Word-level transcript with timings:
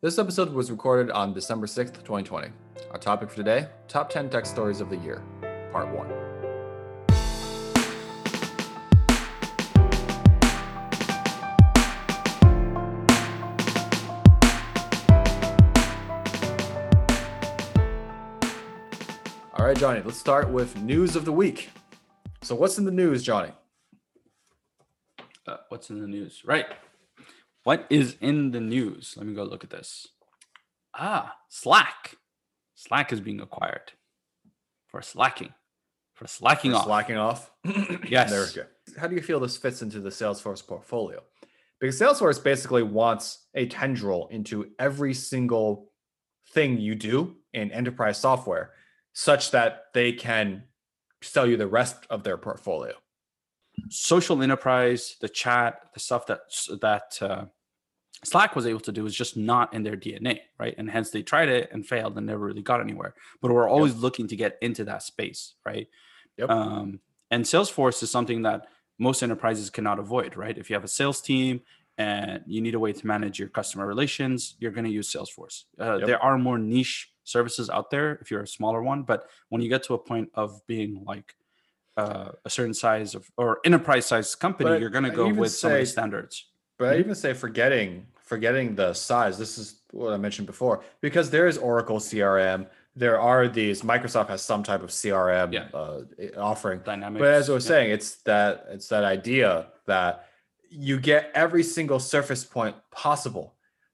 This 0.00 0.16
episode 0.16 0.52
was 0.52 0.70
recorded 0.70 1.10
on 1.10 1.32
December 1.32 1.66
6th, 1.66 1.94
2020. 2.04 2.50
Our 2.92 2.98
topic 2.98 3.30
for 3.30 3.34
today 3.34 3.66
Top 3.88 4.08
10 4.08 4.30
Tech 4.30 4.46
Stories 4.46 4.80
of 4.80 4.90
the 4.90 4.96
Year, 4.98 5.24
Part 5.72 5.88
1. 5.92 6.12
All 19.54 19.66
right, 19.66 19.76
Johnny, 19.76 20.00
let's 20.04 20.16
start 20.16 20.48
with 20.48 20.80
news 20.80 21.16
of 21.16 21.24
the 21.24 21.32
week. 21.32 21.70
So, 22.42 22.54
what's 22.54 22.78
in 22.78 22.84
the 22.84 22.92
news, 22.92 23.24
Johnny? 23.24 23.50
Uh, 25.44 25.56
what's 25.70 25.90
in 25.90 26.00
the 26.00 26.06
news? 26.06 26.42
Right. 26.44 26.66
What 27.64 27.86
is 27.90 28.16
in 28.20 28.52
the 28.52 28.60
news? 28.60 29.14
Let 29.16 29.26
me 29.26 29.34
go 29.34 29.44
look 29.44 29.64
at 29.64 29.70
this. 29.70 30.08
Ah, 30.94 31.36
Slack. 31.48 32.16
Slack 32.74 33.12
is 33.12 33.20
being 33.20 33.40
acquired 33.40 33.92
for 34.86 35.02
slacking, 35.02 35.52
for 36.14 36.26
slacking 36.26 36.70
For 36.72 36.78
off. 36.78 36.84
Slacking 36.84 37.16
off. 37.16 37.50
Yes. 38.08 38.30
There 38.30 38.46
we 38.46 38.52
go. 38.54 39.00
How 39.00 39.06
do 39.06 39.14
you 39.14 39.22
feel 39.22 39.40
this 39.40 39.56
fits 39.56 39.82
into 39.82 40.00
the 40.00 40.10
Salesforce 40.10 40.66
portfolio? 40.66 41.22
Because 41.80 42.00
Salesforce 42.00 42.42
basically 42.42 42.82
wants 42.82 43.46
a 43.54 43.66
tendril 43.66 44.28
into 44.30 44.70
every 44.78 45.14
single 45.14 45.92
thing 46.52 46.78
you 46.78 46.94
do 46.94 47.36
in 47.52 47.70
enterprise 47.70 48.18
software, 48.18 48.72
such 49.12 49.50
that 49.50 49.84
they 49.94 50.12
can 50.12 50.64
sell 51.22 51.46
you 51.46 51.56
the 51.56 51.66
rest 51.66 51.96
of 52.10 52.24
their 52.24 52.38
portfolio. 52.38 52.94
Social 53.88 54.42
enterprise, 54.42 55.16
the 55.20 55.28
chat, 55.28 55.80
the 55.94 56.00
stuff 56.00 56.26
that 56.26 56.40
that 56.80 57.18
uh, 57.20 57.44
Slack 58.24 58.56
was 58.56 58.66
able 58.66 58.80
to 58.80 58.92
do 58.92 59.06
is 59.06 59.14
just 59.14 59.36
not 59.36 59.72
in 59.74 59.82
their 59.82 59.96
DNA, 59.96 60.40
right? 60.58 60.74
And 60.76 60.90
hence 60.90 61.10
they 61.10 61.22
tried 61.22 61.48
it 61.48 61.70
and 61.72 61.86
failed 61.86 62.16
and 62.16 62.26
never 62.26 62.44
really 62.44 62.62
got 62.62 62.80
anywhere. 62.80 63.14
But 63.40 63.52
we're 63.52 63.68
always 63.68 63.94
looking 63.94 64.26
to 64.28 64.36
get 64.36 64.58
into 64.60 64.84
that 64.84 65.02
space, 65.02 65.54
right? 65.64 65.86
Yep. 66.36 66.50
Um, 66.50 67.00
and 67.30 67.44
Salesforce 67.44 68.02
is 68.02 68.10
something 68.10 68.42
that 68.42 68.66
most 68.98 69.22
enterprises 69.22 69.70
cannot 69.70 69.98
avoid, 69.98 70.36
right? 70.36 70.56
If 70.58 70.68
you 70.68 70.74
have 70.74 70.84
a 70.84 70.88
sales 70.88 71.20
team 71.20 71.60
and 71.96 72.42
you 72.46 72.60
need 72.60 72.74
a 72.74 72.80
way 72.80 72.92
to 72.92 73.06
manage 73.06 73.38
your 73.38 73.48
customer 73.48 73.86
relations, 73.86 74.56
you're 74.58 74.72
going 74.72 74.84
to 74.84 74.90
use 74.90 75.12
Salesforce. 75.12 75.64
Uh, 75.80 75.98
Yep. 75.98 76.06
There 76.06 76.22
are 76.22 76.38
more 76.38 76.58
niche 76.58 77.12
services 77.22 77.70
out 77.70 77.90
there 77.90 78.18
if 78.20 78.30
you're 78.30 78.42
a 78.42 78.48
smaller 78.48 78.82
one, 78.82 79.02
but 79.02 79.28
when 79.50 79.62
you 79.62 79.68
get 79.68 79.84
to 79.84 79.94
a 79.94 79.98
point 79.98 80.30
of 80.34 80.66
being 80.66 81.04
like 81.06 81.34
uh, 81.98 82.32
a 82.44 82.50
certain 82.50 82.74
size 82.74 83.14
of 83.14 83.22
or 83.36 83.58
enterprise 83.64 84.06
size 84.06 84.34
company, 84.34 84.70
But 84.70 84.80
you're 84.80 84.90
going 84.98 85.04
to 85.12 85.16
go 85.22 85.28
with 85.42 85.52
some 85.52 85.72
of 85.72 85.78
the 85.78 85.86
standards. 85.86 86.34
But 86.78 86.86
I 86.90 86.94
Mhm. 86.96 87.00
even 87.00 87.14
say 87.14 87.32
forgetting 87.34 88.06
forgetting 88.34 88.74
the 88.76 88.92
size. 88.92 89.38
This 89.38 89.56
is 89.56 89.80
what 89.90 90.12
I 90.12 90.18
mentioned 90.18 90.46
before 90.46 90.84
because 91.00 91.30
there 91.30 91.46
is 91.46 91.56
Oracle 91.58 91.98
CRM. 91.98 92.66
There 92.94 93.18
are 93.18 93.48
these. 93.48 93.80
Microsoft 93.82 94.28
has 94.28 94.42
some 94.42 94.62
type 94.62 94.82
of 94.82 94.90
CRM 94.90 95.48
Yeah. 95.52 95.68
uh, 95.72 96.02
offering. 96.36 96.80
Dynamics. 96.84 97.20
But 97.22 97.30
as 97.40 97.48
I 97.50 97.54
was 97.54 97.64
yeah. 97.64 97.68
saying, 97.68 97.90
it's 97.96 98.10
that 98.30 98.66
it's 98.74 98.88
that 98.88 99.04
idea 99.04 99.68
that 99.86 100.26
you 100.70 101.00
get 101.00 101.30
every 101.34 101.62
single 101.62 101.98
surface 101.98 102.44
point 102.44 102.76
possible, 102.90 103.46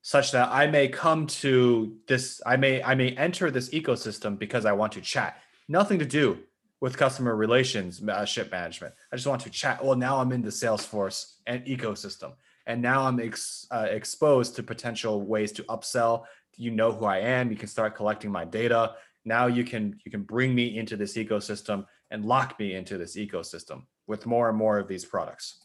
such 0.02 0.32
that 0.32 0.48
I 0.50 0.66
may 0.66 0.88
come 0.88 1.26
to 1.44 1.96
this, 2.08 2.42
I 2.44 2.56
may 2.56 2.82
I 2.82 2.94
may 2.96 3.10
enter 3.26 3.50
this 3.52 3.68
ecosystem 3.70 4.36
because 4.38 4.64
I 4.66 4.72
want 4.72 4.92
to 4.94 5.00
chat. 5.00 5.40
Nothing 5.68 5.98
to 6.00 6.08
do 6.20 6.38
with 6.84 6.98
customer 6.98 7.34
relations, 7.34 8.02
uh, 8.06 8.26
ship 8.26 8.50
management. 8.52 8.92
I 9.10 9.16
just 9.16 9.26
want 9.26 9.40
to 9.40 9.48
chat. 9.48 9.82
Well, 9.82 9.96
now 9.96 10.18
I'm 10.18 10.32
in 10.32 10.42
the 10.42 10.50
Salesforce 10.50 11.36
and 11.46 11.64
ecosystem, 11.64 12.34
and 12.66 12.82
now 12.82 13.06
I'm 13.06 13.18
ex, 13.20 13.66
uh, 13.70 13.86
exposed 13.88 14.54
to 14.56 14.62
potential 14.62 15.22
ways 15.22 15.50
to 15.52 15.62
upsell. 15.62 16.24
You 16.58 16.72
know 16.72 16.92
who 16.92 17.06
I 17.06 17.20
am. 17.20 17.50
You 17.50 17.56
can 17.56 17.68
start 17.68 17.96
collecting 17.96 18.30
my 18.30 18.44
data. 18.44 18.96
Now 19.24 19.46
you 19.46 19.64
can 19.64 19.98
you 20.04 20.10
can 20.10 20.24
bring 20.24 20.54
me 20.54 20.76
into 20.76 20.94
this 20.98 21.16
ecosystem 21.16 21.86
and 22.10 22.26
lock 22.26 22.58
me 22.58 22.74
into 22.74 22.98
this 22.98 23.16
ecosystem 23.16 23.84
with 24.06 24.26
more 24.26 24.50
and 24.50 24.58
more 24.58 24.78
of 24.78 24.86
these 24.86 25.06
products. 25.06 25.64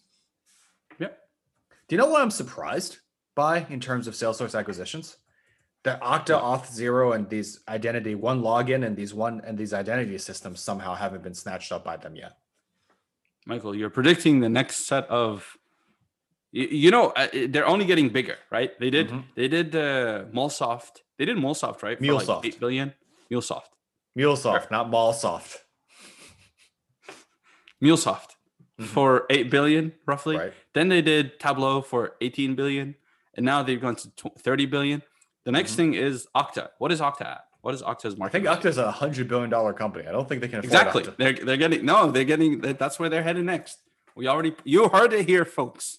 Yep. 1.00 1.20
Do 1.90 1.96
you 1.96 1.98
know 1.98 2.08
what 2.08 2.22
I'm 2.22 2.32
surprised 2.32 3.00
by 3.36 3.66
in 3.70 3.82
terms 3.82 4.08
of 4.08 4.14
Salesforce 4.14 4.58
acquisitions? 4.58 5.18
That 5.84 6.02
Okta, 6.02 6.42
Auth 6.42 6.72
Zero, 6.72 7.14
and 7.14 7.30
these 7.30 7.62
identity 7.68 8.14
OneLogin 8.16 8.86
and 8.86 8.98
these 8.98 9.14
one 9.14 9.42
and 9.46 9.58
these 9.58 9.74
identity 9.74 10.18
systems 10.18 10.60
somehow 10.60 10.94
haven't 10.94 11.24
been 11.24 11.34
snatched 11.34 11.72
up 11.72 11.86
by 11.86 11.96
them 11.96 12.16
yet. 12.18 12.34
Michael, 13.46 13.74
you're 13.74 13.90
predicting 13.90 14.42
the 14.42 14.50
next 14.50 14.86
set 14.88 15.08
of. 15.10 15.58
You, 16.52 16.90
know, 16.90 17.12
uh, 17.12 17.28
they're 17.50 17.68
only 17.68 17.86
getting 17.86 18.10
bigger, 18.10 18.36
right? 18.52 18.72
They 18.80 18.90
did. 18.90 19.10
Mhm. 19.10 19.24
They 19.36 19.48
did 19.48 19.76
uh, 19.76 20.26
MuleSoft. 20.34 21.02
They 21.18 21.26
did 21.26 21.38
MuleSoft, 21.38 21.84
right? 21.84 22.00
MuleSoft. 22.02 22.28
Like 22.44 22.46
Eight 22.46 22.60
billion. 22.60 22.94
MuleSoft. 23.32 23.70
MuleSoft, 24.18 24.72
not 24.72 24.90
Mallsoft. 24.90 25.58
MuleSoft 27.82 28.30
Mhm. 28.80 28.86
for 28.86 29.26
eight 29.30 29.50
billion, 29.52 29.94
roughly. 30.06 30.38
Right. 30.38 30.54
Then 30.74 30.90
they 30.90 31.02
did 31.02 31.40
Tableau 31.40 31.82
for 31.82 32.16
18 32.22 32.56
billion, 32.56 32.96
and 33.36 33.46
now 33.46 33.62
they've 33.62 33.80
gone 33.80 33.96
to 33.98 34.10
30 34.40 34.66
billion. 34.66 35.04
The 35.50 35.54
next 35.54 35.72
Mhm. 35.72 35.76
thing 35.78 35.94
is 35.96 36.28
Okta. 36.36 36.70
What 36.78 36.92
is 36.92 37.02
Okta 37.02 37.22
at? 37.26 37.46
What 37.62 37.74
is 37.74 37.82
Okta's 37.82 38.16
market? 38.16 38.30
I 38.30 38.32
think 38.34 38.44
value? 38.46 38.62
Okta's 38.62 38.78
a 38.78 38.92
hundred 38.92 39.28
billion 39.28 39.50
dollar 39.50 39.74
company. 39.74 40.06
I 40.08 40.12
don't 40.12 40.30
think 40.30 40.42
they 40.42 40.48
can 40.48 40.60
afford 40.60 40.72
exactly. 40.72 41.04
Okta. 41.06 41.18
They're 41.18 41.34
they're 41.34 41.58
getting 41.58 41.84
no. 41.84 42.12
They're 42.12 42.24
getting. 42.24 42.60
That's 42.62 43.00
where 43.00 43.10
they're 43.10 43.24
headed 43.24 43.46
next. 43.46 43.80
We 44.16 44.28
already 44.28 44.56
you 44.64 44.90
heard 44.90 45.12
it 45.12 45.26
here, 45.26 45.46
folks. 45.46 45.98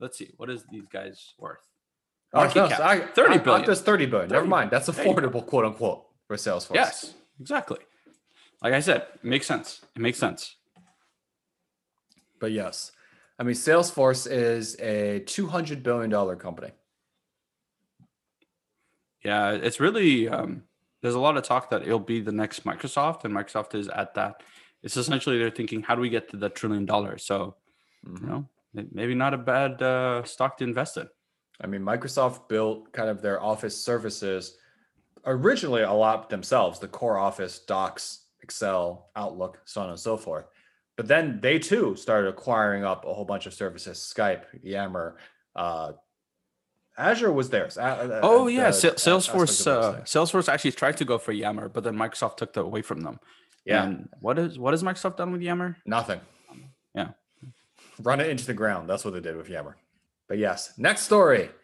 Let's 0.00 0.16
see. 0.16 0.30
What 0.38 0.48
is 0.48 0.64
these 0.70 0.86
guys 0.90 1.34
worth? 1.38 1.58
Oh, 2.32 2.38
Market 2.38 2.56
no, 2.60 2.68
cap, 2.68 2.78
so 2.78 2.84
I- 2.84 3.06
30 3.08 3.34
I- 3.34 3.38
billion. 3.38 3.62
Okta's 3.68 3.82
30 3.82 4.06
billion. 4.06 4.30
Never 4.30 4.46
mind. 4.46 4.70
That's 4.70 4.86
There 4.86 5.06
you 5.06 5.14
go. 5.14 5.20
affordable, 5.20 5.46
quote 5.46 5.66
unquote, 5.66 6.06
for 6.26 6.36
Salesforce. 6.36 6.74
Yes, 6.74 7.12
exactly. 7.38 7.76
Like 8.62 8.72
I 8.72 8.80
said, 8.80 9.02
it 9.16 9.24
makes 9.24 9.46
sense. 9.46 9.82
It 9.94 10.00
makes 10.00 10.18
sense. 10.18 10.56
But 12.40 12.52
yes, 12.52 12.90
I 13.38 13.42
mean, 13.42 13.54
Salesforce 13.54 14.26
is 14.30 14.76
a 14.80 15.20
$200 15.26 15.82
billion 15.82 16.10
company. 16.38 16.72
Yeah, 19.24 19.52
it's 19.52 19.80
really 19.80 20.28
um, 20.28 20.64
there's 21.00 21.14
a 21.14 21.20
lot 21.20 21.36
of 21.36 21.44
talk 21.44 21.70
that 21.70 21.82
it'll 21.82 21.98
be 21.98 22.20
the 22.20 22.32
next 22.32 22.64
Microsoft, 22.64 23.24
and 23.24 23.34
Microsoft 23.34 23.74
is 23.74 23.88
at 23.88 24.14
that. 24.14 24.42
It's 24.82 24.96
essentially 24.96 25.38
they're 25.38 25.50
thinking, 25.50 25.82
how 25.82 25.94
do 25.94 26.00
we 26.00 26.08
get 26.08 26.30
to 26.30 26.36
the 26.36 26.48
trillion 26.48 26.86
dollars? 26.86 27.24
So 27.24 27.56
you 28.04 28.26
know, 28.26 28.48
maybe 28.92 29.14
not 29.14 29.34
a 29.34 29.38
bad 29.38 29.80
uh, 29.80 30.24
stock 30.24 30.56
to 30.58 30.64
invest 30.64 30.96
in. 30.96 31.08
I 31.60 31.66
mean, 31.66 31.82
Microsoft 31.82 32.48
built 32.48 32.92
kind 32.92 33.08
of 33.08 33.22
their 33.22 33.40
office 33.40 33.76
services 33.76 34.56
originally 35.24 35.82
a 35.82 35.92
lot 35.92 36.28
themselves 36.30 36.78
the 36.78 36.88
core 36.88 37.18
office, 37.18 37.60
Docs, 37.60 38.22
Excel, 38.42 39.10
Outlook, 39.14 39.60
so 39.64 39.82
on 39.82 39.90
and 39.90 39.98
so 39.98 40.16
forth. 40.16 40.46
But 40.96 41.06
then 41.08 41.40
they 41.40 41.58
too 41.58 41.96
started 41.96 42.28
acquiring 42.28 42.84
up 42.84 43.04
a 43.04 43.14
whole 43.14 43.24
bunch 43.24 43.46
of 43.46 43.54
services 43.54 43.98
Skype, 43.98 44.44
Yammer, 44.62 45.16
uh, 45.56 45.92
Azure 46.98 47.32
was 47.32 47.48
theirs. 47.50 47.78
Uh, 47.78 48.20
Oh 48.22 48.44
uh, 48.44 48.46
yeah, 48.48 48.66
the 48.66 48.72
Sa- 48.72 48.88
a- 48.88 48.90
aspect 48.92 49.00
Salesforce. 49.06 49.66
Uh. 49.66 50.00
Salesforce 50.02 50.48
actually 50.48 50.72
tried 50.72 50.96
to 50.98 51.04
go 51.04 51.18
for 51.18 51.32
Yammer, 51.32 51.68
but 51.68 51.84
then 51.84 51.96
Microsoft 51.96 52.36
took 52.36 52.52
that 52.52 52.60
away 52.62 52.82
from 52.82 53.00
them. 53.00 53.18
yeah, 53.64 53.84
And 53.84 54.08
what 54.20 54.38
is 54.38 54.58
what 54.58 54.72
has 54.74 54.82
Microsoft 54.82 55.16
done 55.16 55.32
with 55.32 55.40
Yammer? 55.42 55.76
nothing. 55.86 56.20
Yeah. 56.94 57.08
Run 58.00 58.20
it 58.20 58.28
into 58.28 58.44
the 58.46 58.54
ground. 58.54 58.88
That's 58.90 59.04
what 59.04 59.14
they 59.14 59.20
did 59.20 59.36
with 59.36 59.48
Yammer. 59.48 59.76
But 60.28 60.38
yes, 60.38 60.72
next 60.78 61.02
story. 61.02 61.50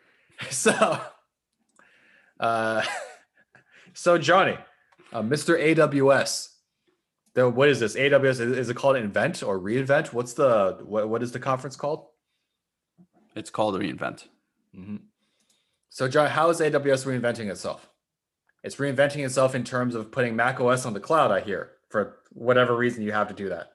So, 0.50 1.00
uh, 2.38 2.82
so 3.92 4.18
Johnny, 4.18 4.56
uh, 5.12 5.22
Mr. 5.22 5.58
AWS. 5.60 6.54
The, 7.34 7.48
what 7.48 7.68
is 7.68 7.80
this? 7.80 7.96
AWS 7.96 8.40
is, 8.40 8.40
is 8.40 8.70
it 8.70 8.74
called 8.76 8.96
Invent 8.96 9.42
or 9.42 9.58
Reinvent? 9.58 10.12
What's 10.12 10.34
the 10.34 10.78
what, 10.84 11.08
what 11.08 11.22
is 11.24 11.32
the 11.32 11.40
conference 11.40 11.74
called? 11.76 12.06
It's 13.34 13.50
called 13.50 13.74
reinvent. 13.80 14.26
So, 15.98 16.06
John, 16.06 16.30
how 16.30 16.48
is 16.48 16.60
AWS 16.60 17.06
reinventing 17.06 17.50
itself? 17.50 17.90
It's 18.62 18.76
reinventing 18.76 19.26
itself 19.26 19.56
in 19.56 19.64
terms 19.64 19.96
of 19.96 20.12
putting 20.12 20.36
Mac 20.36 20.60
OS 20.60 20.86
on 20.86 20.92
the 20.92 21.00
cloud. 21.00 21.32
I 21.32 21.40
hear 21.40 21.72
for 21.90 22.20
whatever 22.30 22.76
reason 22.76 23.02
you 23.02 23.10
have 23.10 23.26
to 23.26 23.34
do 23.34 23.48
that. 23.48 23.72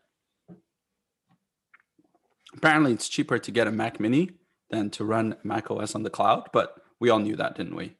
Apparently, 2.55 2.93
it's 2.93 3.09
cheaper 3.09 3.39
to 3.39 3.51
get 3.51 3.67
a 3.67 3.73
Mac 3.73 3.99
Mini 3.99 4.29
than 4.69 4.89
to 4.91 5.03
run 5.03 5.35
Mac 5.43 5.69
OS 5.69 5.95
on 5.95 6.03
the 6.03 6.09
cloud, 6.09 6.47
but 6.53 6.75
we 7.01 7.09
all 7.09 7.19
knew 7.19 7.35
that, 7.35 7.55
didn't 7.55 7.75
we? 7.75 7.97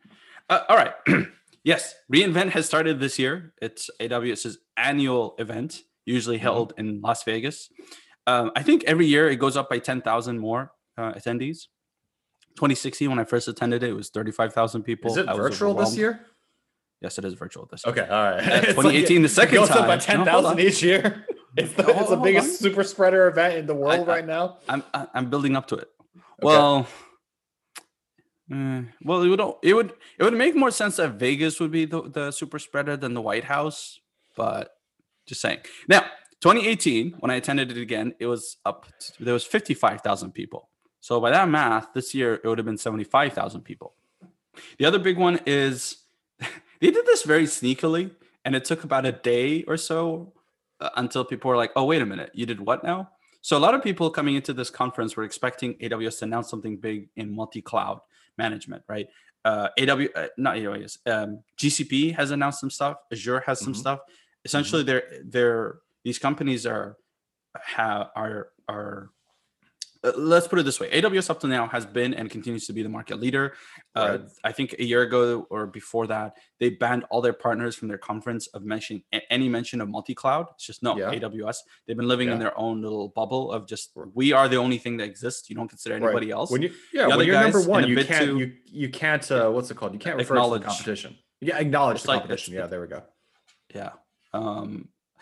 Uh, 0.50 0.62
all 0.70 0.78
right. 0.78 0.94
yes, 1.66 1.94
reInvent 2.10 2.52
has 2.52 2.66
started 2.66 3.02
this 3.02 3.20
year. 3.20 3.54
It's 3.62 3.90
AWS's 4.00 4.58
annual 4.78 5.36
event, 5.38 5.82
usually 6.06 6.38
held 6.38 6.72
in 6.78 7.02
Las 7.02 7.26
Vegas. 7.26 7.68
Um, 8.26 8.54
I 8.56 8.64
think 8.64 8.86
every 8.86 9.06
year 9.06 9.30
it 9.30 9.36
goes 9.36 9.58
up 9.58 9.70
by 9.70 9.80
10,000 9.80 10.40
more 10.40 10.72
uh, 10.98 11.12
attendees. 11.12 11.66
2016, 12.56 13.10
when 13.10 13.20
I 13.20 13.24
first 13.24 13.48
attended 13.48 13.84
it, 13.84 13.90
it 13.90 13.94
was 13.94 14.10
35,000 14.10 14.84
people. 14.84 15.12
Is 15.12 15.18
it 15.18 15.28
I 15.28 15.36
virtual 15.36 15.74
this 15.74 15.96
year? 15.98 16.26
Yes, 17.02 17.18
it 17.18 17.26
is 17.26 17.34
virtual 17.34 17.68
this 17.70 17.84
year. 17.86 17.92
Okay, 17.94 18.08
all 18.10 18.24
right. 18.24 18.40
Uh, 18.40 18.56
It's 18.64 18.68
like 18.68 18.76
2018 18.76 19.22
the 19.22 19.26
it 19.26 19.30
second 19.30 19.56
goes 19.56 19.70
up 19.72 19.88
by 19.88 19.98
time. 19.98 20.00
ten 20.00 20.26
No, 20.26 20.32
hold 20.32 20.44
thousand 20.46 20.60
on. 20.60 20.66
each 20.66 20.82
year. 20.84 21.26
It's 21.56 21.72
the, 21.74 21.84
No, 21.84 21.90
it's 22.00 22.10
the 22.10 22.16
biggest 22.18 22.48
on. 22.48 22.54
super 22.56 22.84
spreader 22.84 23.28
event 23.28 23.56
in 23.58 23.66
the 23.68 23.76
world 23.76 24.10
I- 24.10 24.14
right 24.16 24.26
now. 24.26 24.58
I'm 24.68 24.84
I- 24.94 25.08
I'm 25.14 25.30
building 25.30 25.56
up 25.56 25.68
to 25.68 25.76
it. 25.76 25.88
Well, 26.42 26.88
Eh, 28.52 28.82
well, 29.04 29.22
it 29.24 29.30
would 29.30 29.40
it 29.64 29.74
would 29.74 29.94
it 30.20 30.24
would 30.24 30.34
make 30.34 30.56
more 30.56 30.72
sense 30.72 30.98
that 30.98 31.12
Vegas 31.12 31.60
would 31.60 31.72
be 31.72 31.86
the, 31.86 32.02
the 32.10 32.32
super 32.32 32.60
spreader 32.60 32.98
than 32.98 33.14
the 33.14 33.22
White 33.22 33.46
House, 33.46 34.00
but 34.36 34.72
just 35.28 35.42
saying. 35.42 35.60
Now, 35.88 36.02
2018, 36.42 37.14
when 37.20 37.32
I 37.32 37.36
attended 37.36 37.72
it 37.72 37.78
again, 37.78 38.14
it 38.20 38.26
was 38.26 38.58
up. 38.66 38.86
To, 39.00 39.24
there 39.24 39.34
was 39.34 39.46
55,000 39.46 40.32
people. 40.34 40.70
So 41.04 41.20
by 41.20 41.32
that 41.32 41.50
math, 41.50 41.92
this 41.94 42.16
year 42.16 42.36
it 42.36 42.46
would 42.46 42.58
have 42.58 42.66
been 42.66 42.78
75,000 42.78 43.60
people. 43.60 43.94
The 44.78 44.86
other 44.86 45.00
big 45.00 45.18
one 45.18 45.38
is 45.46 45.98
they 46.80 46.92
did 46.92 47.06
this 47.06 47.24
very 47.24 47.44
sneakily, 47.44 48.12
and 48.46 48.56
it 48.56 48.64
took 48.64 48.86
about 48.86 49.06
a 49.06 49.12
day 49.12 49.64
or 49.64 49.76
so 49.76 50.32
uh, 50.80 50.92
until 50.96 51.26
people 51.26 51.50
were 51.50 51.58
like, 51.58 51.74
"Oh, 51.76 51.84
wait 51.84 52.02
a 52.02 52.06
minute, 52.06 52.32
you 52.34 52.46
did 52.46 52.62
what 52.62 52.86
now?" 52.86 53.10
So 53.42 53.58
a 53.58 53.60
lot 53.60 53.74
of 53.74 53.84
people 53.84 54.10
coming 54.10 54.36
into 54.36 54.54
this 54.54 54.70
conference 54.70 55.18
were 55.18 55.26
expecting 55.26 55.74
AWS 55.80 56.20
to 56.20 56.26
announce 56.26 56.50
something 56.50 56.78
big 56.78 57.10
in 57.18 57.36
multi-cloud 57.36 58.00
management, 58.38 58.84
right? 58.88 59.10
Uh, 59.44 59.68
AW, 59.82 60.06
uh, 60.16 60.28
not 60.38 60.56
AWS, 60.56 61.00
um, 61.06 61.44
GCP 61.58 62.16
has 62.16 62.32
announced 62.32 62.62
some 62.62 62.70
stuff. 62.70 62.96
Azure 63.12 63.44
has 63.46 63.60
some 63.60 63.74
mm-hmm. 63.74 63.82
stuff. 63.82 64.00
Essentially, 64.46 64.84
mm-hmm. 64.84 64.88
they're 64.88 65.22
they're 65.26 65.80
these 66.06 66.18
companies 66.18 66.66
are 66.66 66.96
have 67.62 68.08
are 68.16 68.52
are 68.70 69.10
let's 70.04 70.48
put 70.48 70.60
it 70.60 70.64
this 70.64 70.80
way. 70.80 70.90
Aws 70.90 71.30
up 71.30 71.40
to 71.42 71.48
now 71.48 71.68
has 71.68 71.86
been 71.86 72.14
and 72.14 72.30
continues 72.30 72.68
to 72.68 72.74
be 72.74 72.84
the 72.84 72.90
market 72.90 73.20
leader. 73.20 73.54
Uh, 73.96 74.18
i 74.44 74.52
think 74.52 74.76
a 74.80 74.84
year 74.84 75.04
ago 75.04 75.46
or 75.52 75.68
before 75.68 76.08
that 76.08 76.36
they 76.60 76.70
banned 76.70 77.06
all 77.12 77.22
their 77.22 77.34
partners 77.34 77.76
from 77.76 77.88
their 77.88 77.98
conference 77.98 78.48
of 78.48 78.64
mentioning 78.64 79.04
any 79.30 79.48
mention 79.48 79.82
of 79.82 79.90
multi-cloud. 79.90 80.48
It's 80.56 80.66
just 80.66 80.84
no 80.84 80.98
yeah. 80.98 81.12
aws 81.12 81.58
they've 81.88 81.96
been 81.98 82.08
living 82.08 82.28
yeah. 82.28 82.34
in 82.34 82.40
their 82.40 82.58
own 82.58 82.82
little 82.82 83.10
bubble 83.10 83.52
of 83.52 83.68
just 83.68 83.92
we 84.14 84.32
are 84.32 84.48
the 84.48 84.58
only 84.58 84.78
thing 84.78 84.98
that 84.98 85.06
exists. 85.06 85.50
You 85.50 85.56
don't 85.56 85.68
consider 85.68 85.96
anybody 85.96 86.28
right. 86.28 86.34
else. 86.34 86.52
When 86.52 86.62
you 86.62 86.72
yeah 86.94 87.08
when 87.08 87.26
you're 87.26 87.40
number 87.40 87.62
one 87.62 87.88
you 87.88 88.04
can't 88.04 88.38
you, 88.38 88.54
you 88.66 88.90
can't 88.90 89.30
uh, 89.32 89.50
what's 89.50 89.72
it 89.72 89.78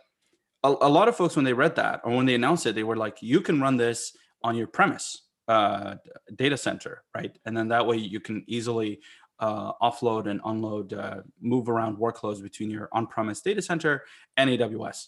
a, 0.64 0.68
a 0.68 0.88
lot 0.88 1.06
of 1.08 1.16
folks, 1.16 1.36
when 1.36 1.44
they 1.44 1.52
read 1.52 1.76
that 1.76 2.00
or 2.04 2.16
when 2.16 2.26
they 2.26 2.34
announced 2.34 2.66
it, 2.66 2.74
they 2.74 2.82
were 2.82 2.96
like, 2.96 3.18
"You 3.22 3.40
can 3.40 3.60
run 3.60 3.76
this 3.76 4.16
on 4.42 4.56
your 4.56 4.66
premise." 4.66 5.22
uh, 5.50 5.96
data 6.36 6.56
center, 6.56 7.02
right? 7.12 7.36
And 7.44 7.56
then 7.56 7.68
that 7.68 7.84
way 7.84 7.96
you 7.96 8.20
can 8.20 8.44
easily 8.46 9.00
uh, 9.40 9.72
offload 9.82 10.28
and 10.28 10.40
unload, 10.44 10.92
uh, 10.92 11.22
move 11.40 11.68
around 11.68 11.96
workloads 11.96 12.42
between 12.42 12.70
your 12.70 12.88
on-premise 12.92 13.40
data 13.40 13.62
center 13.62 14.04
and 14.36 14.50
AWS. 14.50 15.06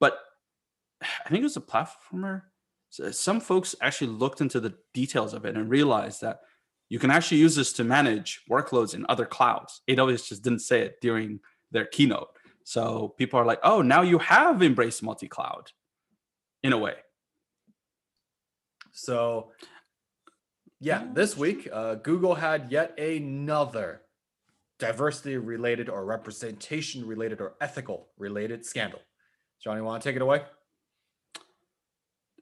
But 0.00 0.18
I 1.02 1.28
think 1.28 1.40
it 1.40 1.44
was 1.44 1.56
a 1.56 1.60
platformer. 1.60 2.42
Some 2.90 3.40
folks 3.40 3.74
actually 3.82 4.12
looked 4.12 4.40
into 4.40 4.58
the 4.58 4.74
details 4.94 5.34
of 5.34 5.44
it 5.44 5.56
and 5.56 5.68
realized 5.68 6.22
that 6.22 6.40
you 6.88 6.98
can 6.98 7.10
actually 7.10 7.38
use 7.38 7.54
this 7.54 7.72
to 7.74 7.84
manage 7.84 8.42
workloads 8.50 8.94
in 8.94 9.04
other 9.08 9.26
clouds. 9.26 9.82
AWS 9.88 10.28
just 10.28 10.42
didn't 10.42 10.60
say 10.60 10.82
it 10.82 10.96
during 11.02 11.40
their 11.70 11.84
keynote. 11.84 12.28
So 12.64 13.14
people 13.18 13.38
are 13.38 13.44
like, 13.44 13.60
oh, 13.62 13.82
now 13.82 14.02
you 14.02 14.18
have 14.18 14.62
embraced 14.62 15.02
multi-cloud 15.02 15.70
in 16.62 16.72
a 16.72 16.78
way. 16.78 16.94
So 18.92 19.52
yeah, 20.80 21.04
this 21.12 21.36
week, 21.36 21.68
uh, 21.72 21.94
Google 21.96 22.34
had 22.34 22.70
yet 22.70 22.98
another 22.98 24.02
diversity 24.78 25.38
related 25.38 25.88
or 25.88 26.04
representation 26.04 27.06
related 27.06 27.40
or 27.40 27.54
ethical 27.60 28.08
related 28.18 28.64
scandal. 28.64 29.00
Johnny, 29.62 29.80
want 29.80 30.02
to 30.02 30.08
take 30.08 30.16
it 30.16 30.22
away? 30.22 30.42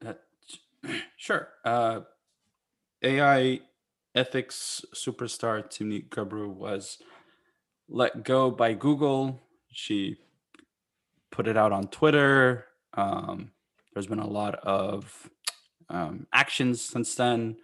Uh, 0.05 0.13
sure. 1.17 1.47
Uh, 1.63 2.01
AI 3.01 3.61
ethics 4.13 4.83
superstar 4.93 5.63
Timnit 5.63 6.09
Gebru 6.09 6.49
was 6.49 6.97
let 7.87 8.23
go 8.23 8.51
by 8.51 8.73
Google. 8.73 9.41
She 9.71 10.17
put 11.31 11.47
it 11.47 11.55
out 11.55 11.71
on 11.71 11.87
Twitter. 11.87 12.65
Um, 12.95 13.51
there's 13.93 14.07
been 14.07 14.19
a 14.19 14.27
lot 14.27 14.55
of 14.55 15.29
um, 15.89 16.27
actions 16.33 16.81
since 16.81 17.15
then 17.15 17.57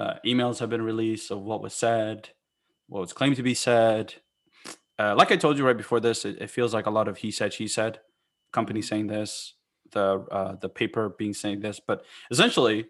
uh, 0.00 0.14
emails 0.24 0.58
have 0.60 0.70
been 0.70 0.80
released 0.82 1.30
of 1.30 1.42
what 1.42 1.60
was 1.60 1.74
said, 1.74 2.30
what 2.88 3.00
was 3.00 3.12
claimed 3.12 3.36
to 3.36 3.42
be 3.42 3.52
said. 3.52 4.14
Uh, 4.98 5.14
like 5.14 5.30
I 5.30 5.36
told 5.36 5.58
you 5.58 5.66
right 5.66 5.76
before 5.76 6.00
this, 6.00 6.24
it, 6.24 6.40
it, 6.40 6.50
feels 6.50 6.72
like 6.72 6.86
a 6.86 6.90
lot 6.90 7.06
of 7.06 7.18
he 7.18 7.30
said, 7.30 7.52
she 7.52 7.68
said. 7.68 8.00
Company 8.50 8.80
saying 8.80 9.08
this, 9.08 9.54
the 9.92 10.24
uh, 10.30 10.56
the 10.56 10.68
paper 10.68 11.10
being 11.18 11.34
saying 11.34 11.60
this, 11.60 11.80
but 11.86 12.04
essentially, 12.30 12.86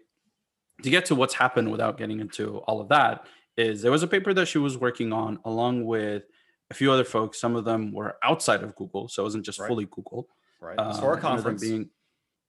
to 0.83 0.89
get 0.89 1.05
to 1.05 1.15
what's 1.15 1.33
happened 1.33 1.69
without 1.69 1.97
getting 1.97 2.19
into 2.19 2.59
all 2.59 2.79
of 2.79 2.87
that, 2.89 3.27
is 3.57 3.81
there 3.81 3.91
was 3.91 4.03
a 4.03 4.07
paper 4.07 4.33
that 4.33 4.47
she 4.47 4.57
was 4.57 4.77
working 4.77 5.11
on 5.13 5.37
along 5.45 5.85
with 5.85 6.23
a 6.71 6.73
few 6.73 6.91
other 6.91 7.03
folks. 7.03 7.39
Some 7.39 7.55
of 7.55 7.65
them 7.65 7.91
were 7.91 8.15
outside 8.23 8.63
of 8.63 8.75
Google, 8.75 9.07
so 9.09 9.21
it 9.21 9.25
wasn't 9.25 9.45
just 9.45 9.59
right. 9.59 9.67
fully 9.67 9.85
Google. 9.85 10.29
Right. 10.61 10.77
For 10.99 11.13
a 11.13 11.19
conference. 11.19 11.61
Being, 11.61 11.89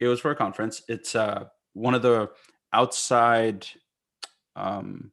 it 0.00 0.06
was 0.06 0.20
for 0.20 0.31
a 0.31 0.37
conference. 0.37 0.82
It's 0.88 1.15
uh, 1.15 1.44
one 1.75 1.94
of 1.94 2.03
the 2.03 2.31
outside 2.73 3.67
um, 4.56 5.12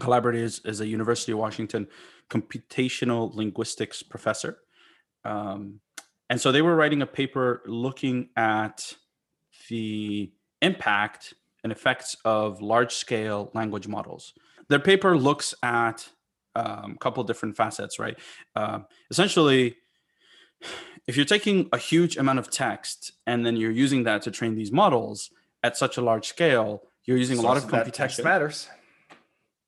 collaborated 0.00 0.60
as, 0.64 0.80
a 0.80 0.86
University 0.86 1.32
of 1.32 1.38
Washington 1.38 1.86
computational 2.30 3.34
linguistics 3.34 4.02
professor. 4.02 4.58
Um, 5.24 5.80
and 6.30 6.40
so 6.40 6.50
they 6.50 6.62
were 6.62 6.74
writing 6.74 7.02
a 7.02 7.06
paper 7.06 7.62
looking 7.66 8.30
at 8.36 8.94
the 9.68 10.32
impact 10.60 11.34
and 11.62 11.70
effects 11.70 12.16
of 12.24 12.60
large 12.62 12.94
scale 12.94 13.50
language 13.54 13.86
models. 13.86 14.32
Their 14.68 14.80
paper 14.80 15.16
looks 15.16 15.54
at 15.62 16.08
a 16.54 16.84
um, 16.84 16.96
couple 16.98 17.22
different 17.24 17.56
facets, 17.56 17.98
right? 17.98 18.18
Uh, 18.56 18.80
essentially, 19.10 19.76
if 21.06 21.16
you're 21.16 21.26
taking 21.26 21.68
a 21.72 21.78
huge 21.78 22.16
amount 22.16 22.38
of 22.38 22.50
text 22.50 23.12
and 23.26 23.44
then 23.44 23.56
you're 23.56 23.70
using 23.70 24.04
that 24.04 24.22
to 24.22 24.30
train 24.30 24.54
these 24.54 24.72
models 24.72 25.30
at 25.62 25.76
such 25.76 25.96
a 25.96 26.00
large 26.00 26.26
scale, 26.26 26.82
you're 27.04 27.18
using 27.18 27.38
a 27.38 27.42
lot 27.42 27.56
of 27.56 27.68
computation. 27.68 27.92
text 27.92 28.24
matters. 28.24 28.68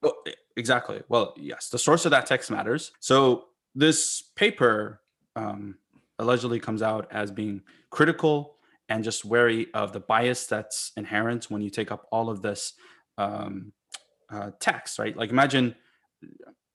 Well, 0.03 0.15
exactly. 0.57 1.03
Well, 1.09 1.35
yes, 1.37 1.69
the 1.69 1.79
source 1.79 2.05
of 2.05 2.11
that 2.11 2.27
text 2.27 2.51
matters. 2.51 2.93
So 3.01 3.47
this 3.75 4.23
paper 4.37 5.01
um, 5.35 5.77
allegedly 6.19 6.61
comes 6.61 6.83
out 6.83 7.09
as 7.11 7.31
being 7.31 7.63
critical 7.91 8.57
and 8.89 9.03
just 9.03 9.25
wary 9.25 9.69
of 9.75 9.93
the 9.93 10.01
bias 10.01 10.47
that's 10.47 10.93
inherent 10.97 11.51
when 11.51 11.63
you 11.63 11.71
take 11.71 11.91
up 11.91 12.07
all 12.13 12.29
of 12.29 12.43
this 12.43 12.75
um, 13.19 13.73
uh, 14.31 14.51
text, 14.61 14.99
right? 14.99 15.17
Like 15.17 15.31
imagine, 15.31 15.75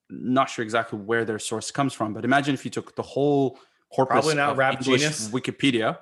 not 0.09 0.49
sure 0.49 0.63
exactly 0.63 0.97
where 0.99 1.23
their 1.23 1.39
source 1.39 1.71
comes 1.71 1.93
from, 1.93 2.13
but 2.13 2.25
imagine 2.25 2.53
if 2.53 2.65
you 2.65 2.71
took 2.71 2.95
the 2.95 3.03
whole 3.03 3.59
corpus 3.93 4.13
Probably 4.13 4.35
not 4.35 4.51
of 4.51 4.57
Rap 4.57 4.81
English 4.81 5.01
Genius. 5.01 5.29
Wikipedia 5.29 5.99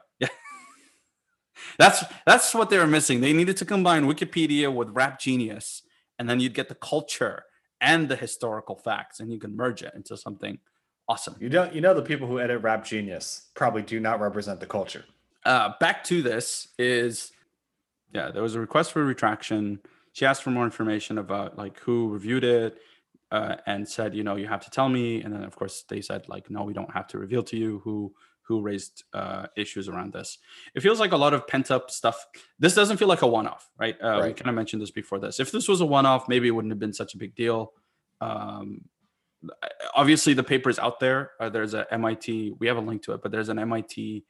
that's 1.77 2.03
that's 2.25 2.53
what 2.53 2.69
they 2.69 2.77
were 2.77 2.87
missing. 2.87 3.21
They 3.21 3.33
needed 3.33 3.57
to 3.57 3.65
combine 3.65 4.05
Wikipedia 4.05 4.73
with 4.73 4.89
Rap 4.89 5.19
Genius, 5.19 5.83
and 6.19 6.29
then 6.29 6.39
you'd 6.39 6.53
get 6.53 6.69
the 6.69 6.75
culture 6.75 7.43
and 7.81 8.09
the 8.09 8.15
historical 8.15 8.75
facts, 8.75 9.19
and 9.19 9.31
you 9.31 9.39
can 9.39 9.55
merge 9.55 9.83
it 9.83 9.93
into 9.95 10.17
something 10.17 10.59
awesome. 11.07 11.35
You 11.39 11.49
don't, 11.49 11.73
you 11.73 11.81
know, 11.81 11.93
the 11.93 12.01
people 12.01 12.27
who 12.27 12.39
edit 12.39 12.61
Rap 12.61 12.83
Genius 12.83 13.49
probably 13.53 13.81
do 13.81 13.99
not 13.99 14.19
represent 14.19 14.59
the 14.59 14.65
culture. 14.65 15.05
Uh, 15.45 15.73
back 15.79 16.03
to 16.05 16.21
this 16.21 16.69
is, 16.77 17.31
yeah, 18.13 18.31
there 18.31 18.43
was 18.43 18.55
a 18.55 18.59
request 18.59 18.91
for 18.91 19.05
retraction. 19.05 19.79
She 20.13 20.25
asked 20.25 20.43
for 20.43 20.49
more 20.49 20.65
information 20.65 21.19
about 21.19 21.57
like 21.57 21.79
who 21.79 22.09
reviewed 22.09 22.43
it, 22.43 22.77
uh, 23.31 23.57
and 23.65 23.87
said, 23.87 24.15
you 24.15 24.23
know, 24.23 24.35
you 24.35 24.47
have 24.47 24.63
to 24.63 24.69
tell 24.69 24.89
me. 24.89 25.21
And 25.21 25.33
then 25.33 25.43
of 25.43 25.55
course 25.55 25.83
they 25.87 26.01
said 26.01 26.27
like, 26.27 26.49
no, 26.49 26.63
we 26.63 26.73
don't 26.73 26.91
have 26.93 27.07
to 27.07 27.17
reveal 27.17 27.43
to 27.43 27.57
you 27.57 27.81
who 27.83 28.13
who 28.47 28.61
raised 28.61 29.03
uh, 29.13 29.47
issues 29.55 29.89
around 29.89 30.13
this. 30.13 30.37
It 30.73 30.81
feels 30.81 30.99
like 30.99 31.11
a 31.11 31.17
lot 31.17 31.33
of 31.33 31.47
pent 31.47 31.69
up 31.71 31.91
stuff. 31.91 32.25
This 32.59 32.73
doesn't 32.73 32.97
feel 32.97 33.07
like 33.07 33.21
a 33.21 33.27
one 33.27 33.47
off, 33.47 33.69
right? 33.77 33.95
Uh, 34.01 34.09
right? 34.09 34.25
We 34.27 34.33
kind 34.33 34.49
of 34.49 34.55
mentioned 34.55 34.81
this 34.81 34.91
before 34.91 35.19
this. 35.19 35.39
If 35.39 35.51
this 35.51 35.67
was 35.67 35.81
a 35.81 35.85
one 35.85 36.05
off, 36.05 36.27
maybe 36.27 36.47
it 36.47 36.51
wouldn't 36.51 36.71
have 36.71 36.79
been 36.79 36.93
such 36.93 37.13
a 37.13 37.17
big 37.17 37.35
deal. 37.35 37.73
Um, 38.21 38.85
obviously, 39.95 40.33
the 40.33 40.43
paper 40.43 40.69
is 40.69 40.79
out 40.79 40.99
there. 40.99 41.31
Uh, 41.39 41.49
there's 41.49 41.73
a 41.73 41.91
MIT. 41.93 42.55
We 42.59 42.67
have 42.67 42.77
a 42.77 42.81
link 42.81 43.03
to 43.03 43.13
it, 43.13 43.21
but 43.21 43.31
there's 43.31 43.49
an 43.49 43.59
MIT. 43.59 44.23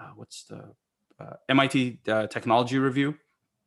Uh, 0.00 0.10
what's 0.16 0.44
the 0.44 0.74
uh, 1.20 1.34
MIT 1.48 2.00
uh, 2.08 2.26
technology 2.28 2.78
review 2.78 3.14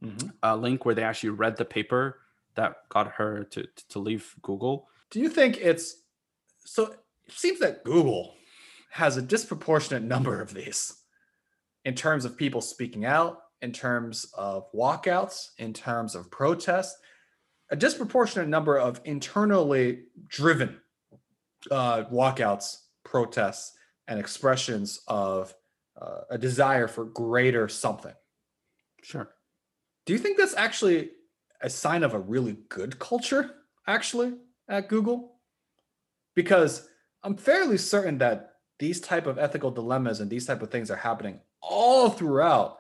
mm-hmm. 0.04 0.62
link 0.62 0.86
where 0.86 0.96
they 0.96 1.04
actually 1.04 1.30
read 1.30 1.58
the 1.58 1.66
paper 1.66 2.20
that 2.56 2.76
got 2.90 3.08
her 3.14 3.44
to 3.46 3.66
to 3.90 4.00
leave 4.00 4.36
Google. 4.42 4.88
Do 5.10 5.20
you 5.20 5.30
think 5.30 5.58
it's 5.58 6.04
so? 6.66 6.96
It 7.26 7.34
seems 7.34 7.60
that 7.60 7.84
Google 7.84 8.34
has 8.92 9.16
a 9.16 9.22
disproportionate 9.22 10.04
number 10.04 10.42
of 10.42 10.54
these 10.54 10.94
in 11.86 11.96
terms 11.96 12.26
of 12.26 12.38
people 12.38 12.60
speaking 12.60 13.06
out, 13.06 13.40
in 13.62 13.72
terms 13.72 14.26
of 14.34 14.72
walkouts, 14.74 15.52
in 15.58 15.74
terms 15.74 16.14
of 16.14 16.30
protests, 16.30 16.98
a 17.70 17.76
disproportionate 17.76 18.50
number 18.50 18.78
of 18.78 19.00
internally 19.06 20.04
driven 20.28 20.82
uh, 21.72 22.04
walkouts, 22.12 22.76
protests, 23.06 23.72
and 24.10 24.20
expressions 24.20 25.00
of 25.08 25.54
uh, 26.00 26.22
a 26.30 26.38
desire 26.38 26.88
for 26.88 27.06
greater 27.06 27.70
something. 27.70 28.14
Sure. 29.04 29.30
Do 30.06 30.12
you 30.12 30.20
think 30.20 30.38
that's 30.38 30.56
actually 30.56 31.12
a 31.62 31.70
sign 31.70 32.04
of 32.04 32.14
a 32.14 32.20
really 32.20 32.58
good 32.68 33.00
culture, 33.00 33.52
actually, 33.88 34.34
at 34.68 34.90
Google? 34.90 35.36
Because 36.36 36.90
I'm 37.24 37.38
fairly 37.38 37.78
certain 37.78 38.18
that 38.18 38.51
these 38.82 39.00
type 39.00 39.28
of 39.28 39.38
ethical 39.38 39.70
dilemmas 39.70 40.22
and 40.22 40.30
these 40.30 40.48
type 40.48 40.64
of 40.64 40.72
things 40.72 40.90
are 40.90 40.96
happening 40.96 41.40
all 41.62 42.10
throughout 42.10 42.80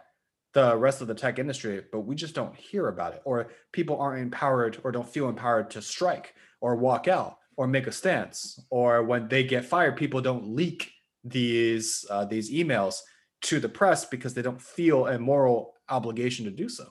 the 0.53 0.75
rest 0.75 0.99
of 0.99 1.07
the 1.07 1.13
tech 1.13 1.37
industry, 1.37 1.83
but 1.91 1.99
we 1.99 2.15
just 2.15 2.33
don't 2.33 2.55
hear 2.55 2.87
about 2.87 3.13
it, 3.13 3.21
or 3.23 3.51
people 3.71 4.01
aren't 4.01 4.19
empowered 4.19 4.79
or 4.83 4.91
don't 4.91 5.07
feel 5.07 5.29
empowered 5.29 5.69
to 5.69 5.79
strike 5.79 6.33
or 6.59 6.75
walk 6.75 7.07
out 7.07 7.37
or 7.55 7.67
make 7.67 7.85
a 7.85 7.91
stance, 7.91 8.59
or 8.71 9.03
when 9.03 9.27
they 9.27 9.43
get 9.43 9.63
fired, 9.63 9.95
people 9.95 10.21
don't 10.21 10.55
leak 10.55 10.91
these 11.23 12.03
uh, 12.09 12.25
these 12.25 12.51
emails 12.51 12.95
to 13.41 13.59
the 13.59 13.69
press 13.69 14.03
because 14.03 14.33
they 14.33 14.41
don't 14.41 14.61
feel 14.61 15.05
a 15.05 15.19
moral 15.19 15.75
obligation 15.87 16.45
to 16.45 16.51
do 16.51 16.67
so. 16.67 16.87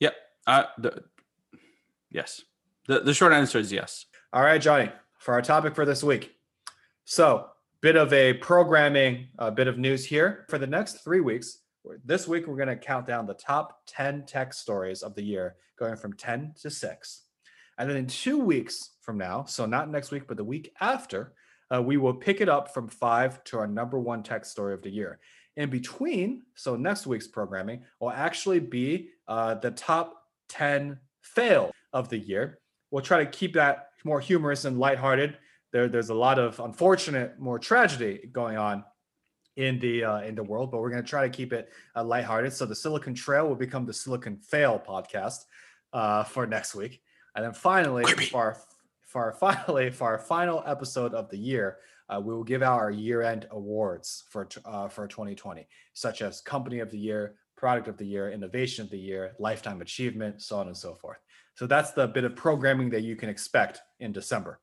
Yep. 0.00 0.14
Uh, 0.46 0.64
the, 0.76 1.04
yes. 2.10 2.42
The, 2.88 3.00
the 3.00 3.14
short 3.14 3.32
answer 3.32 3.58
is 3.58 3.72
yes. 3.72 4.04
All 4.34 4.42
right, 4.42 4.60
Johnny, 4.60 4.90
for 5.22 5.34
our 5.34 5.42
topic 5.42 5.76
for 5.76 5.84
this 5.84 6.02
week. 6.02 6.34
So, 7.04 7.46
bit 7.80 7.94
of 7.94 8.12
a 8.12 8.34
programming, 8.34 9.28
a 9.38 9.52
bit 9.52 9.68
of 9.68 9.78
news 9.78 10.04
here. 10.04 10.46
For 10.48 10.58
the 10.58 10.66
next 10.66 11.04
three 11.04 11.20
weeks, 11.20 11.58
this 12.04 12.26
week 12.26 12.48
we're 12.48 12.56
going 12.56 12.68
to 12.68 12.76
count 12.76 13.06
down 13.06 13.26
the 13.26 13.34
top 13.34 13.82
10 13.86 14.26
tech 14.26 14.52
stories 14.52 15.02
of 15.02 15.14
the 15.14 15.22
year, 15.22 15.54
going 15.78 15.94
from 15.94 16.12
10 16.14 16.54
to 16.62 16.70
6. 16.70 17.22
And 17.78 17.88
then 17.88 17.96
in 17.96 18.08
two 18.08 18.38
weeks 18.38 18.96
from 19.00 19.16
now, 19.16 19.44
so 19.44 19.64
not 19.64 19.90
next 19.90 20.10
week, 20.10 20.24
but 20.26 20.36
the 20.36 20.44
week 20.44 20.72
after, 20.80 21.34
uh, 21.72 21.80
we 21.80 21.98
will 21.98 22.14
pick 22.14 22.40
it 22.40 22.48
up 22.48 22.74
from 22.74 22.88
five 22.88 23.44
to 23.44 23.58
our 23.58 23.68
number 23.68 24.00
one 24.00 24.24
tech 24.24 24.44
story 24.44 24.74
of 24.74 24.82
the 24.82 24.90
year. 24.90 25.20
In 25.56 25.70
between, 25.70 26.42
so 26.56 26.74
next 26.74 27.06
week's 27.06 27.28
programming 27.28 27.84
will 28.00 28.10
actually 28.10 28.58
be 28.58 29.10
uh, 29.28 29.54
the 29.54 29.70
top 29.70 30.24
10 30.48 30.98
fail 31.20 31.70
of 31.92 32.08
the 32.08 32.18
year. 32.18 32.58
We'll 32.90 33.02
try 33.04 33.24
to 33.24 33.30
keep 33.30 33.54
that 33.54 33.91
more 34.04 34.20
humorous 34.20 34.64
and 34.64 34.78
lighthearted. 34.78 35.36
There, 35.72 35.88
there's 35.88 36.10
a 36.10 36.14
lot 36.14 36.38
of 36.38 36.60
unfortunate, 36.60 37.38
more 37.38 37.58
tragedy 37.58 38.28
going 38.30 38.56
on 38.56 38.84
in 39.56 39.78
the 39.78 40.04
uh, 40.04 40.20
in 40.20 40.34
the 40.34 40.42
world, 40.42 40.70
but 40.70 40.80
we're 40.80 40.90
going 40.90 41.02
to 41.02 41.08
try 41.08 41.28
to 41.28 41.34
keep 41.34 41.52
it 41.52 41.70
uh, 41.94 42.04
lighthearted. 42.04 42.52
So 42.52 42.66
the 42.66 42.74
Silicon 42.74 43.14
Trail 43.14 43.46
will 43.46 43.56
become 43.56 43.84
the 43.84 43.92
Silicon 43.92 44.36
Fail 44.38 44.82
podcast 44.86 45.44
uh, 45.92 46.24
for 46.24 46.46
next 46.46 46.74
week, 46.74 47.02
and 47.34 47.44
then 47.44 47.52
finally, 47.52 48.04
for 48.04 48.38
our, 48.38 48.56
for 49.06 49.24
our 49.24 49.32
finally 49.56 49.90
for 49.90 50.08
our 50.08 50.18
final 50.18 50.62
episode 50.66 51.14
of 51.14 51.28
the 51.30 51.38
year, 51.38 51.78
uh, 52.08 52.20
we 52.20 52.32
will 52.34 52.44
give 52.44 52.62
out 52.62 52.78
our 52.78 52.90
year-end 52.90 53.46
awards 53.50 54.24
for 54.30 54.48
uh, 54.64 54.88
for 54.88 55.06
2020, 55.06 55.66
such 55.92 56.22
as 56.22 56.40
Company 56.40 56.80
of 56.80 56.90
the 56.90 56.98
Year, 56.98 57.36
Product 57.56 57.88
of 57.88 57.96
the 57.98 58.06
Year, 58.06 58.30
Innovation 58.30 58.84
of 58.84 58.90
the 58.90 58.98
Year, 58.98 59.32
Lifetime 59.38 59.82
Achievement, 59.82 60.42
so 60.42 60.58
on 60.58 60.66
and 60.66 60.76
so 60.76 60.94
forth. 60.94 61.18
So 61.54 61.66
that's 61.66 61.92
the 61.92 62.08
bit 62.08 62.24
of 62.24 62.34
programming 62.34 62.90
that 62.90 63.02
you 63.02 63.16
can 63.16 63.28
expect 63.28 63.80
in 64.00 64.12
December. 64.12 64.60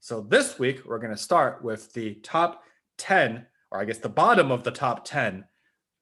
So 0.00 0.20
this 0.20 0.58
week, 0.58 0.84
we're 0.84 0.98
going 0.98 1.14
to 1.14 1.16
start 1.16 1.62
with 1.62 1.92
the 1.92 2.14
top 2.16 2.64
10, 2.98 3.46
or 3.70 3.80
I 3.80 3.84
guess 3.84 3.98
the 3.98 4.08
bottom 4.08 4.50
of 4.50 4.64
the 4.64 4.72
top 4.72 5.04
10 5.04 5.44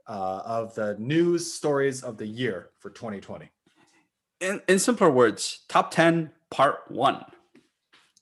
uh, 0.08 0.42
of 0.44 0.74
the 0.74 0.96
news 0.98 1.52
stories 1.52 2.02
of 2.02 2.16
the 2.16 2.26
year 2.26 2.70
for 2.78 2.90
2020. 2.90 3.50
In, 4.40 4.62
in 4.68 4.78
simpler 4.78 5.10
words, 5.10 5.60
top 5.68 5.90
10, 5.90 6.30
part 6.50 6.90
one. 6.90 7.24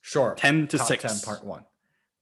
Sure. 0.01 0.35
10 0.37 0.67
to 0.67 0.77
top 0.77 0.87
6. 0.87 1.01
10, 1.01 1.19
part 1.21 1.45
one. 1.45 1.63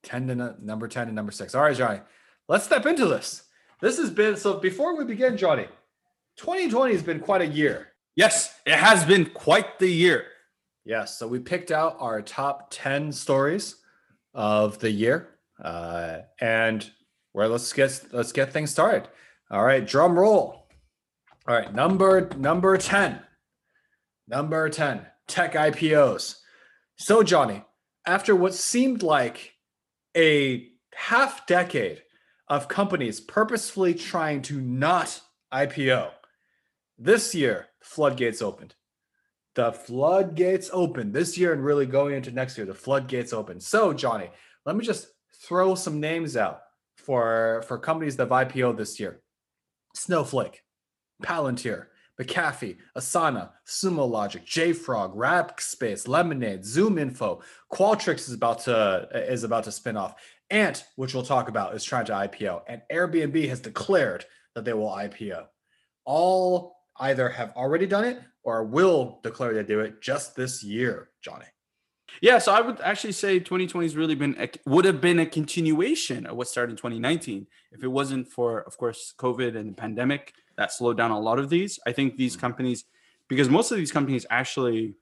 10 0.04 0.28
to 0.28 0.36
no- 0.36 0.56
number 0.62 0.88
10 0.88 1.08
and 1.08 1.16
number 1.16 1.32
six. 1.32 1.56
All 1.56 1.62
right, 1.62 1.76
Johnny, 1.76 2.00
let's 2.48 2.64
step 2.64 2.86
into 2.86 3.08
this. 3.08 3.44
This 3.82 3.98
has 3.98 4.10
been, 4.10 4.38
so 4.38 4.60
before 4.60 4.98
we 4.98 5.04
begin, 5.04 5.38
Johnny, 5.38 5.68
2020 6.38 6.94
has 6.94 7.04
been 7.04 7.20
quite 7.20 7.42
a 7.42 7.48
year. 7.48 7.94
Yes, 8.18 8.60
it 8.66 8.74
has 8.74 9.06
been 9.06 9.28
quite 9.28 9.78
the 9.78 9.88
year. 9.88 10.26
Yes. 10.84 11.20
So 11.20 11.28
we 11.28 11.38
picked 11.38 11.70
out 11.70 11.98
our 12.00 12.20
top 12.24 12.70
10 12.72 13.12
stories 13.12 13.76
of 14.34 14.80
the 14.80 14.90
year. 14.90 15.36
Uh, 15.64 16.22
and 16.42 16.90
where 17.34 17.48
let's 17.48 17.72
get 17.74 18.08
let's 18.12 18.32
get 18.32 18.52
things 18.52 18.72
started. 18.72 19.08
All 19.52 19.64
right, 19.64 19.86
drum 19.86 20.18
roll. 20.18 20.68
All 21.48 21.56
right, 21.56 21.72
number 21.72 22.28
number 22.38 22.76
10. 22.76 23.20
Number 24.28 24.68
10, 24.68 25.06
tech 25.28 25.54
IPOs. 25.54 26.40
So 26.98 27.22
Johnny, 27.22 27.64
after 28.08 28.36
what 28.36 28.56
seemed 28.56 29.04
like 29.04 29.54
a 30.16 30.70
half 30.96 31.46
decade 31.46 32.02
of 32.48 32.68
companies 32.68 33.20
purposefully 33.22 33.94
trying 33.94 34.42
to 34.44 34.60
not 34.60 35.22
IPO, 35.54 36.10
this 36.98 37.36
year 37.36 37.68
floodgates 37.88 38.42
opened. 38.42 38.76
The 39.56 39.72
floodgates 39.72 40.70
open 40.72 41.12
this 41.12 41.38
year 41.38 41.54
and 41.54 41.64
really 41.64 41.86
going 41.86 42.16
into 42.16 42.32
next 42.32 42.58
year 42.58 42.68
the 42.68 42.76
floodgates 42.76 43.34
open 43.34 43.60
so 43.60 43.92
johnny 43.92 44.30
let 44.68 44.76
me 44.76 44.86
just 44.86 45.08
throw 45.42 45.76
some 45.76 46.00
names 46.00 46.36
out 46.38 46.62
for 46.96 47.64
for 47.68 47.78
companies 47.78 48.18
that 48.18 48.30
have 48.30 48.50
ipo 48.50 48.76
this 48.76 49.00
year. 49.00 49.22
Snowflake 49.96 50.62
palantir 51.24 51.88
mcafee 52.20 52.78
asana 52.96 53.52
sumo 53.66 54.10
logic 54.10 54.46
jfrog 54.46 55.16
rackspace 55.16 56.08
lemonade 56.08 56.66
zoom 56.66 56.98
info. 56.98 57.42
Qualtrics 57.72 58.28
is 58.28 58.34
about 58.34 58.60
to 58.60 59.08
is 59.14 59.44
about 59.44 59.64
to 59.64 59.72
spin 59.72 59.98
off. 59.98 60.16
Ant 60.50 60.84
which 60.98 61.14
we'll 61.14 61.24
talk 61.24 61.50
about 61.50 61.76
is 61.76 61.84
trying 61.84 62.06
to 62.06 62.14
ipo 62.14 62.62
and 62.68 62.82
airbnb 62.92 63.48
has 63.48 63.60
declared 63.60 64.26
that 64.54 64.66
they 64.66 64.74
will 64.74 64.90
ipo 64.90 65.46
all 66.06 66.77
either 67.00 67.30
have 67.30 67.52
already 67.56 67.86
done 67.86 68.06
it 68.06 68.22
or 68.44 68.64
will 68.64 69.20
declare 69.24 69.54
they 69.54 69.64
do 69.64 69.82
it 69.82 70.02
just 70.02 70.36
this 70.36 70.64
year, 70.64 71.10
Johnny. 71.22 71.46
Yeah, 72.22 72.40
so 72.40 72.54
I 72.54 72.62
would 72.62 72.80
actually 72.82 73.14
say 73.14 73.40
2020 73.40 73.86
has 73.86 73.96
really 73.96 74.16
been 74.16 74.36
a, 74.40 74.50
would 74.66 74.86
have 74.86 75.02
been 75.02 75.20
a 75.20 75.26
continuation 75.26 76.26
of 76.26 76.38
what 76.38 76.48
started 76.48 76.72
in 76.72 76.78
2019 76.78 77.46
if 77.72 77.84
it 77.84 77.88
wasn't 77.88 78.28
for, 78.28 78.62
of 78.62 78.78
course, 78.78 79.14
COVID 79.18 79.56
and 79.56 79.70
the 79.70 79.74
pandemic 79.74 80.34
that 80.58 80.72
slowed 80.72 80.98
down 80.98 81.12
a 81.12 81.20
lot 81.20 81.38
of 81.38 81.50
these. 81.50 81.80
I 81.86 81.92
think 81.92 82.18
these 82.18 82.34
mm-hmm. 82.34 82.42
companies, 82.42 82.86
because 83.28 83.50
most 83.50 83.72
of 83.72 83.78
these 83.78 83.92
companies 83.92 84.26
actually 84.30 84.96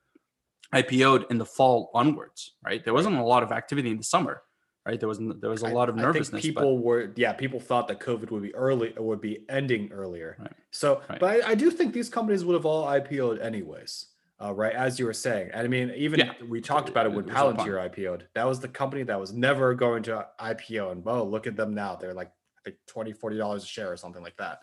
IPO'd 0.74 1.28
in 1.30 1.38
the 1.38 1.46
fall 1.46 1.92
onwards, 1.94 2.54
right? 2.64 2.84
There 2.84 2.94
wasn't 2.94 3.18
a 3.18 3.24
lot 3.24 3.44
of 3.44 3.52
activity 3.52 3.92
in 3.92 3.98
the 3.98 4.04
summer, 4.04 4.42
right? 4.86 5.00
There 5.00 5.10
was 5.10 5.20
there 5.42 5.50
was 5.50 5.64
a 5.64 5.68
lot 5.68 5.90
of 5.90 5.98
I 5.98 6.02
nervousness. 6.02 6.42
think 6.44 6.56
people 6.56 6.80
were 6.80 7.12
yeah, 7.16 7.34
people 7.34 7.60
thought 7.60 7.88
that 7.88 8.00
COVID 8.00 8.32
would 8.32 8.44
be 8.44 8.54
early 8.56 8.94
would 8.98 9.22
be 9.22 9.40
ending 9.50 9.92
earlier. 9.92 10.38
Right. 10.40 10.52
So, 10.72 11.02
Right. 11.10 11.20
but 11.20 11.44
I, 11.46 11.52
I 11.52 11.56
do 11.56 11.72
think 11.72 11.94
these 11.94 12.10
companies 12.10 12.46
would 12.46 12.54
have 12.54 12.66
all 12.66 12.86
IPO'd 12.86 13.40
anyways. 13.42 14.08
Uh, 14.42 14.54
right, 14.54 14.74
as 14.76 15.00
you 15.00 15.06
were 15.06 15.14
saying, 15.14 15.50
and 15.54 15.64
I 15.64 15.68
mean, 15.70 15.92
even 15.96 16.20
Yeah. 16.20 16.34
we 16.50 16.60
talked 16.60 16.90
about 16.90 17.06
it 17.06 17.14
when 17.14 17.24
It 17.30 17.32
Palantir 17.34 17.90
IPO'd. 17.90 18.28
That 18.34 18.46
was 18.46 18.60
the 18.60 18.68
company 18.68 19.04
that 19.04 19.18
was 19.18 19.32
never 19.32 19.74
going 19.74 20.04
to 20.04 20.28
IPO, 20.42 20.92
and 20.92 21.06
well, 21.06 21.30
look 21.30 21.48
at 21.48 21.56
them 21.56 21.74
now. 21.74 21.96
They're 21.96 22.14
like 22.14 22.32
I 22.60 22.62
think 22.66 22.76
20 22.88 23.14
40 23.14 23.38
dollars 23.38 23.64
a 23.64 23.68
share 23.68 23.92
or 23.92 23.98
something 23.98 24.22
like 24.22 24.36
that. 24.38 24.60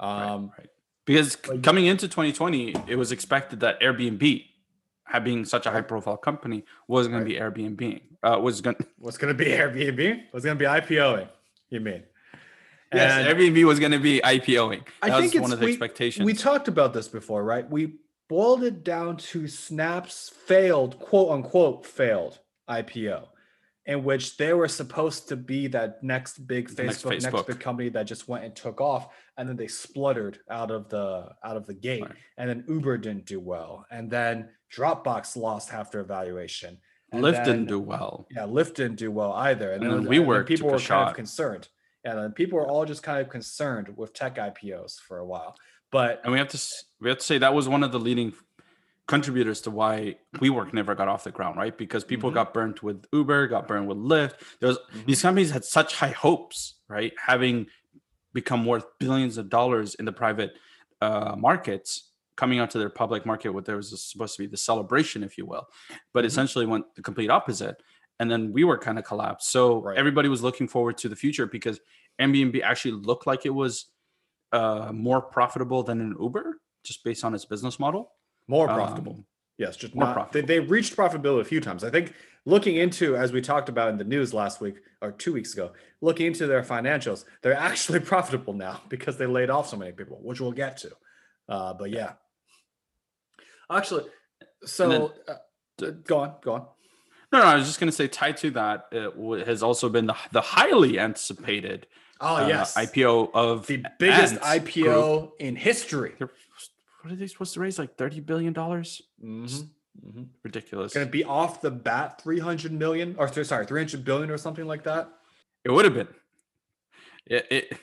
Um, 0.00 0.50
right. 0.58 0.68
because 1.04 1.36
like- 1.46 1.62
coming 1.62 1.86
into 1.86 2.08
2020, 2.08 2.74
it 2.88 2.96
was 2.96 3.12
expected 3.12 3.60
that 3.60 3.80
Airbnb, 3.80 4.46
being 5.20 5.44
such 5.44 5.66
a 5.66 5.70
high 5.70 5.80
profile 5.82 6.16
company, 6.16 6.64
was 6.88 7.08
going 7.08 7.22
Right. 7.24 7.28
to 7.54 7.54
be 7.54 7.68
Airbnb. 7.68 8.00
Uh, 8.22 8.38
was 8.40 8.60
going 8.60 8.76
What's 8.98 9.18
going 9.18 9.36
to 9.36 9.44
be 9.44 9.50
Airbnb? 9.50 10.24
What's 10.30 10.44
going 10.44 10.56
to 10.56 10.62
be 10.62 10.66
IPOing? 10.68 11.28
You 11.70 11.80
mean? 11.80 12.02
yes, 12.92 13.26
And 13.26 13.26
Airbnb 13.38 13.64
was 13.64 13.78
going 13.80 13.92
to 13.92 13.98
be 13.98 14.20
IPOing. 14.22 14.82
I 15.02 15.20
think 15.20 15.34
was 15.34 15.42
one 15.42 15.52
of 15.52 15.58
the 15.60 15.66
we- 15.66 15.72
expectations. 15.72 16.24
we 16.26 16.34
talked 16.34 16.68
about 16.68 16.92
this 16.94 17.08
before, 17.08 17.42
right? 17.44 17.68
We 17.68 17.94
boiled 18.28 18.62
it 18.64 18.84
down 18.84 19.16
to 19.18 19.46
Snap's 19.48 20.28
failed, 20.46 20.98
quote 20.98 21.30
unquote, 21.30 21.84
failed 21.86 22.38
IPO, 22.68 23.26
in 23.86 24.04
which 24.04 24.36
they 24.36 24.52
were 24.52 24.68
supposed 24.68 25.28
to 25.28 25.36
be 25.36 25.66
that 25.68 26.02
next 26.02 26.46
big 26.46 26.68
The 26.68 26.84
next 26.84 27.02
Facebook, 27.04 27.22
next, 27.32 27.46
big 27.46 27.60
company 27.60 27.88
that 27.90 28.04
just 28.04 28.28
went 28.28 28.44
and 28.44 28.54
took 28.54 28.80
off, 28.80 29.08
and 29.36 29.48
then 29.48 29.56
they 29.56 29.66
spluttered 29.66 30.38
out 30.48 30.70
of 30.70 30.88
the 30.88 31.30
out 31.44 31.56
of 31.56 31.66
the 31.66 31.74
gate, 31.74 32.02
Right. 32.02 32.12
and 32.38 32.48
then 32.48 32.64
Uber 32.68 32.98
didn't 32.98 33.26
do 33.26 33.40
well, 33.40 33.84
and 33.90 34.10
then 34.10 34.50
Dropbox 34.74 35.36
lost 35.36 35.70
half 35.70 35.90
their 35.90 36.04
valuation. 36.04 36.78
and 37.14 37.22
Lyft 37.22 37.32
then- 37.32 37.44
didn't 37.46 37.66
do 37.66 37.78
well. 37.78 38.26
yeah, 38.30 38.44
Lyft 38.44 38.72
didn't 38.74 38.96
do 38.96 39.10
well 39.10 39.32
either. 39.34 39.72
And, 39.72 39.82
And 39.84 39.92
then, 39.92 40.04
then 40.04 40.10
then 40.12 40.24
WeWork 40.26 40.46
people 40.46 40.68
were 40.68 40.72
kind 40.78 40.82
shot. 40.82 41.08
of 41.10 41.14
concerned. 41.14 41.68
And 42.04 42.18
then 42.18 42.32
people 42.32 42.58
were 42.58 42.66
all 42.66 42.86
just 42.86 43.02
kind 43.02 43.20
of 43.20 43.28
concerned 43.28 43.94
with 43.98 44.14
tech 44.14 44.36
IPOs 44.36 44.98
for 44.98 45.18
a 45.18 45.26
while. 45.26 45.54
But 45.90 46.22
And 46.24 46.32
we 46.32 46.38
have 46.38 46.48
to 46.48 46.58
we 47.02 47.10
have 47.10 47.18
to 47.18 47.24
say 47.24 47.36
that 47.36 47.52
was 47.52 47.68
one 47.68 47.82
of 47.84 47.92
the 47.92 48.00
leading 48.00 48.32
contributors 49.08 49.60
to 49.62 49.70
why 49.70 50.16
WeWork 50.36 50.72
never 50.72 50.94
got 50.94 51.08
off 51.08 51.24
the 51.24 51.30
ground, 51.32 51.56
right? 51.56 51.76
Because 51.76 52.04
people 52.04 52.30
Mhm. 52.30 52.34
got 52.34 52.54
burnt 52.54 52.82
with 52.82 53.04
Uber, 53.12 53.48
got 53.48 53.66
burned 53.68 53.88
with 53.88 53.98
Lyft. 53.98 54.34
There 54.60 54.68
was 54.68 54.78
these 55.06 55.20
companies 55.22 55.50
had 55.50 55.64
such 55.64 55.94
high 55.96 56.10
hopes, 56.10 56.76
right? 56.88 57.12
Having 57.18 57.66
become 58.32 58.64
worth 58.64 58.86
billions 58.98 59.36
of 59.38 59.48
dollars 59.50 59.94
in 59.96 60.04
the 60.04 60.12
private 60.12 60.56
uh, 61.00 61.34
markets 61.36 62.12
coming 62.36 62.60
out 62.60 62.70
to 62.70 62.78
their 62.78 62.88
public 62.88 63.26
market 63.26 63.50
what 63.50 63.64
there 63.64 63.76
was 63.76 64.02
supposed 64.02 64.36
to 64.36 64.42
be 64.42 64.46
the 64.46 64.56
celebration 64.56 65.22
if 65.24 65.36
you 65.36 65.44
will 65.44 65.66
but 66.14 66.22
Mhm. 66.24 66.28
essentially 66.28 66.64
went 66.64 66.94
the 66.94 67.02
complete 67.02 67.28
opposite 67.28 67.82
and 68.20 68.30
then 68.30 68.52
we 68.52 68.62
were 68.64 68.78
kind 68.78 68.98
of 69.00 69.04
collapsed 69.04 69.50
so 69.50 69.82
Right. 69.82 69.98
everybody 69.98 70.28
was 70.28 70.42
looking 70.42 70.68
forward 70.68 70.96
to 70.98 71.08
the 71.08 71.16
future 71.16 71.44
because 71.46 71.80
airbnb 72.20 72.62
actually 72.62 72.92
looked 72.92 73.26
like 73.26 73.44
it 73.44 73.50
was 73.50 73.90
uh, 74.52 74.90
more 74.94 75.20
profitable 75.20 75.82
than 75.82 76.00
an 76.00 76.14
uber 76.20 76.60
just 76.84 77.02
based 77.04 77.24
on 77.24 77.34
its 77.34 77.44
business 77.44 77.78
model 77.80 78.12
More 78.48 78.68
Um, 78.68 78.76
profitable. 78.76 79.24
yes, 79.58 79.76
just 79.76 79.94
more 79.94 80.04
not. 80.06 80.32
They, 80.32 80.42
profitable. 80.42 80.46
they 80.48 80.60
reached 80.60 80.96
profitability 80.96 81.40
a 81.40 81.44
few 81.44 81.60
times. 81.60 81.84
I 81.84 81.90
think 81.90 82.14
looking 82.44 82.76
into, 82.76 83.16
as 83.16 83.32
we 83.32 83.40
talked 83.40 83.68
about 83.68 83.90
in 83.90 83.98
the 83.98 84.04
news 84.04 84.34
last 84.34 84.60
week 84.60 84.76
or 85.00 85.12
two 85.12 85.32
weeks 85.32 85.52
ago, 85.54 85.72
looking 86.00 86.26
into 86.26 86.46
their 86.46 86.62
financials, 86.62 87.24
they're 87.42 87.54
actually 87.70 88.00
profitable 88.00 88.52
now 88.54 88.80
because 88.88 89.16
they 89.16 89.26
laid 89.26 89.50
off 89.50 89.68
so 89.68 89.76
many 89.76 89.92
people, 89.92 90.18
which 90.22 90.40
we'll 90.40 90.52
get 90.52 90.76
to. 90.78 90.90
Uh, 91.48 91.72
but 91.74 91.90
yeah, 91.90 92.12
actually, 93.70 94.04
so 94.64 94.88
then- 94.88 95.08
uh, 95.28 95.90
go 96.04 96.18
on, 96.18 96.34
go 96.42 96.52
on. 96.52 96.66
no 97.32 97.38
no 97.40 97.44
i 97.44 97.56
was 97.56 97.66
just 97.66 97.80
going 97.80 97.88
to 97.90 97.96
say 97.96 98.06
tied 98.06 98.36
to 98.36 98.50
that 98.50 98.86
it 98.92 99.16
w- 99.16 99.44
has 99.44 99.62
also 99.62 99.88
been 99.88 100.06
the, 100.06 100.14
the 100.32 100.40
highly 100.40 100.98
anticipated 100.98 101.86
Oh 102.20 102.36
uh, 102.36 102.46
yes, 102.46 102.76
ipo 102.76 103.30
of 103.34 103.66
the 103.66 103.82
biggest 103.98 104.34
Ant 104.34 104.42
IPO 104.64 105.18
Group. 105.20 105.32
in 105.40 105.56
history. 105.56 106.12
They're- 107.02 107.10
what 107.10 107.12
are 107.12 107.16
they 107.16 107.26
supposed 107.26 107.54
to 107.54 107.60
raise 107.60 107.78
like 107.78 107.96
30 107.96 108.20
billion 108.20 108.52
dollars 108.52 109.02
Mm-hmm. 109.22 110.08
Mm-hmm. 110.08 110.22
ridiculous 110.42 110.94
Going 110.94 111.06
to 111.06 111.10
be 111.10 111.22
off 111.24 111.60
the 111.60 111.70
bat 111.70 112.20
300 112.22 112.72
million 112.72 113.14
or 113.18 113.28
sorry 113.44 113.66
300 113.66 114.04
billion 114.04 114.30
or 114.30 114.38
something 114.38 114.66
like 114.66 114.84
that. 114.84 115.10
It 115.64 115.70
would 115.70 115.84
have 115.84 115.94
been. 115.94 116.08
It, 117.26 117.46
it 117.50 117.78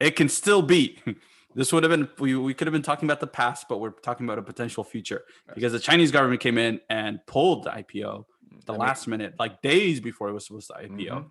it 0.00 0.16
can 0.16 0.28
still 0.28 0.62
be. 0.62 0.98
This 1.56 1.72
would 1.72 1.84
have 1.84 1.90
been 1.90 2.08
we, 2.18 2.34
we 2.34 2.52
could 2.52 2.66
have 2.66 2.72
been 2.72 2.82
talking 2.82 3.06
about 3.08 3.20
the 3.20 3.28
past, 3.28 3.66
but 3.68 3.78
we're 3.78 3.90
talking 3.92 4.26
about 4.26 4.38
a 4.38 4.42
potential 4.42 4.82
future 4.82 5.22
because 5.54 5.70
the 5.70 5.78
Chinese 5.78 6.10
government 6.10 6.40
came 6.40 6.58
in 6.58 6.80
and 6.90 7.20
pulled 7.28 7.62
the 7.62 7.70
IPO 7.70 8.24
the 8.66 8.72
I 8.72 8.76
mean, 8.76 8.80
last 8.80 9.06
minute, 9.06 9.34
like 9.38 9.62
days 9.62 10.00
before 10.00 10.28
it 10.28 10.32
was 10.32 10.46
supposed 10.48 10.66
to 10.66 10.74
IPO. 10.74 11.10
Mhm. 11.12 11.26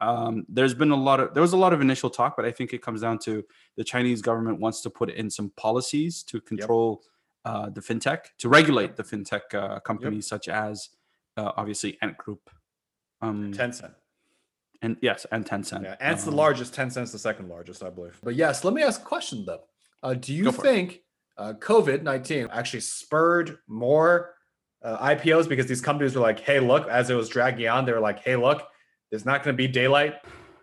Um, 0.00 0.46
there's 0.48 0.72
been 0.74 0.90
a 0.90 0.96
lot 0.96 1.20
of 1.20 1.34
there 1.34 1.42
was 1.42 1.52
a 1.52 1.56
lot 1.58 1.72
of 1.72 1.80
initial 1.80 2.08
talk, 2.10 2.36
but 2.36 2.44
I 2.46 2.50
think 2.50 2.72
it 2.72 2.80
comes 2.82 3.02
down 3.02 3.18
to 3.20 3.44
the 3.76 3.84
Chinese 3.84 4.22
government 4.22 4.58
wants 4.60 4.80
to 4.82 4.90
put 4.90 5.10
in 5.10 5.28
some 5.30 5.50
policies 5.56 6.22
to 6.24 6.40
control 6.40 7.02
uh, 7.44 7.68
the 7.70 7.80
fintech, 7.80 8.20
to 8.38 8.48
regulate 8.48 8.96
the 8.96 9.02
fintech 9.04 9.52
uh, 9.54 9.80
companies 9.80 10.26
such 10.26 10.48
as 10.48 10.88
uh, 11.36 11.52
obviously 11.56 11.98
Ant 12.02 12.16
Group. 12.16 12.48
Um, 13.22 13.52
Tencent. 13.52 13.92
and 14.82 14.96
yes, 15.02 15.26
and 15.30 15.44
Tencent. 15.44 15.82
Yeah, 15.84 15.96
Ant's 16.00 16.24
the 16.24 16.30
Um, 16.30 16.36
largest. 16.38 16.74
Tencent's 16.74 17.12
the 17.12 17.18
second 17.18 17.48
largest, 17.50 17.82
I 17.82 17.90
believe. 17.90 18.18
But 18.22 18.34
yes, 18.36 18.64
let 18.64 18.72
me 18.72 18.82
ask 18.82 19.02
a 19.02 19.04
question 19.04 19.44
though. 19.44 19.64
Uh, 20.02 20.14
do 20.14 20.32
you 20.32 20.44
Go 20.44 20.52
for 20.52 20.64
it. 20.66 20.68
think 20.70 21.00
uh, 21.36 21.52
COVID 21.58 22.02
nineteen 22.02 22.48
actually 22.50 22.80
spurred 22.80 23.58
more 23.68 24.34
uh, 24.82 24.96
IPOs 25.14 25.46
because 25.46 25.66
these 25.66 25.82
companies 25.82 26.14
were 26.14 26.22
like, 26.22 26.40
"Hey, 26.40 26.58
look," 26.60 26.88
as 26.88 27.10
it 27.10 27.14
was 27.14 27.28
dragging 27.28 27.68
on, 27.68 27.84
they 27.84 27.92
were 27.92 28.00
like, 28.00 28.20
"Hey, 28.20 28.36
look, 28.36 28.62
there's 29.10 29.24
not 29.26 29.42
going 29.42 29.54
to 29.54 29.56
be 29.56 29.68
daylight." 29.68 30.14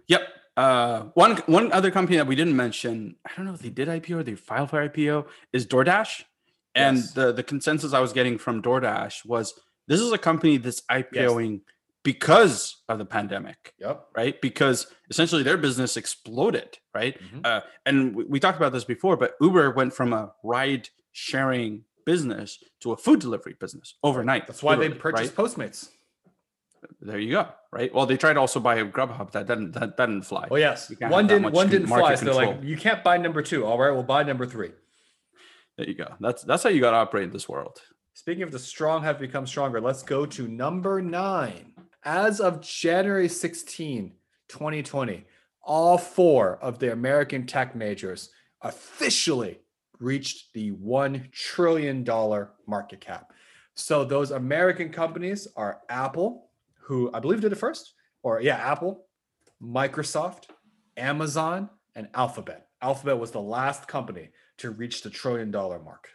Yep. 0.08 0.22
Uh, 0.56 1.01
one 1.13 1.38
one 1.46 1.72
other 1.72 1.92
company 1.92 2.18
that 2.18 2.25
we 2.27 2.36
didn't 2.36 2.56
mention, 2.56 3.16
I 3.25 3.32
don't 3.36 3.46
know 3.46 3.54
if 3.54 3.62
they 3.62 3.70
did 3.70 3.88
IPO 3.88 4.18
or 4.20 4.24
they 4.24 4.36
filed 4.36 4.72
for 4.72 4.88
IPO, 4.89 5.27
is 5.54 5.68
DoorDash. 5.68 6.24
And 6.74 6.98
Yes. 6.98 7.13
the 7.13 7.32
the 7.32 7.44
consensus 7.44 7.94
I 7.94 8.00
was 8.00 8.13
getting 8.13 8.38
from 8.38 8.62
DoorDash 8.62 9.25
was 9.25 9.60
this 9.88 10.00
is 10.01 10.12
a 10.12 10.18
company 10.18 10.58
that's 10.58 10.82
IPOing 10.89 11.62
because 12.04 12.84
of 12.88 12.98
the 13.00 13.06
pandemic, 13.06 13.74
Yep. 13.80 14.08
right? 14.16 14.39
Because 14.42 14.88
essentially 15.10 15.44
their 15.44 15.58
business 15.58 15.98
exploded, 15.98 16.77
right? 16.96 17.20
Mhm. 17.22 17.46
Uh, 17.46 17.62
and 17.86 18.16
we, 18.16 18.24
we 18.25 18.39
talked 18.39 18.58
about 18.58 18.72
this 18.74 18.86
before, 18.86 19.18
but 19.18 19.36
Uber 19.42 19.72
went 19.72 19.94
from 19.94 20.13
a 20.13 20.34
ride 20.44 20.89
sharing 21.12 21.84
business 22.06 22.63
to 22.80 22.94
a 22.94 22.98
food 22.98 23.20
delivery 23.20 23.56
business 23.60 23.96
overnight. 24.04 24.48
That's 24.48 24.63
why 24.63 24.75
they 24.75 24.89
purchased 24.89 25.38
right? 25.38 25.46
Postmates. 25.46 25.90
There 27.02 27.20
you 27.20 27.32
go, 27.32 27.48
right? 27.72 27.94
Well, 27.94 28.06
they 28.06 28.18
tried 28.18 28.34
to 28.34 28.40
also 28.40 28.60
buy 28.60 28.76
a 28.76 28.86
Grubhub 28.86 29.32
that 29.32 29.48
didn't 29.48 29.72
that, 29.74 29.98
didn't 29.98 30.24
fly. 30.24 30.48
Oh 30.50 30.56
yes, 30.56 30.92
one 31.00 31.28
didn't 31.28 31.52
one 31.52 31.70
didn't 31.70 31.88
fly. 31.88 32.00
market 32.00 32.20
So 32.20 32.26
they're 32.26 32.34
like, 32.34 32.64
you 32.64 32.78
can't 32.78 33.04
buy 33.04 33.18
number 33.18 33.42
two. 33.42 33.66
All 33.66 33.78
right, 33.78 33.92
we'll 33.92 34.04
buy 34.04 34.24
number 34.24 34.46
three. 34.46 34.72
There 35.78 35.88
you 35.88 35.94
go. 35.94 36.16
That's 36.20 36.44
that's 36.44 36.64
how 36.64 36.70
you 36.70 36.82
got 36.82 36.92
to 36.92 36.98
operate 36.98 37.26
in 37.26 37.32
this 37.32 37.48
world. 37.48 37.82
Speaking 38.14 38.42
of 38.42 38.52
the 38.52 38.60
strong 38.60 39.04
have 39.04 39.20
become 39.20 39.46
stronger, 39.46 39.80
let's 39.80 40.02
go 40.02 40.26
to 40.26 40.48
number 40.48 41.02
nine. 41.02 41.74
As 42.04 42.40
of 42.40 42.62
January 42.62 43.28
16, 43.30 44.14
2020, 44.48 45.26
all 45.62 45.98
four 45.98 46.58
of 46.62 46.80
the 46.80 46.92
American 46.92 47.46
tech 47.46 47.76
majors 47.76 48.32
officially 48.62 49.60
reached 50.00 50.54
the 50.54 50.72
$1 50.72 51.32
trillion 51.32 52.04
market 52.66 53.02
cap. 53.02 53.32
So 53.76 54.04
those 54.04 54.32
American 54.32 54.90
companies 54.90 55.48
are 55.56 55.82
Apple, 55.90 56.47
who 56.88 57.12
I 57.14 57.20
believe 57.20 57.42
did 57.42 57.52
it 57.52 57.56
first, 57.56 57.94
or 58.24 58.42
yeah, 58.42 58.56
Apple, 58.56 59.06
Microsoft, 59.62 60.46
Amazon, 60.96 61.70
and 61.96 62.08
Alphabet. 62.14 62.68
Alphabet 62.82 63.20
was 63.20 63.32
the 63.32 63.42
last 63.42 63.88
company 63.88 64.30
to 64.60 64.72
reach 64.72 65.02
the 65.02 65.10
trillion 65.10 65.52
dollar 65.52 65.80
mark. 65.80 66.08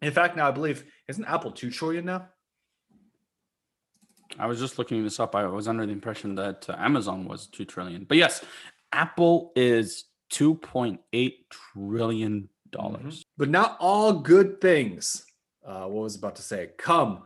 In 0.00 0.12
fact, 0.12 0.36
now 0.36 0.48
I 0.48 0.52
believe 0.52 0.84
isn't 1.08 1.24
Apple 1.24 1.50
two 1.50 1.70
trillion 1.70 2.04
now? 2.04 2.28
I 4.38 4.46
was 4.46 4.60
just 4.60 4.78
looking 4.78 5.02
this 5.02 5.20
up. 5.20 5.34
I 5.34 5.46
was 5.46 5.68
under 5.68 5.84
the 5.84 5.92
impression 5.92 6.36
that 6.36 6.64
uh, 6.70 6.76
Amazon 6.78 7.26
was 7.26 7.48
two 7.48 7.64
trillion, 7.64 8.04
but 8.04 8.16
yes, 8.16 8.44
Apple 8.92 9.52
is 9.56 10.04
two 10.30 10.54
point 10.54 11.00
eight 11.12 11.46
trillion 11.50 12.48
dollars. 12.70 13.24
But 13.36 13.50
not 13.50 13.76
all 13.80 14.12
good 14.12 14.60
things. 14.60 15.24
Uh, 15.66 15.86
what 15.86 16.04
was 16.04 16.16
I 16.16 16.18
about 16.18 16.36
to 16.36 16.42
say? 16.42 16.70
Come 16.78 17.24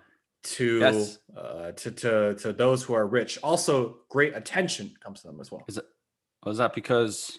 to 0.54 0.78
Yes. 0.78 1.18
uh, 1.36 1.72
to 1.72 1.90
to 1.90 2.34
to 2.36 2.52
those 2.52 2.82
who 2.84 2.94
are 2.94 3.06
rich. 3.06 3.38
Also, 3.42 3.98
great 4.08 4.36
attention 4.36 4.94
comes 5.02 5.20
to 5.22 5.28
them 5.28 5.40
as 5.40 5.50
well. 5.50 5.64
Is 5.68 5.78
it? 5.78 5.84
Was 6.44 6.58
that 6.58 6.74
because? 6.74 7.30
Is 7.30 7.38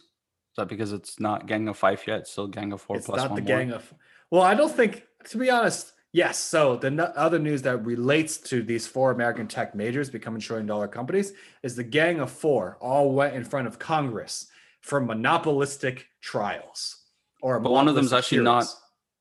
that 0.58 0.68
because 0.68 0.92
it's 0.92 1.20
not 1.20 1.46
Gang 1.48 1.68
of 1.68 1.78
Five 1.78 2.02
yet? 2.08 2.20
It's 2.22 2.32
still 2.32 2.48
Gang 2.48 2.74
of 2.74 2.82
Four 2.82 2.98
it's 2.98 3.06
plus 3.06 3.18
not 3.22 3.32
one 3.32 3.44
the 3.44 3.50
more? 3.50 3.60
gang 3.60 3.72
of. 3.72 3.94
Well, 4.32 4.42
I 4.42 4.54
don't 4.56 4.72
think. 4.72 5.04
To 5.30 5.38
be 5.38 5.50
honest, 5.50 5.94
yes. 6.14 6.38
So 6.40 6.78
the 6.78 6.90
no- 6.92 7.12
other 7.16 7.40
news 7.40 7.62
that 7.64 7.86
relates 7.86 8.38
to 8.50 8.64
these 8.64 8.88
four 8.88 9.12
American 9.12 9.48
tech 9.48 9.76
majors 9.76 10.10
becoming 10.10 10.40
trillion 10.42 10.66
dollar 10.68 10.88
companies 10.88 11.34
is 11.64 11.76
the 11.76 11.84
gang 11.84 12.20
of 12.20 12.32
four 12.32 12.78
all 12.82 13.12
went 13.14 13.36
in 13.36 13.44
front 13.44 13.68
of 13.68 13.78
Congress 13.80 14.48
for 14.82 15.00
monopolistic 15.00 16.08
trials. 16.22 17.04
Or 17.42 17.60
But 17.60 17.72
one 17.72 17.88
of 17.88 17.96
them's 17.96 18.14
actually 18.14 18.42
not- 18.42 18.66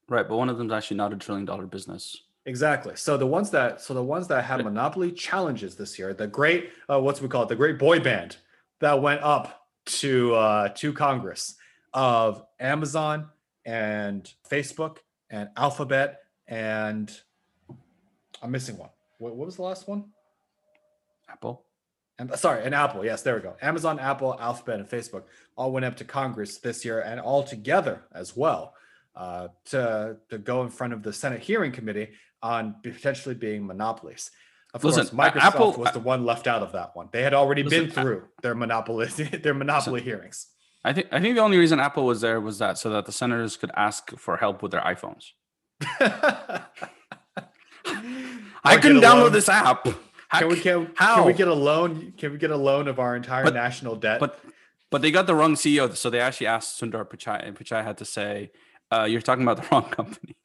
Right, 0.09 0.27
but 0.29 0.37
one 0.37 0.49
of 0.49 0.57
them's 0.59 0.73
actually 0.73 0.97
not 0.99 1.13
a 1.13 1.17
trillion 1.17 1.45
dollar 1.45 1.67
business. 1.67 2.17
Exactly. 2.47 2.95
So 2.95 3.17
the 3.17 3.27
ones 3.27 3.51
that 3.51 3.81
so 3.81 3.93
the 3.93 4.03
ones 4.03 4.29
that 4.29 4.45
had 4.45 4.63
monopoly 4.65 5.11
challenges 5.11 5.75
this 5.75 5.99
year, 5.99 6.15
the 6.15 6.29
great 6.29 6.71
uh, 6.89 7.01
what's 7.01 7.21
we 7.21 7.29
call 7.29 7.43
it, 7.43 7.49
the 7.49 7.57
great 7.57 7.77
boy 7.79 7.99
band 7.99 8.37
that 8.81 9.03
went 9.03 9.21
up 9.23 9.67
to 9.87 10.35
uh, 10.35 10.69
to 10.69 10.93
Congress 10.93 11.57
of 11.93 12.45
Amazon 12.61 13.29
and 13.65 14.33
Facebook 14.49 14.99
and 15.29 15.49
Alphabet 15.57 16.21
and 16.47 17.21
I'm 18.41 18.53
missing 18.53 18.79
one. 18.79 18.91
What, 19.19 19.35
what 19.35 19.47
was 19.47 19.57
the 19.57 19.63
last 19.63 19.89
one? 19.89 20.05
Apple. 21.29 21.65
And 22.19 22.33
sorry, 22.37 22.65
and 22.65 22.75
Apple. 22.75 23.05
Yes, 23.05 23.23
there 23.23 23.35
we 23.35 23.43
go. 23.43 23.57
Amazon, 23.61 23.99
Apple, 23.99 24.39
Alphabet, 24.41 24.79
and 24.79 24.89
Facebook 24.89 25.25
all 25.57 25.73
went 25.73 25.85
up 25.85 25.97
to 25.97 26.05
Congress 26.05 26.59
this 26.59 26.85
year, 26.85 27.01
and 27.01 27.21
all 27.21 27.43
together 27.43 28.05
as 28.15 28.37
well 28.37 28.75
uh, 29.17 29.49
to 29.67 30.17
to 30.31 30.39
go 30.39 30.63
in 30.63 30.69
front 30.69 30.93
of 30.93 31.03
the 31.03 31.13
Senate 31.13 31.41
hearing 31.41 31.73
committee 31.73 32.11
on 32.43 32.77
potentially 32.83 33.35
being 33.35 33.67
monopolies. 33.67 34.31
Of 34.75 34.85
Listen, 34.85 35.07
course, 35.07 35.33
Microsoft 35.33 35.41
Apple- 35.41 35.73
was 35.73 35.93
the 35.93 36.01
one 36.01 36.25
left 36.27 36.47
out 36.47 36.63
of 36.63 36.73
that 36.73 36.91
one. 36.95 37.09
They 37.13 37.23
had 37.23 37.33
already 37.35 37.63
been 37.63 37.87
Listen, 37.87 37.99
A- 37.99 38.03
through 38.03 38.23
their 38.43 38.55
monopoly 38.55 39.07
their 39.43 39.55
monopoly 39.55 40.03
hearings. 40.03 40.49
I 40.85 40.93
think 40.93 41.07
I 41.11 41.21
think 41.21 41.35
the 41.35 41.41
only 41.43 41.57
reason 41.59 41.81
Apple 41.81 42.05
was 42.05 42.21
there 42.21 42.41
was 42.41 42.59
that 42.59 42.77
so 42.79 42.91
that 42.91 43.07
the 43.07 43.13
senators 43.13 43.57
could 43.57 43.71
ask 43.77 44.17
for 44.19 44.37
help 44.37 44.63
with 44.63 44.73
their 44.73 44.83
iPhones. 44.83 45.31
I 48.65 48.77
couldn't 48.79 49.01
download 49.03 49.33
this 49.33 49.49
app. 49.49 49.87
How 50.29 50.41
Can 50.41 50.49
we 50.49 50.61
can, 50.61 50.91
how? 50.97 51.17
can 51.17 51.27
we 51.27 51.33
get 51.33 51.49
a 51.49 51.55
loan? 51.55 52.13
Can 52.19 52.33
we 52.33 52.39
get 52.39 52.51
a 52.51 52.57
loan 52.57 52.89
of 52.89 52.99
our 52.99 53.15
entire 53.15 53.45
But- 53.45 53.55
national 53.55 53.97
debt? 53.97 54.19
but 54.21 54.41
but 54.91 55.03
they 55.03 55.11
got 55.11 55.27
the 55.27 55.35
wrong 55.35 55.55
CEO, 55.55 55.95
so 55.97 56.11
they 56.11 56.21
actually 56.21 56.47
asked 56.47 56.81
Sundar 56.81 57.05
Pichai, 57.09 57.47
and 57.47 57.57
Pichai 57.59 57.83
had 57.85 57.99
to 57.99 58.05
say, 58.05 58.51
uh, 58.93 59.05
"You're 59.09 59.21
talking 59.21 59.43
about 59.43 59.57
the 59.63 59.67
wrong 59.73 59.85
company." 59.85 60.37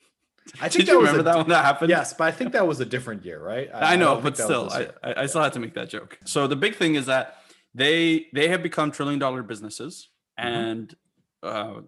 I 0.62 0.68
Did 0.70 0.88
you 0.88 1.00
was 1.00 1.10
remember 1.10 1.20
a- 1.22 1.24
that 1.24 1.38
when 1.38 1.48
that 1.50 1.64
happened? 1.66 1.90
Yes, 1.90 2.14
but 2.14 2.26
I 2.26 2.32
think 2.32 2.52
that 2.54 2.66
was 2.68 2.80
a 2.80 2.86
different 2.86 3.24
year, 3.26 3.42
right? 3.42 3.70
I 3.74 3.96
know, 3.96 4.16
don't 4.16 4.24
but 4.24 4.36
think 4.38 4.50
that 4.50 4.70
still, 4.70 4.70
I. 5.04 5.10
I, 5.12 5.22
I 5.24 5.26
still 5.28 5.42
had 5.44 5.54
to 5.54 5.60
make 5.60 5.74
that 5.76 5.90
joke. 5.90 6.18
So 6.26 6.48
the 6.48 6.56
big 6.56 6.76
thing 6.76 6.96
is 6.96 7.06
that 7.06 7.38
they 7.76 8.28
they 8.34 8.48
have 8.50 8.62
become 8.64 8.92
trillion 8.92 9.20
dollar 9.20 9.44
businesses, 9.44 10.10
Mhm. 10.40 10.44
and 10.46 10.96
uh, 11.44 11.82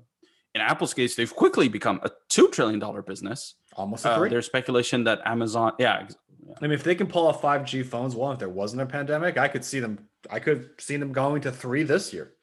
in 0.56 0.62
Apple's 0.62 0.94
case, 0.94 1.16
they've 1.16 1.36
quickly 1.36 1.68
become 1.68 2.00
a 2.04 2.12
two 2.30 2.48
trillion 2.50 2.80
dollar 2.80 3.02
business. 3.02 3.56
almost 3.76 4.06
a 4.06 4.12
Uh, 4.12 4.18
three. 4.20 4.30
there's 4.30 4.46
speculation 4.46 5.04
that 5.06 5.20
Amazon, 5.26 5.74
yeah, 5.80 6.02
ex- 6.04 6.16
I 6.58 6.62
mean, 6.62 6.74
if 6.74 6.84
they 6.84 6.94
can 6.94 7.08
pull 7.08 7.26
off 7.26 7.42
5G 7.42 7.82
phones, 7.84 8.16
well, 8.16 8.32
if 8.34 8.40
there 8.40 8.50
wasn't 8.50 8.84
a 8.84 8.86
pandemic, 8.86 9.38
I 9.38 9.48
could 9.48 9.66
see 9.66 9.80
them. 9.80 10.08
I 10.30 10.40
could 10.40 10.70
see 10.80 10.96
them 10.98 11.12
going 11.12 11.42
to 11.42 11.52
three 11.52 11.82
this 11.84 12.14
year. 12.14 12.34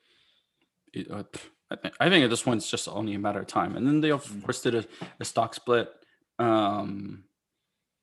it- 0.93 1.09
uh, 1.11 1.23
I 1.71 1.77
think 1.77 1.95
I 2.01 2.09
think 2.11 2.25
at 2.25 2.31
this 2.31 2.43
point 2.43 2.57
it's 2.59 2.69
just 2.71 2.89
only 2.89 3.15
a 3.15 3.19
matter 3.21 3.39
of 3.39 3.47
time. 3.47 3.77
And 3.77 3.87
then 3.87 4.01
they 4.01 4.11
of 4.11 4.25
Mm. 4.27 4.43
course 4.43 4.61
did 4.61 4.75
a, 4.75 4.85
a 5.21 5.25
stock 5.25 5.55
split. 5.55 5.89
Um 6.41 7.25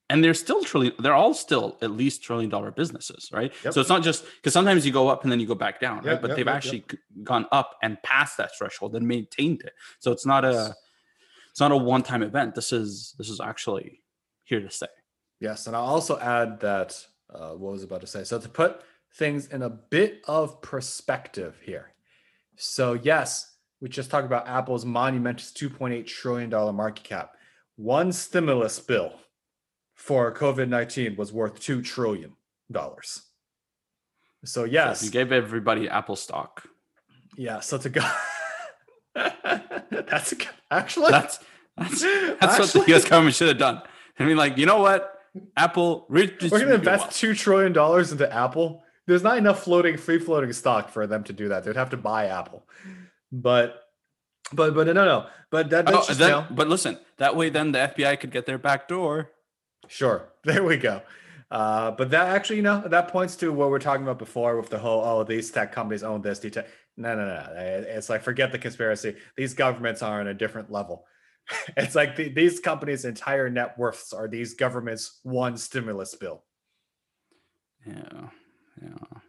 and 0.09 0.23
they're 0.23 0.33
still 0.33 0.63
trillion 0.63 0.93
they're 0.99 1.13
all 1.13 1.33
still 1.33 1.77
at 1.81 1.91
least 1.91 2.23
trillion 2.23 2.49
dollar 2.49 2.71
businesses, 2.71 3.29
right? 3.33 3.51
Yep. 3.63 3.73
So 3.73 3.81
it's 3.81 3.89
not 3.89 4.03
just 4.03 4.25
because 4.35 4.53
sometimes 4.53 4.85
you 4.85 4.91
go 4.91 5.09
up 5.09 5.23
and 5.23 5.31
then 5.31 5.39
you 5.39 5.47
go 5.47 5.55
back 5.55 5.81
down, 5.81 6.03
right? 6.03 6.21
But 6.21 6.29
yep, 6.29 6.37
they've 6.37 6.45
yep, 6.45 6.55
actually 6.55 6.85
gone 7.23 7.45
up 7.51 7.75
and 7.83 8.01
past 8.03 8.37
that 8.37 8.51
threshold 8.57 8.95
and 8.95 9.07
maintained 9.07 9.61
it. 9.61 9.73
So 9.99 10.11
it's 10.11 10.25
not 10.25 10.45
a 10.45 10.73
it's 11.51 11.59
not 11.59 11.71
a 11.71 11.77
one-time 11.77 12.23
event. 12.23 12.55
This 12.55 12.71
is 12.71 13.15
this 13.17 13.29
is 13.29 13.39
actually 13.39 14.01
here 14.43 14.61
to 14.61 14.69
stay. 14.69 14.87
Yes, 15.39 15.67
and 15.67 15.75
I'll 15.75 15.85
also 15.85 16.17
add 16.19 16.59
that 16.61 17.05
uh, 17.33 17.51
what 17.51 17.73
was 17.73 17.81
I 17.81 17.85
about 17.85 18.01
to 18.01 18.07
say? 18.07 18.23
So 18.23 18.39
to 18.39 18.49
put 18.49 18.81
things 19.15 19.47
in 19.47 19.63
a 19.63 19.69
bit 19.69 20.21
of 20.27 20.61
perspective 20.61 21.59
here. 21.63 21.93
So 22.55 22.93
yes, 22.93 23.55
we 23.81 23.89
just 23.89 24.09
talked 24.09 24.25
about 24.25 24.47
Apple's 24.47 24.85
monumentous 24.85 25.51
2.8 25.51 26.05
trillion 26.05 26.49
dollar 26.49 26.73
market 26.73 27.03
cap. 27.03 27.36
One 27.77 28.11
stimulus 28.11 28.79
bill 28.79 29.13
for 29.95 30.33
COVID-19 30.33 31.17
was 31.17 31.31
worth 31.31 31.59
2 31.59 31.81
trillion 31.81 32.33
dollars. 32.71 33.23
So 34.43 34.61
So 34.61 34.63
yes, 34.65 35.01
if 35.01 35.05
you 35.05 35.11
gave 35.11 35.31
everybody 35.31 35.89
Apple 35.89 36.15
stock. 36.15 36.63
yeah, 37.37 37.59
so 37.61 37.77
to 37.77 37.89
go 37.89 38.01
That's 39.91 40.33
a, 40.33 40.35
actually 40.69 41.11
That's 41.11 41.39
that's 41.77 42.01
that's 42.39 42.59
what 42.75 42.85
the 42.85 42.95
US 42.95 43.05
government 43.05 43.35
should 43.35 43.47
have 43.47 43.57
done. 43.57 43.81
I 44.19 44.25
mean, 44.25 44.37
like, 44.37 44.57
you 44.57 44.65
know 44.65 44.79
what? 44.79 45.13
Apple 45.55 46.05
We're 46.09 46.25
going 46.27 46.67
to 46.67 46.73
invest 46.75 47.19
two 47.19 47.35
trillion 47.35 47.73
dollars 47.73 48.11
into 48.11 48.31
Apple. 48.33 48.83
There's 49.05 49.23
not 49.23 49.37
enough 49.37 49.63
floating, 49.63 49.97
free 49.97 50.19
floating 50.19 50.51
stock 50.53 50.89
for 50.89 51.07
them 51.07 51.23
to 51.25 51.33
do 51.33 51.49
that. 51.49 51.63
They'd 51.63 51.75
have 51.75 51.91
to 51.91 51.97
buy 51.97 52.25
Apple. 52.25 52.65
But, 53.31 53.81
but, 54.53 54.73
but 54.73 54.87
no, 54.87 54.93
no. 54.93 55.27
But 55.49 55.69
that, 55.69 55.85
that's 55.85 56.09
Oh, 56.09 56.13
just 56.13 56.55
but 56.55 56.67
listen, 56.67 56.97
that 57.17 57.35
way 57.35 57.49
then 57.49 57.71
the 57.71 57.79
FBI 57.95 58.19
could 58.19 58.31
get 58.31 58.45
their 58.45 58.57
back 58.57 58.87
door. 58.87 59.31
Sure, 59.87 60.29
there 60.43 60.63
we 60.63 60.77
go. 60.77 61.01
Uh, 61.49 61.91
but 61.91 62.09
that 62.11 62.27
actually, 62.27 62.57
you 62.57 62.61
know, 62.61 62.83
that 62.87 63.07
points 63.07 63.35
to 63.37 63.53
what 63.53 63.69
we're 63.69 63.79
talking 63.79 64.03
about 64.03 64.19
before 64.19 64.57
with 64.59 64.69
the 64.69 64.77
whole, 64.77 65.01
oh, 65.03 65.23
these 65.23 65.49
tech 65.49 65.71
companies 65.71 66.03
own 66.03 66.21
this. 66.21 66.39
tech-" 66.39 66.67
No, 66.97 67.15
no, 67.15 67.25
no. 67.25 67.53
It's 67.55 68.09
like 68.09 68.21
forget 68.23 68.51
the 68.51 68.57
conspiracy. 68.59 69.15
These 69.37 69.53
governments 69.53 70.01
are 70.01 70.19
on 70.19 70.27
a 70.27 70.33
different 70.33 70.71
level. 70.71 71.05
It's 71.77 71.95
like 71.95 72.17
the, 72.17 72.27
these 72.27 72.59
companies' 72.59 73.05
entire 73.05 73.49
net 73.49 73.77
worths 73.77 74.11
are 74.11 74.27
these 74.27 74.55
governments' 74.55 75.19
one 75.23 75.55
stimulus 75.55 76.13
bill. 76.15 76.43
Yeah. 77.85 78.29
Yeah. 78.81 79.19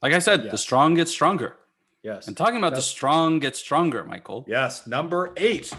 Like 0.00 0.14
I 0.14 0.18
said, 0.20 0.44
Yeah. 0.44 0.50
the 0.50 0.58
strong 0.58 0.94
get 0.94 1.08
stronger. 1.08 1.56
Yes. 2.02 2.28
And 2.28 2.36
talking 2.36 2.56
about 2.58 2.74
the 2.74 2.82
strong 2.82 3.38
get 3.38 3.56
stronger, 3.56 4.04
Michael. 4.04 4.44
Yes, 4.48 4.86
number 4.86 5.32
eight, 5.36 5.72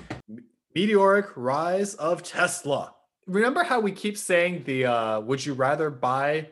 meteoric 0.75 1.27
rise 1.35 1.95
of 1.95 2.23
Tesla. 2.23 2.93
Remember 3.27 3.63
how 3.63 3.79
we 3.79 3.91
keep 3.91 4.17
saying 4.17 4.63
the 4.65 4.85
uh, 4.85 5.19
would 5.21 5.45
you 5.45 5.53
rather 5.53 5.89
buy 5.89 6.49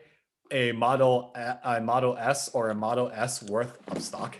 a 0.50 0.72
model 0.72 1.34
a, 1.64 1.80
model 1.80 2.16
S 2.18 2.48
or 2.50 2.70
a 2.70 2.74
model 2.74 3.10
S 3.12 3.42
worth 3.42 3.78
of 3.88 4.02
stock? 4.02 4.36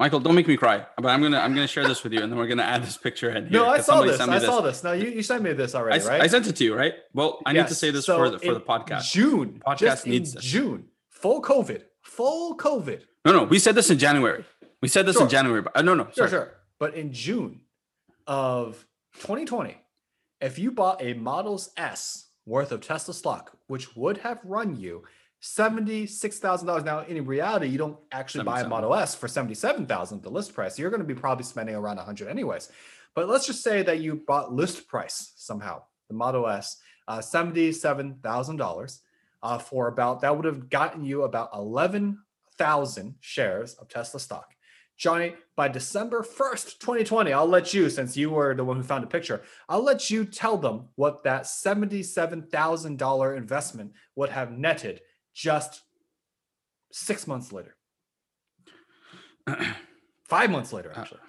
Michael, 0.00 0.20
don't 0.20 0.34
make 0.36 0.46
me 0.46 0.56
cry. 0.56 0.86
But 0.96 1.08
I'm 1.08 1.20
gonna 1.22 1.38
I'm 1.38 1.54
gonna 1.54 1.66
share 1.66 1.86
this 1.86 2.02
with 2.04 2.12
you, 2.12 2.20
and 2.20 2.30
then 2.30 2.38
we're 2.38 2.46
gonna 2.46 2.62
add 2.62 2.82
this 2.84 2.96
picture 2.96 3.30
in 3.30 3.44
here. 3.48 3.60
no, 3.60 3.68
I 3.68 3.80
saw 3.80 4.02
this. 4.02 4.20
I 4.20 4.38
saw 4.38 4.60
this. 4.60 4.84
No, 4.84 4.92
you, 4.92 5.08
you 5.08 5.22
sent 5.22 5.42
me 5.42 5.52
this 5.52 5.74
already, 5.74 5.98
s- 6.00 6.06
right? 6.06 6.20
I 6.20 6.26
sent 6.28 6.46
it 6.46 6.56
to 6.56 6.64
you, 6.64 6.74
right? 6.74 6.94
Well, 7.14 7.40
I 7.44 7.52
need 7.52 7.66
to 7.68 7.74
say 7.74 7.90
this 7.90 8.06
so 8.06 8.16
for 8.16 8.30
the 8.30 8.38
for 8.38 8.54
the 8.54 8.60
podcast. 8.60 9.12
June, 9.12 9.60
Podcast 9.66 10.06
needs 10.06 10.30
in 10.30 10.36
this. 10.36 10.44
June, 10.44 10.84
full 11.10 11.42
COVID, 11.42 11.82
full 12.02 12.56
COVID. 12.56 13.02
No, 13.28 13.34
no, 13.40 13.44
we 13.44 13.58
said 13.58 13.74
this 13.74 13.90
in 13.90 13.98
January. 13.98 14.42
We 14.80 14.88
said 14.88 15.04
this 15.04 15.16
Sure. 15.16 15.24
in 15.24 15.28
January. 15.28 15.60
But 15.60 15.76
uh, 15.76 15.82
no, 15.82 15.92
no, 15.92 16.04
Sure, 16.04 16.12
sorry. 16.14 16.30
sure. 16.30 16.54
But 16.78 16.94
in 16.94 17.12
June 17.12 17.60
of 18.26 18.86
2020, 19.20 19.76
if 20.40 20.58
you 20.58 20.70
bought 20.70 21.02
a 21.02 21.12
Models 21.12 21.70
S 21.76 22.28
worth 22.46 22.72
of 22.72 22.80
Tesla 22.80 23.12
stock, 23.12 23.52
which 23.66 23.94
would 23.94 24.16
have 24.18 24.40
run 24.44 24.74
you 24.80 25.02
$76,000. 25.42 26.84
Now, 26.84 27.00
in 27.00 27.24
reality, 27.26 27.66
you 27.68 27.78
don't 27.78 27.98
actually 28.10 28.44
buy 28.44 28.62
a 28.62 28.68
Model 28.68 28.94
S 28.94 29.14
for 29.14 29.28
77,000 29.28 30.22
the 30.22 30.30
list 30.30 30.54
price. 30.54 30.78
You're 30.78 30.90
going 30.90 31.02
to 31.02 31.06
be 31.06 31.14
probably 31.14 31.44
spending 31.44 31.74
around 31.74 31.96
100 31.96 32.28
anyways. 32.28 32.70
But 33.14 33.28
let's 33.28 33.46
just 33.46 33.62
say 33.62 33.82
that 33.82 34.00
you 34.00 34.22
bought 34.26 34.52
list 34.52 34.88
price 34.88 35.34
somehow, 35.36 35.82
the 36.08 36.14
Model 36.14 36.48
S, 36.48 36.78
uh, 37.06 37.18
$77,000 37.18 38.98
uh, 39.42 39.58
for 39.58 39.88
about, 39.88 40.22
that 40.22 40.34
would 40.34 40.46
have 40.46 40.70
gotten 40.70 41.04
you 41.04 41.22
about 41.22 41.50
11,000 42.58 43.14
shares 43.20 43.74
of 43.74 43.88
Tesla 43.88 44.20
stock. 44.20 44.54
Johnny, 44.96 45.34
by 45.54 45.68
December 45.68 46.22
1st, 46.22 46.80
2020, 46.80 47.32
I'll 47.32 47.46
let 47.46 47.72
you, 47.72 47.88
since 47.88 48.16
you 48.16 48.30
were 48.30 48.52
the 48.54 48.64
one 48.64 48.76
who 48.78 48.82
found 48.82 49.04
a 49.04 49.06
picture, 49.06 49.42
I'll 49.68 49.84
let 49.84 50.10
you 50.10 50.24
tell 50.24 50.56
them 50.56 50.88
what 50.96 51.22
that 51.22 51.42
$77,000 51.44 53.36
investment 53.36 53.92
would 54.16 54.30
have 54.30 54.50
netted 54.50 55.00
just 55.34 55.82
six 56.90 57.28
months 57.28 57.52
later. 57.52 57.76
Five 60.24 60.50
months 60.50 60.72
later, 60.72 60.92
Uh, 60.96 61.00
actually. 61.00 61.20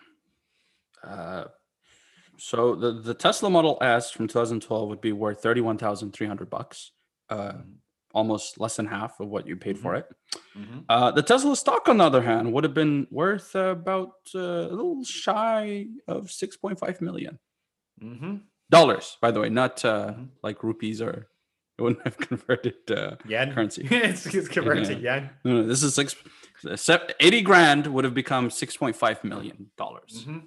Uh, 1.04 1.44
so 2.38 2.76
the 2.76 2.92
the 3.02 3.14
Tesla 3.14 3.50
Model 3.50 3.78
S 3.82 4.12
from 4.12 4.28
2012 4.28 4.90
would 4.90 5.02
be 5.02 5.12
worth 5.12 5.42
31,300 5.42 6.50
bucks. 6.50 6.92
Uh, 7.30 7.54
almost 8.14 8.60
less 8.60 8.76
than 8.76 8.88
half 8.88 9.20
of 9.20 9.28
what 9.30 9.48
you 9.48 9.56
paid 9.56 9.78
for 9.78 9.96
it. 9.96 10.08
Mhm. 10.58 10.86
Uh, 10.90 11.12
the 11.12 11.22
Tesla 11.22 11.56
stock, 11.56 11.88
on 11.88 11.98
the 11.98 12.04
other 12.04 12.22
hand, 12.24 12.52
would 12.54 12.64
have 12.64 12.74
been 12.74 13.08
worth 13.12 13.56
uh, 13.56 13.70
about 13.80 14.14
uh, 14.34 14.40
a 14.40 14.74
little 14.74 15.04
shy 15.04 15.88
of 16.08 16.32
6.5 16.32 17.02
million 17.02 17.40
Mhm. 18.02 18.42
dollars. 18.70 19.18
By 19.22 19.32
the 19.32 19.40
way, 19.40 19.50
not 19.50 19.84
uh, 19.86 20.14
Mhm. 20.14 20.30
like 20.44 20.64
rupees 20.64 21.02
or 21.02 21.30
it 21.78 21.82
wouldn't 21.84 22.04
have 22.04 22.18
converted 22.18 22.76
uh, 22.92 23.16
Yen. 23.26 23.54
currency. 23.54 23.88
it's, 23.92 24.26
it's 24.26 24.48
converted 24.50 24.86
to 24.86 24.96
yen. 24.96 25.30
No, 25.46 25.62
no, 25.62 25.68
this 25.68 25.82
is 25.84 25.94
six. 25.96 26.16
80 27.20 27.42
grand 27.42 27.88
would 27.88 28.04
have 28.04 28.14
become 28.14 28.50
6.5 28.50 29.24
million 29.24 29.72
dollars. 29.78 30.26
Mhm. 30.28 30.44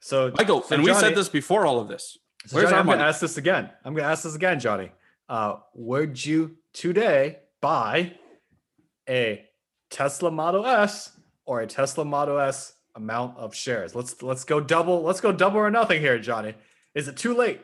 So, 0.00 0.30
Michael, 0.36 0.62
so 0.62 0.74
and 0.74 0.84
we 0.84 0.92
said 0.94 1.14
this 1.14 1.28
before 1.30 1.64
all 1.66 1.80
of 1.80 1.88
this. 1.88 2.18
So 2.46 2.56
Where's 2.56 2.66
Johnny, 2.66 2.74
our 2.74 2.80
I'm 2.80 2.86
going 2.86 2.98
to 2.98 3.04
ask 3.06 3.20
this 3.20 3.38
again. 3.38 3.70
I'm 3.84 3.94
going 3.94 4.04
to 4.04 4.10
ask 4.10 4.22
this 4.24 4.34
again, 4.34 4.60
Johnny. 4.60 4.92
Uh, 5.30 5.56
would 5.74 6.22
you 6.24 6.56
today 6.74 7.38
buy 7.62 8.12
a 9.08 9.46
Tesla 9.88 10.30
Model 10.30 10.66
S 10.66 11.12
or 11.46 11.62
a 11.62 11.66
Tesla 11.66 12.04
Model 12.04 12.38
S 12.38 12.74
amount 12.94 13.38
of 13.38 13.54
shares? 13.54 13.94
Let's 13.94 14.22
let's 14.22 14.44
go 14.44 14.60
double. 14.60 15.02
Let's 15.02 15.22
go 15.22 15.32
double 15.32 15.60
or 15.60 15.70
nothing 15.70 16.00
here, 16.00 16.18
Johnny. 16.18 16.54
Is 16.94 17.08
it 17.08 17.16
too 17.16 17.34
late, 17.34 17.62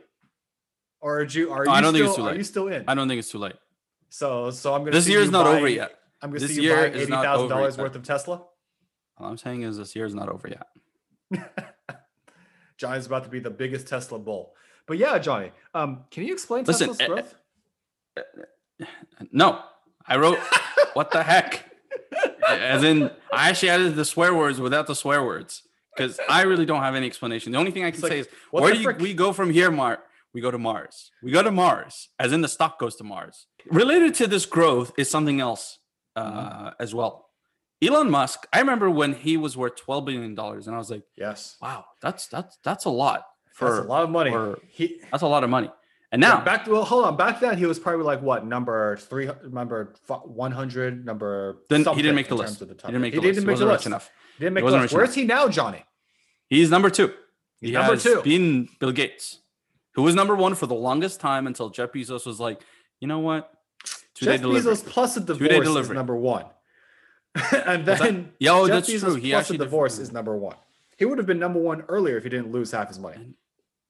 or 1.03 1.21
are 1.21 1.25
you 1.25 1.53
are 1.53 1.67
you 1.67 1.71
I 1.71 1.83
don't 1.83 1.95
still, 1.95 2.07
think 2.07 2.07
it's 2.07 2.17
too 2.17 2.29
Are 2.29 2.35
you 2.35 2.45
still 2.45 2.69
in? 2.69 2.85
I 2.89 2.95
don't 2.95 3.09
think 3.09 3.19
it's 3.19 3.31
too 3.31 3.39
late. 3.39 3.57
So 4.09 4.51
so 4.51 4.73
I'm 4.73 4.81
gonna 4.81 4.93
This 4.93 5.09
year 5.09 5.21
is 5.21 5.31
not 5.31 5.47
over 5.47 5.69
yet. 5.69 5.97
I'm 6.23 6.31
going 6.31 6.41
to 6.41 6.47
This 6.47 6.57
see 6.57 6.65
you 6.65 6.75
buying 6.75 6.95
is 6.95 7.03
eighty 7.03 7.13
thousand 7.13 7.49
dollars 7.49 7.77
worth 7.77 7.95
of 7.95 8.03
Tesla. 8.03 8.43
All 9.19 9.29
I'm 9.29 9.37
saying 9.37 9.63
is 9.63 9.77
this 9.77 9.95
year 9.95 10.07
is 10.07 10.15
not 10.15 10.29
over 10.29 10.49
yet. 10.49 10.67
Johnny's 12.79 13.07
about 13.07 13.25
to 13.25 13.31
be 13.31 13.39
the 13.39 13.51
biggest 13.51 13.87
Tesla 13.87 14.19
bull. 14.19 14.55
But 14.87 14.99
yeah, 14.99 15.19
Johnny, 15.19 15.53
um, 15.75 16.05
can 16.11 16.25
you 16.25 16.33
explain 16.33 16.65
Listen, 16.65 16.89
Tesla's 16.89 17.01
eh, 17.01 17.07
growth? 17.07 17.35
No, 19.33 19.61
I 20.07 20.17
wrote 20.17 20.39
what 20.95 21.11
the 21.11 21.23
heck, 21.23 21.65
as 22.49 22.83
in 22.85 23.11
I 23.33 23.49
actually 23.51 23.71
added 23.71 23.95
the 23.97 24.05
swear 24.05 24.35
words 24.35 24.61
without 24.61 24.87
the 24.87 24.95
swear 24.95 25.23
words 25.25 25.63
because 25.97 26.19
I 26.29 26.43
really 26.43 26.67
don't 26.67 26.83
have 26.83 26.95
any 26.95 27.07
explanation. 27.07 27.53
The 27.53 27.59
only 27.59 27.71
thing 27.71 27.85
I 27.85 27.91
can 27.91 28.01
like, 28.01 28.13
say 28.13 28.19
is 28.21 28.29
where 28.51 28.73
do 28.73 28.81
you, 28.81 28.91
we 28.99 29.15
go 29.15 29.33
from 29.33 29.51
here, 29.51 29.71
Mar? 29.71 30.01
We 30.33 30.41
go 30.41 30.51
to 30.51 30.59
Mars. 30.59 31.11
We 31.23 31.33
go 31.33 31.43
to 31.43 31.51
Mars, 31.51 32.09
as 32.19 32.33
in 32.33 32.41
the 32.41 32.49
stock 32.49 32.79
goes 32.79 32.95
to 32.97 33.05
Mars. 33.05 33.47
Related 33.71 34.15
to 34.15 34.27
this 34.29 34.47
growth 34.47 34.93
is 34.97 35.11
something 35.11 35.41
else 35.41 35.79
uh, 36.17 36.31
Mm-hmm. 36.31 36.69
as 36.83 36.95
well. 36.95 37.27
Elon 37.83 38.11
Musk. 38.11 38.47
I 38.53 38.59
remember 38.61 38.91
when 38.91 39.15
he 39.15 39.37
was 39.37 39.57
worth 39.57 39.77
twelve 39.77 40.05
billion 40.05 40.35
dollars, 40.35 40.67
and 40.67 40.75
I 40.77 40.79
was 40.79 40.91
like, 40.91 41.03
Yes. 41.17 41.57
"Wow, 41.63 41.85
that's 42.03 42.27
that's 42.29 42.59
that's 42.63 42.85
a 42.85 42.91
lot 42.91 43.25
for 43.55 43.71
That's 43.73 43.85
a 43.87 43.89
lot 43.89 44.05
of 44.05 44.11
money. 44.11 44.31
for- 44.31 44.59
he 44.69 45.01
that's 45.11 45.23
a 45.23 45.27
lot 45.27 45.45
of 45.45 45.51
money." 45.51 45.71
And 46.13 46.21
now 46.21 46.39
now, 46.39 46.45
back 46.45 46.65
to 46.65 46.73
well, 46.73 46.85
hold 46.85 47.05
on. 47.05 47.17
Back 47.17 47.39
then, 47.41 47.57
he 47.57 47.67
was 47.67 47.79
probably 47.79 48.05
like 48.05 48.21
what 48.21 48.45
number 48.45 48.97
three, 48.97 49.31
number 49.49 49.95
one 50.25 50.51
hundred, 50.51 51.05
number. 51.05 51.59
then 51.69 51.85
he 51.85 52.03
didn't 52.03 52.17
make 52.17 52.29
the 52.29 52.35
list. 52.35 52.59
the 52.59 52.67
he 52.67 52.75
didn't 52.75 53.01
make 53.01 53.15
He 53.15 53.21
the 53.21 53.27
list. 53.27 53.35
didn't 53.37 53.47
make 53.47 53.59
the 53.59 53.65
wasn't 53.67 53.71
list. 53.71 53.79
rich 53.83 53.87
enough. 53.87 54.11
He 54.39 54.45
didn't 54.45 54.55
make 54.55 54.65
He 54.65 54.71
the 54.71 54.77
list. 54.79 54.95
Where's 54.95 55.15
he 55.15 55.25
now, 55.25 55.49
Johnny? 55.49 55.85
He's 56.49 56.69
number 56.71 56.91
two. 56.91 57.13
He 57.61 57.69
He's 57.69 57.75
number 57.75 57.93
has 57.93 58.03
two. 58.03 58.23
been 58.23 58.69
Bill 58.81 58.91
Gates, 58.91 59.39
who 59.95 60.03
was 60.03 60.15
number 60.17 60.35
one 60.35 60.55
for 60.57 60.67
the 60.67 60.75
longest 60.75 61.21
time 61.21 61.47
until 61.47 61.69
Jeff 61.71 61.93
Bezos 61.93 62.27
was 62.27 62.41
like, 62.41 62.61
you 63.01 63.07
know 63.07 63.21
what? 63.21 63.53
Two 64.15 64.27
day 64.27 64.33
Jeff 64.33 64.41
delivery. 64.43 64.73
Bezos 64.75 64.85
plus 64.87 65.17
a 65.17 65.21
Two-day 65.25 65.61
divorce 65.61 65.85
is 65.87 65.91
number 65.91 66.17
one, 66.17 66.47
and 67.67 67.87
then 67.87 68.33
Yeah, 68.41 68.53
oh, 68.55 68.67
Jeff 68.67 68.87
that's 68.87 68.91
Bezos 68.93 69.01
true. 69.01 69.15
He 69.15 69.31
plus 69.31 69.41
actually 69.43 69.57
a 69.57 69.59
did- 69.61 69.65
divorce 69.67 69.99
is 69.99 70.11
number 70.13 70.37
one. 70.37 70.57
He 70.99 71.05
would 71.05 71.19
have 71.19 71.27
been 71.27 71.39
number 71.39 71.61
one 71.61 71.83
earlier 71.89 72.17
if 72.19 72.25
he 72.25 72.29
didn't 72.31 72.51
lose 72.53 72.73
half 72.73 72.89
his 72.89 72.99
money. 72.99 73.17
And, 73.17 73.35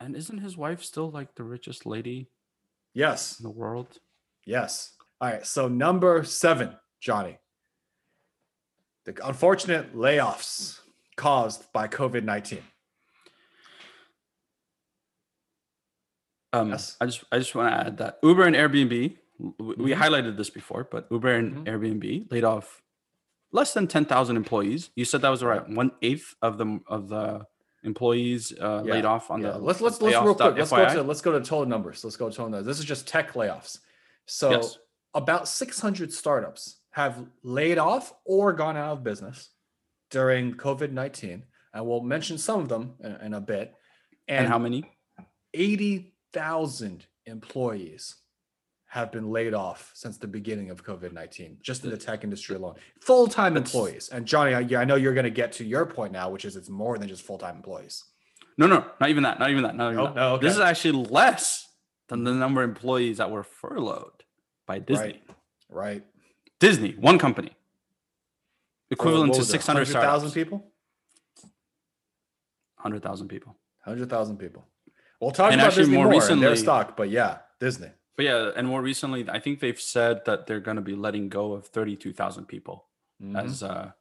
and 0.00 0.16
isn't 0.16 0.38
his 0.38 0.56
wife 0.56 0.82
still 0.82 1.10
like 1.10 1.34
the 1.34 1.44
richest 1.44 1.86
lady 1.86 2.30
Yes, 2.94 3.38
in 3.38 3.44
the 3.44 3.50
world? 3.50 3.98
yes. 4.46 4.96
All 5.20 5.28
right. 5.30 5.44
So 5.46 5.68
number 5.68 6.24
seven, 6.24 6.76
Johnny. 7.00 7.38
The 9.04 9.26
unfortunate 9.26 9.94
layoffs, 9.94 10.80
caused 11.16 11.70
by 11.72 11.86
COVID 11.88 12.24
nineteen? 12.24 12.62
Um, 16.52 16.70
Yes. 16.70 16.96
I 17.00 17.06
just 17.06 17.24
I 17.30 17.38
just 17.38 17.54
want 17.54 17.72
to 17.72 17.78
add 17.86 17.98
that 17.98 18.18
Uber 18.22 18.44
and 18.44 18.56
Airbnb, 18.56 19.18
w- 19.58 19.82
we 19.82 19.90
Mhm. 19.92 19.96
highlighted 19.96 20.36
this 20.36 20.50
before, 20.50 20.84
but 20.90 21.06
Uber 21.10 21.34
and 21.34 21.54
Mhm. 21.58 21.66
Airbnb 21.66 22.30
laid 22.32 22.44
off 22.44 22.82
less 23.52 23.72
than 23.74 23.86
ten 23.86 24.04
thousand 24.04 24.36
employees. 24.36 24.90
You 24.96 25.04
said 25.04 25.20
that 25.22 25.28
was 25.28 25.42
around 25.42 25.76
one 25.76 25.92
eighth 26.02 26.34
of 26.42 26.58
the 26.58 26.80
of 26.88 27.08
the 27.08 27.46
employees 27.82 28.52
uh, 28.60 28.82
laid 28.82 29.04
off 29.04 29.30
on 29.30 29.40
Yeah, 29.42 29.52
the. 29.52 29.58
let's 29.58 29.80
let's 29.80 30.00
let's 30.02 30.14
real 30.16 30.34
quick. 30.34 30.56
Let's 30.56 30.70
go 30.70 30.94
to 30.94 31.02
let's 31.02 31.20
go 31.20 31.32
to 31.32 31.40
total 31.40 31.66
numbers. 31.66 32.04
Let's 32.04 32.16
go 32.16 32.28
to 32.28 32.34
total 32.36 32.50
numbers. 32.50 32.66
This 32.66 32.78
is 32.78 32.84
just 32.84 33.06
tech 33.08 33.32
layoffs. 33.34 33.78
So 34.26 34.50
Yes. 34.52 34.78
about 35.14 35.48
600 35.48 36.12
startups 36.12 36.76
have 36.92 37.24
laid 37.42 37.78
off 37.78 38.12
or 38.24 38.52
gone 38.52 38.76
out 38.76 38.92
of 38.98 39.02
business 39.04 39.50
during 40.10 40.54
COVID 40.54 40.92
19, 40.92 41.44
and 41.74 41.86
we'll 41.86 42.02
mention 42.02 42.36
some 42.38 42.60
of 42.60 42.68
them 42.68 42.94
in, 43.00 43.12
in 43.26 43.34
a 43.34 43.40
bit. 43.40 43.74
and 44.28 44.46
how 44.46 44.58
many? 44.58 44.84
80,000 45.54 47.06
employees 47.26 48.16
have 48.90 49.12
been 49.12 49.30
laid 49.30 49.54
off 49.54 49.92
since 49.94 50.18
the 50.18 50.26
beginning 50.26 50.68
of 50.70 50.84
COVID 50.84 51.12
19, 51.12 51.58
just 51.62 51.84
in 51.84 51.90
the 51.90 51.96
tech 51.96 52.24
industry 52.24 52.56
alone. 52.56 52.74
Full 53.00 53.28
time 53.28 53.56
employees. 53.56 54.08
And 54.08 54.26
Johnny, 54.26 54.52
I, 54.52 54.60
yeah, 54.60 54.80
I 54.80 54.84
know 54.84 54.96
you're 54.96 55.14
going 55.14 55.24
to 55.24 55.30
get 55.30 55.52
to 55.54 55.64
your 55.64 55.86
point 55.86 56.12
now, 56.12 56.28
which 56.28 56.44
is 56.44 56.56
it's 56.56 56.68
more 56.68 56.98
than 56.98 57.08
just 57.08 57.22
full 57.22 57.38
time 57.38 57.54
employees. 57.54 58.02
No, 58.58 58.66
no, 58.66 58.84
not 59.00 59.08
even 59.08 59.22
that. 59.22 59.38
Not 59.38 59.50
even 59.50 59.62
that. 59.62 59.76
Not 59.76 59.92
even 59.92 59.96
No, 59.96 60.06
that. 60.06 60.16
no, 60.16 60.38
This 60.38 60.54
is 60.54 60.60
actually 60.60 61.04
less 61.04 61.68
than 62.08 62.24
the 62.24 62.32
number 62.34 62.64
of 62.64 62.68
employees 62.68 63.18
that 63.18 63.30
were 63.30 63.44
furloughed 63.44 64.24
by 64.66 64.80
Disney. 64.80 65.04
Right. 65.04 65.22
right. 65.70 66.04
Disney, 66.58 66.96
one 66.98 67.18
company, 67.18 67.52
equivalent 68.90 69.32
to 69.34 69.38
was 69.38 69.48
it, 69.48 69.52
600 69.52 69.80
100,000 69.86 70.02
startups. 70.02 70.34
people? 70.34 70.58
100,000 72.76 73.28
people. 73.28 73.56
100,000 73.84 74.36
people. 74.36 74.66
We'll 75.20 75.30
talk 75.30 75.52
And 75.52 75.60
about 75.60 75.74
Disney 75.74 75.94
more 75.96 76.10
more, 76.10 76.28
and 76.28 76.42
their 76.42 76.56
stock, 76.56 76.96
but 76.96 77.08
yeah, 77.08 77.38
Disney. 77.60 77.90
But 78.16 78.24
yeah, 78.26 78.50
and 78.56 78.66
more 78.68 78.82
recently, 78.82 79.26
I 79.30 79.38
think 79.38 79.60
they've 79.60 79.80
said 79.80 80.24
that 80.26 80.46
they're 80.46 80.60
going 80.60 80.76
to 80.76 80.82
be 80.82 80.94
letting 80.94 81.28
go 81.28 81.52
of 81.52 81.66
32,000 81.68 82.46
people 82.46 82.86
Mhm. 83.22 83.44
as 83.44 83.62
uh, 83.62 83.92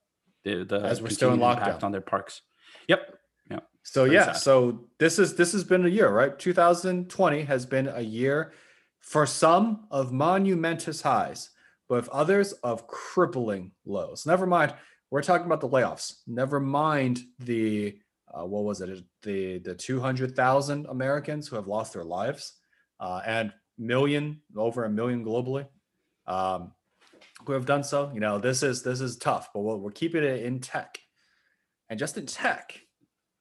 the, 0.43 0.63
the 0.65 0.79
As 0.81 1.01
we're 1.01 1.09
still 1.09 1.33
in 1.33 1.39
continued 1.39 1.79
lockdown. 1.79 1.83
on 1.83 1.91
their 1.91 2.01
parks. 2.01 2.41
Yep. 2.87 3.17
Yeah. 3.51 3.59
So 3.83 4.03
Pretty 4.03 4.15
yeah, 4.15 4.25
sad. 4.33 4.37
so 4.37 4.87
this 4.99 5.19
is 5.19 5.35
this 5.35 5.51
has 5.53 5.63
been 5.63 5.85
a 5.85 5.89
year, 5.89 6.09
right? 6.09 6.37
2020 6.37 7.43
has 7.43 7.65
been 7.65 7.87
a 7.87 8.01
year 8.01 8.53
for 8.99 9.25
some 9.25 9.87
of 9.91 10.11
monumentous 10.11 11.01
highs, 11.01 11.49
but 11.87 11.95
with 11.95 12.09
others 12.09 12.53
of 12.63 12.87
crippling 12.87 13.71
lows. 13.85 14.25
Never 14.25 14.45
mind, 14.45 14.73
we're 15.11 15.23
talking 15.23 15.45
about 15.45 15.61
the 15.61 15.69
layoffs. 15.69 16.21
Never 16.27 16.59
mind 16.59 17.21
the 17.39 17.97
uh, 18.33 18.45
what 18.45 18.63
was 18.63 18.79
it? 18.81 19.03
The 19.23 19.59
the 19.59 19.75
200,000 19.75 20.85
Americans 20.87 21.47
who 21.47 21.55
have 21.55 21.67
lost 21.67 21.93
their 21.93 22.03
lives, 22.03 22.53
uh, 22.99 23.21
and 23.25 23.51
million 23.79 24.41
over 24.55 24.83
a 24.83 24.89
million 24.89 25.25
globally, 25.25 25.65
um, 26.27 26.73
who 27.45 27.53
have 27.53 27.65
done 27.65 27.83
so. 27.83 28.11
You 28.13 28.19
know, 28.19 28.37
this 28.37 28.61
is 28.61 28.83
this 28.83 29.01
is 29.01 29.17
tough, 29.17 29.49
but 29.53 29.61
we're, 29.61 29.77
we're 29.77 29.91
keeping 29.91 30.23
it 30.23 30.43
in 30.43 30.59
tech, 30.59 30.99
and 31.89 31.97
just 31.97 32.17
in 32.17 32.25
tech 32.27 32.79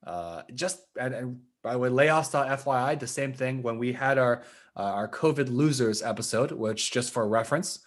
uh, 0.06 0.42
just 0.54 0.80
and, 0.98 1.14
and 1.14 1.40
by 1.62 1.72
the 1.72 1.78
way, 1.78 1.88
layoffs.fyi, 1.88 2.98
the 2.98 3.06
same 3.06 3.32
thing 3.32 3.62
when 3.62 3.78
we 3.78 3.92
had 3.92 4.18
our 4.18 4.42
uh, 4.76 4.82
our 4.82 5.08
COVID 5.08 5.50
losers 5.50 6.02
episode, 6.02 6.52
which 6.52 6.92
just 6.92 7.12
for 7.12 7.26
reference 7.28 7.80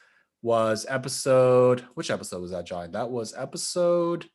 was 0.44 0.86
episode 0.90 1.82
which 1.94 2.12
episode 2.12 2.42
was 2.42 2.52
that, 2.52 2.66
John? 2.66 2.92
That 2.92 3.10
was 3.10 3.34
episode 3.36 4.28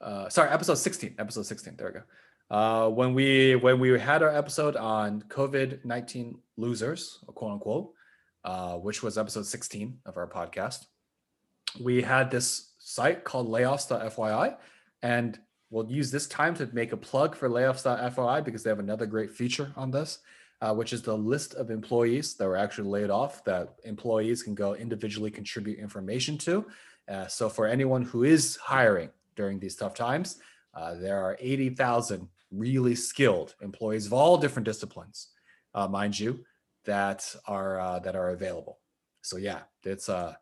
uh 0.00 0.28
sorry, 0.28 0.50
episode 0.50 0.74
16. 0.74 1.16
Episode 1.18 1.46
16. 1.46 1.76
There 1.76 1.86
we 1.86 1.92
go. 1.94 2.02
Uh 2.50 2.88
when 2.88 3.14
we 3.14 3.56
when 3.56 3.80
we 3.80 3.98
had 3.98 4.22
our 4.22 4.34
episode 4.34 4.76
on 4.76 5.22
COVID-19 5.28 6.36
losers, 6.56 7.18
quote 7.34 7.52
unquote, 7.52 7.92
uh, 8.44 8.74
which 8.74 9.02
was 9.02 9.18
episode 9.18 9.46
16 9.46 9.98
of 10.06 10.16
our 10.16 10.28
podcast, 10.28 10.86
we 11.80 12.02
had 12.02 12.30
this 12.30 12.72
site 12.78 13.24
called 13.24 13.48
layoffs.fyi 13.48 14.56
and 15.02 15.38
we'll 15.70 15.90
use 15.90 16.10
this 16.10 16.26
time 16.28 16.54
to 16.54 16.68
make 16.72 16.92
a 16.92 16.96
plug 16.96 17.34
for 17.34 17.48
layoffs.fyi 17.48 18.44
because 18.44 18.62
they 18.62 18.70
have 18.70 18.78
another 18.78 19.06
great 19.06 19.32
feature 19.32 19.72
on 19.76 19.90
this, 19.90 20.18
uh, 20.60 20.74
which 20.74 20.92
is 20.92 21.02
the 21.02 21.16
list 21.16 21.54
of 21.54 21.70
employees 21.70 22.34
that 22.34 22.46
were 22.46 22.56
actually 22.56 22.88
laid 22.88 23.10
off 23.10 23.42
that 23.44 23.74
employees 23.84 24.42
can 24.42 24.54
go 24.54 24.74
individually 24.74 25.30
contribute 25.30 25.78
information 25.78 26.36
to. 26.36 26.66
Uh, 27.08 27.26
so 27.26 27.48
for 27.48 27.66
anyone 27.66 28.02
who 28.02 28.22
is 28.22 28.56
hiring 28.56 29.10
during 29.34 29.58
these 29.58 29.74
tough 29.74 29.94
times, 29.94 30.38
uh, 30.74 30.94
there 30.94 31.22
are 31.22 31.36
80,000 31.40 32.28
really 32.50 32.94
skilled 32.94 33.54
employees 33.60 34.06
of 34.06 34.12
all 34.12 34.36
different 34.36 34.66
disciplines, 34.66 35.28
uh, 35.74 35.88
mind 35.88 36.18
you, 36.18 36.44
that 36.84 37.34
are 37.46 37.80
uh, 37.80 37.98
that 38.00 38.16
are 38.16 38.30
available. 38.30 38.80
So 39.22 39.36
yeah, 39.36 39.60
it's 39.84 40.08
uh 40.08 40.34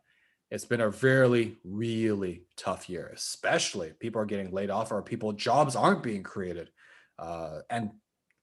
it's 0.51 0.65
been 0.65 0.81
a 0.81 0.91
really 0.91 1.57
really 1.65 2.43
tough 2.57 2.89
year 2.89 3.11
especially 3.15 3.93
people 4.01 4.21
are 4.21 4.27
getting 4.27 4.51
laid 4.51 4.71
off 4.71 4.93
or 4.93 5.03
people 5.03 5.33
jobs 5.33 5.77
aren't 5.77 6.03
being 6.03 6.23
created 6.23 6.71
uh, 7.19 7.61
and 7.71 7.91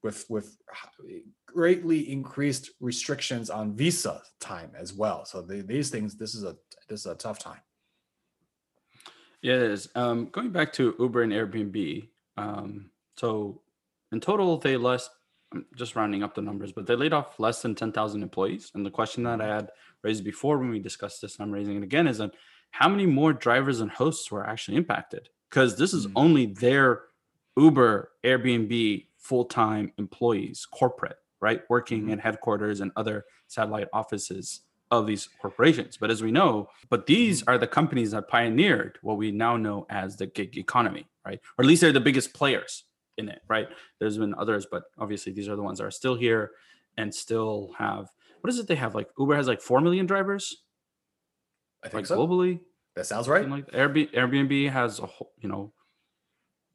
with 0.03 0.25
with 0.29 0.57
greatly 1.47 2.11
increased 2.11 2.71
restrictions 2.79 3.49
on 3.49 3.75
visa 3.75 4.21
time 4.39 4.71
as 4.77 4.93
well 4.93 5.25
so 5.25 5.41
the, 5.41 5.61
these 5.61 5.89
things 5.89 6.15
this 6.15 6.35
is 6.35 6.43
a 6.43 6.55
this 6.87 7.01
is 7.01 7.07
a 7.07 7.15
tough 7.15 7.39
time 7.39 7.59
Is. 9.47 9.89
Um, 9.95 10.25
going 10.27 10.49
back 10.51 10.73
to 10.73 10.95
Uber 10.99 11.23
and 11.23 11.31
Airbnb. 11.31 12.07
Um, 12.37 12.91
so 13.15 13.61
in 14.11 14.19
total, 14.19 14.57
they 14.57 14.77
less. 14.77 15.09
I'm 15.53 15.65
just 15.75 15.95
rounding 15.95 16.23
up 16.23 16.35
the 16.35 16.41
numbers, 16.41 16.73
but 16.73 16.85
they 16.85 16.95
laid 16.95 17.13
off 17.13 17.39
less 17.39 17.61
than 17.61 17.73
10,000 17.73 18.21
employees. 18.21 18.71
And 18.75 18.85
the 18.85 18.91
question 18.91 19.23
that 19.23 19.39
I 19.39 19.47
had 19.47 19.69
raised 20.03 20.25
before 20.25 20.57
when 20.57 20.69
we 20.69 20.79
discussed 20.79 21.21
this, 21.21 21.37
and 21.37 21.45
I'm 21.45 21.51
raising 21.53 21.77
it 21.77 21.83
again, 21.83 22.05
is 22.07 22.17
that 22.17 22.31
how 22.71 22.89
many 22.89 23.05
more 23.05 23.31
drivers 23.31 23.79
and 23.79 23.89
hosts 23.89 24.29
were 24.29 24.45
actually 24.45 24.75
impacted? 24.75 25.29
Because 25.49 25.77
this 25.77 25.93
is 25.93 26.05
Mm. 26.07 26.11
only 26.17 26.45
their 26.47 27.03
Uber, 27.55 28.11
Airbnb 28.25 29.07
full 29.17 29.45
time 29.45 29.93
employees, 29.97 30.65
corporate, 30.65 31.17
right? 31.39 31.61
Working 31.69 32.07
Mhm. 32.07 32.11
in 32.11 32.19
headquarters 32.19 32.81
and 32.81 32.91
other 32.97 33.25
satellite 33.47 33.87
offices 33.93 34.61
of 34.91 35.05
these 35.05 35.27
corporations. 35.41 35.97
But 35.97 36.11
as 36.11 36.21
we 36.23 36.31
know, 36.31 36.69
but 36.89 37.05
these 37.05 37.43
are 37.43 37.57
the 37.57 37.67
companies 37.67 38.11
that 38.11 38.27
pioneered 38.29 38.97
what 39.01 39.17
we 39.17 39.31
now 39.31 39.57
know 39.57 39.85
as 39.89 40.15
the 40.15 40.27
gig 40.27 40.57
economy, 40.57 41.07
right? 41.25 41.39
Or 41.57 41.63
at 41.63 41.67
least 41.67 41.81
they're 41.81 41.91
the 41.91 41.99
biggest 41.99 42.33
players 42.33 42.85
in 43.17 43.27
it, 43.29 43.41
right? 43.49 43.67
There's 43.99 44.17
been 44.17 44.33
others, 44.35 44.65
but 44.69 44.83
obviously 44.97 45.33
these 45.33 45.49
are 45.49 45.55
the 45.55 45.63
ones 45.63 45.79
that 45.79 45.85
are 45.85 45.91
still 45.91 46.15
here 46.15 46.51
and 46.97 47.13
still 47.13 47.71
have 47.77 48.07
what 48.41 48.53
is 48.53 48.59
it 48.59 48.67
they 48.67 48.75
have? 48.75 48.93
Like 48.95 49.09
Uber 49.17 49.35
has 49.35 49.47
like 49.47 49.61
four 49.61 49.81
million 49.81 50.05
drivers, 50.05 50.63
i 51.83 51.87
think 51.89 51.95
like 51.95 52.05
so 52.05 52.17
globally. 52.17 52.59
that 52.95 53.05
sounds 53.07 53.27
right 53.27 53.49
Like 53.49 53.67
Airbnb, 53.71 54.13
Airbnb 54.13 54.71
has 54.71 54.99
a 54.99 55.05
whole, 55.07 55.33
you 55.39 55.49
know, 55.49 55.73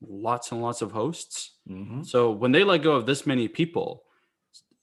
lots 0.01 0.51
and 0.53 0.61
lots 0.61 0.83
of 0.83 0.91
hosts. 0.93 1.53
Mhm. 1.69 2.05
So 2.05 2.31
when 2.33 2.53
they 2.53 2.65
let 2.65 2.83
go 2.83 2.93
of 2.93 3.07
this 3.07 3.27
many 3.27 3.47
people, 3.49 4.05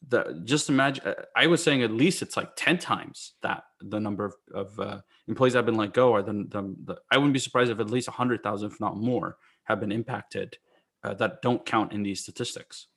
the 0.08 0.42
just 0.46 0.70
imagine. 0.70 1.14
I 1.36 1.48
was 1.48 1.62
saying 1.62 1.84
at 1.84 1.92
least 1.92 2.22
it's 2.22 2.38
like 2.38 2.52
ten 2.56 2.78
times 2.78 3.34
that 3.42 3.64
the 3.82 4.00
number 4.00 4.26
of, 4.26 4.34
of 4.54 4.80
uh, 4.80 5.02
employees 5.28 5.54
that 5.54 5.60
have 5.60 5.66
been 5.66 5.76
let 5.76 5.94
go, 5.94 6.12
or 6.12 6.22
the, 6.22 6.34
the, 6.34 6.76
the 6.86 6.98
I 7.12 7.18
wouldn't 7.18 7.34
be 7.34 7.40
surprised 7.40 7.72
if 7.72 7.80
at 7.80 7.90
least 7.90 8.08
hundred 8.10 8.42
thousand, 8.42 8.72
if 8.72 8.80
not 8.80 8.98
more, 8.98 9.38
have 9.66 9.80
been 9.80 9.92
impacted 9.92 10.58
uh, 11.04 11.14
that 11.16 11.42
don't 11.42 11.66
count 11.66 11.92
in 11.92 12.04
these 12.04 12.22
statistics. 12.22 12.88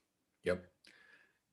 Yep. 0.44 0.64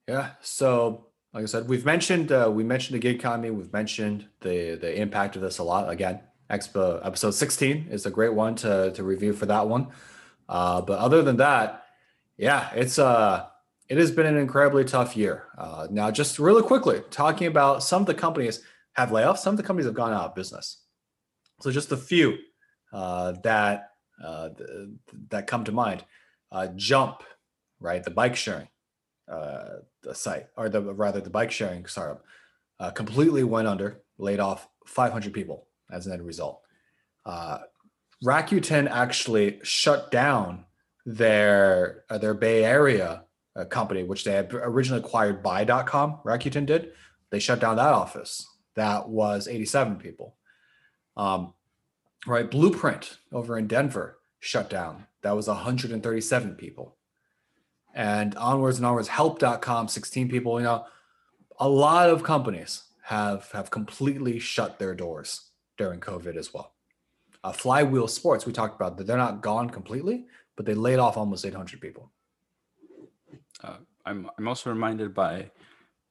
Yeah. 0.08 0.30
So, 0.42 1.08
like 1.34 1.44
I 1.44 1.46
said, 1.46 1.68
we've 1.68 1.86
mentioned 1.86 2.32
uh, 2.32 2.50
we 2.54 2.64
mentioned 2.64 2.96
the 2.96 3.00
gig 3.00 3.16
economy. 3.16 3.50
We've 3.50 3.74
mentioned 3.74 4.28
the 4.42 4.76
the 4.76 5.02
impact 5.02 5.36
of 5.36 5.42
this 5.42 5.58
a 5.58 5.64
lot. 5.64 5.90
Again, 5.90 6.22
Expo 6.50 7.06
episode 7.06 7.32
sixteen 7.32 7.88
is 7.90 8.06
a 8.06 8.12
great 8.12 8.34
one 8.34 8.56
to 8.56 8.92
to 8.92 9.04
review 9.04 9.34
for 9.34 9.46
that 9.48 9.68
one. 9.68 9.88
Uh, 10.48 10.82
but 10.82 10.98
other 10.98 11.22
than 11.22 11.38
that, 11.38 11.86
yeah, 12.38 12.72
it's 12.74 12.98
uh 12.98 13.48
it 13.90 13.98
has 13.98 14.12
been 14.12 14.28
an 14.28 14.38
incredibly 14.38 14.86
tough 14.86 15.18
year. 15.18 15.48
Uh, 15.58 15.88
now, 15.90 16.12
just 16.12 16.38
really 16.38 16.62
quickly 16.62 17.02
talking 17.10 17.48
about 17.48 17.84
some 17.84 18.04
of 18.04 18.06
the 18.06 18.14
companies 18.14 18.62
have 18.94 19.10
layoffs. 19.10 19.40
Some 19.40 19.54
of 19.54 19.58
the 19.58 19.64
companies 19.64 19.88
have 19.88 19.96
gone 19.96 20.14
out 20.14 20.26
of 20.26 20.36
business. 20.36 20.84
So 21.62 21.72
just 21.72 21.92
a 21.92 21.98
few 21.98 22.38
uh, 22.94 23.34
that 23.44 23.90
uh, 24.24 24.50
th- 24.50 24.90
that 25.30 25.48
come 25.48 25.64
to 25.64 25.72
mind. 25.72 26.06
Uh, 26.52 26.68
Jump, 26.76 27.24
right? 27.80 28.04
The 28.04 28.12
bike 28.12 28.36
sharing 28.36 28.68
uh, 29.28 29.80
the 30.04 30.14
site, 30.14 30.48
or 30.56 30.70
the 30.70 30.82
rather 30.82 31.20
the 31.20 31.30
bike 31.30 31.52
sharing 31.52 31.86
startup, 31.86 32.24
uh, 32.80 32.92
completely 32.92 33.44
went 33.44 33.68
under, 33.68 34.02
laid 34.18 34.40
off 34.40 34.68
500 34.86 35.34
people 35.34 35.68
as 35.92 36.06
an 36.06 36.14
end 36.14 36.26
result. 36.26 36.62
Rakuten 38.24 38.90
actually 38.90 39.60
shut 39.64 40.12
down 40.12 40.66
their 41.06 42.04
their 42.10 42.34
Bay 42.34 42.66
Area 42.66 43.24
uh, 43.60 43.66
company, 43.66 44.04
which 44.04 44.24
they 44.24 44.32
had 44.32 44.54
originally 44.54 45.02
acquired 45.02 45.44
Buy.com. 45.44 46.20
Rakuten 46.26 46.66
did. 46.66 46.92
They 47.30 47.40
shut 47.40 47.60
down 47.60 47.76
that 47.76 47.94
office. 47.94 48.48
That 48.76 49.10
was 49.10 49.48
87 49.48 49.98
people. 49.98 50.36
Um, 51.18 51.54
right, 52.26 52.50
Bluprint 52.50 53.18
over 53.32 53.58
in 53.58 53.68
Denver 53.68 54.20
shut 54.40 54.70
down 54.70 55.06
that 55.22 55.36
was 55.36 55.48
137 55.48 56.56
people. 56.56 56.96
And 57.94 58.36
onwards 58.36 58.78
and 58.78 58.86
onwards, 58.86 59.08
help.com, 59.08 59.88
16 59.88 60.30
people. 60.30 60.60
You 60.60 60.66
know, 60.66 60.86
a 61.60 61.68
lot 61.68 62.10
of 62.10 62.24
companies 62.24 62.84
have 63.04 63.50
have 63.52 63.72
completely 63.72 64.40
shut 64.40 64.78
their 64.80 64.94
doors 64.94 65.50
during 65.78 66.00
COVID 66.00 66.36
as 66.38 66.54
well. 66.54 66.74
Uh, 67.44 67.52
Flywheel 67.52 68.08
Sports, 68.08 68.46
we 68.46 68.54
talked 68.54 68.76
about 68.76 68.98
that 68.98 69.08
they're 69.08 69.18
not 69.18 69.42
gone 69.42 69.70
completely, 69.70 70.26
but 70.56 70.66
they 70.66 70.74
laid 70.74 71.00
off 71.00 71.18
almost 71.18 71.46
800 71.46 71.82
people. 71.82 72.12
Uh, 73.64 73.78
I'm 74.06 74.30
I'm 74.38 74.48
also 74.48 74.70
reminded 74.70 75.14
by 75.14 75.52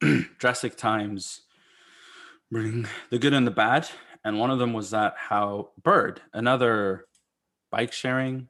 drastic 0.39 0.77
times 0.77 1.43
bring 2.51 2.87
the 3.11 3.19
good 3.19 3.33
and 3.33 3.47
the 3.47 3.51
bad, 3.51 3.89
and 4.25 4.39
one 4.39 4.51
of 4.51 4.59
them 4.59 4.73
was 4.73 4.91
that 4.91 5.15
how 5.17 5.71
Bird, 5.83 6.21
another 6.33 7.07
bike 7.71 7.93
sharing, 7.93 8.49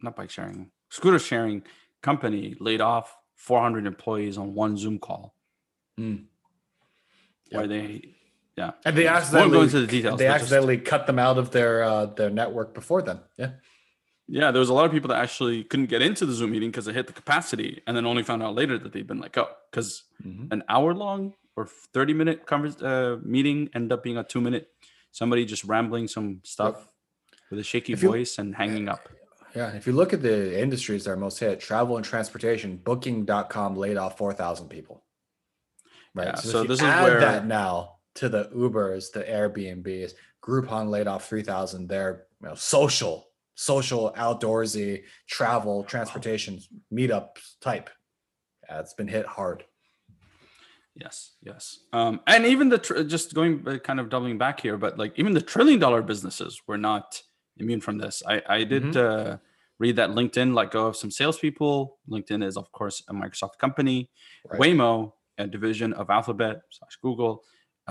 not 0.00 0.16
bike 0.16 0.30
sharing, 0.30 0.70
scooter 0.90 1.18
sharing 1.18 1.62
company, 2.02 2.54
laid 2.60 2.80
off 2.80 3.16
400 3.36 3.86
employees 3.86 4.36
on 4.38 4.54
one 4.54 4.76
Zoom 4.76 4.98
call. 4.98 5.34
Mm. 5.98 6.24
Where 7.50 7.66
they, 7.66 8.14
yeah, 8.56 8.72
And 8.84 8.96
they 8.96 9.04
Won't 9.04 9.16
accidentally 9.16 9.52
go 9.52 9.62
into 9.62 9.80
the 9.80 9.86
details. 9.86 10.18
they 10.18 10.26
but 10.26 10.32
just- 10.32 10.42
accidentally 10.44 10.78
cut 10.78 11.06
them 11.06 11.18
out 11.18 11.36
of 11.38 11.50
their 11.50 11.82
uh, 11.82 12.06
their 12.06 12.30
network 12.30 12.72
before 12.74 13.02
then. 13.02 13.20
Yeah. 13.36 13.50
Yeah, 14.28 14.50
there 14.50 14.60
was 14.60 14.68
a 14.68 14.74
lot 14.74 14.84
of 14.86 14.92
people 14.92 15.08
that 15.08 15.18
actually 15.20 15.64
couldn't 15.64 15.86
get 15.86 16.02
into 16.02 16.24
the 16.26 16.32
Zoom 16.32 16.52
meeting 16.52 16.70
because 16.70 16.84
they 16.86 16.92
hit 16.92 17.06
the 17.06 17.12
capacity, 17.12 17.82
and 17.86 17.96
then 17.96 18.06
only 18.06 18.22
found 18.22 18.42
out 18.42 18.54
later 18.54 18.78
that 18.78 18.92
they'd 18.92 19.06
been 19.06 19.20
let 19.20 19.32
go 19.32 19.48
because 19.70 20.04
an 20.24 20.62
hour 20.68 20.94
long 20.94 21.34
or 21.56 21.66
30 21.66 22.14
minute 22.14 22.46
convers- 22.46 22.80
uh, 22.82 23.18
meeting 23.22 23.68
ended 23.74 23.92
up 23.92 24.02
being 24.02 24.16
a 24.16 24.24
two 24.24 24.40
minute 24.40 24.68
somebody 25.10 25.44
just 25.44 25.64
rambling 25.64 26.08
some 26.08 26.40
stuff 26.44 26.88
with 27.50 27.58
a 27.58 27.62
shaky 27.62 27.92
If 27.92 28.02
you- 28.02 28.08
voice 28.08 28.38
and 28.38 28.54
hanging 28.54 28.88
up 28.88 29.08
Yeah, 29.54 29.72
if 29.74 29.86
you 29.86 29.92
look 29.92 30.14
at 30.14 30.22
the 30.22 30.58
industries 30.58 31.04
that 31.04 31.10
are 31.10 31.16
most 31.16 31.38
hit, 31.38 31.60
travel 31.60 31.96
and 31.98 32.04
transportation, 32.06 32.76
booking.com 32.78 33.76
laid 33.76 33.98
off 33.98 34.16
4,000 34.16 34.68
people. 34.70 35.04
Right. 36.14 36.28
Yeah, 36.28 36.34
so, 36.36 36.48
so 36.50 36.64
this 36.64 36.78
is 36.80 36.84
add 36.86 37.02
where- 37.04 37.20
that 37.20 37.46
now 37.46 37.96
to 38.14 38.30
the 38.30 38.44
Ubers, 38.54 39.12
the 39.12 39.24
Airbnbs, 39.24 40.14
Groupon 40.42 40.88
laid 40.88 41.06
off 41.06 41.28
3,000. 41.28 41.88
They're 41.88 42.26
you 42.40 42.48
know, 42.48 42.54
social, 42.54 43.28
social, 43.62 44.12
outdoorsy, 44.16 45.02
travel, 45.28 45.84
transportation, 45.84 46.58
meetup 46.92 47.36
type. 47.60 47.88
Yeah, 48.68 48.80
it's 48.80 48.94
been 48.94 49.08
hit 49.08 49.26
hard. 49.26 49.64
yes 50.94 51.36
yes 51.42 51.64
um, 51.94 52.20
and 52.26 52.44
even 52.44 52.68
the 52.68 52.78
tr- 52.78 53.02
just 53.02 53.32
going 53.34 53.66
uh, 53.66 53.78
kind 53.78 53.98
of 54.00 54.10
doubling 54.10 54.36
back 54.36 54.60
here 54.60 54.76
but 54.76 54.98
like 54.98 55.12
even 55.16 55.32
the 55.32 55.40
trillion 55.40 55.78
dollar 55.80 56.02
businesses 56.02 56.60
were 56.68 56.76
not 56.76 57.22
immune 57.62 57.80
from 57.80 57.96
this 57.98 58.22
i 58.28 58.42
i 58.56 58.58
did 58.64 58.82
Mhm. 58.84 58.96
uh, 58.96 59.36
read 59.78 59.96
that 59.96 60.10
linkedin 60.10 60.54
let 60.54 60.70
go 60.70 60.86
of 60.86 60.94
some 61.02 61.10
salespeople 61.10 61.98
linkedin 62.12 62.44
is 62.44 62.56
of 62.62 62.70
course 62.72 63.02
a 63.08 63.14
microsoft 63.14 63.56
company 63.58 63.98
Right. 64.50 64.60
waymo 64.60 65.12
a 65.38 65.46
division 65.46 65.90
of 65.94 66.10
alphabet 66.10 66.56
slash 66.76 66.96
google 67.04 67.34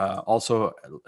uh, 0.01 0.21
also 0.31 0.55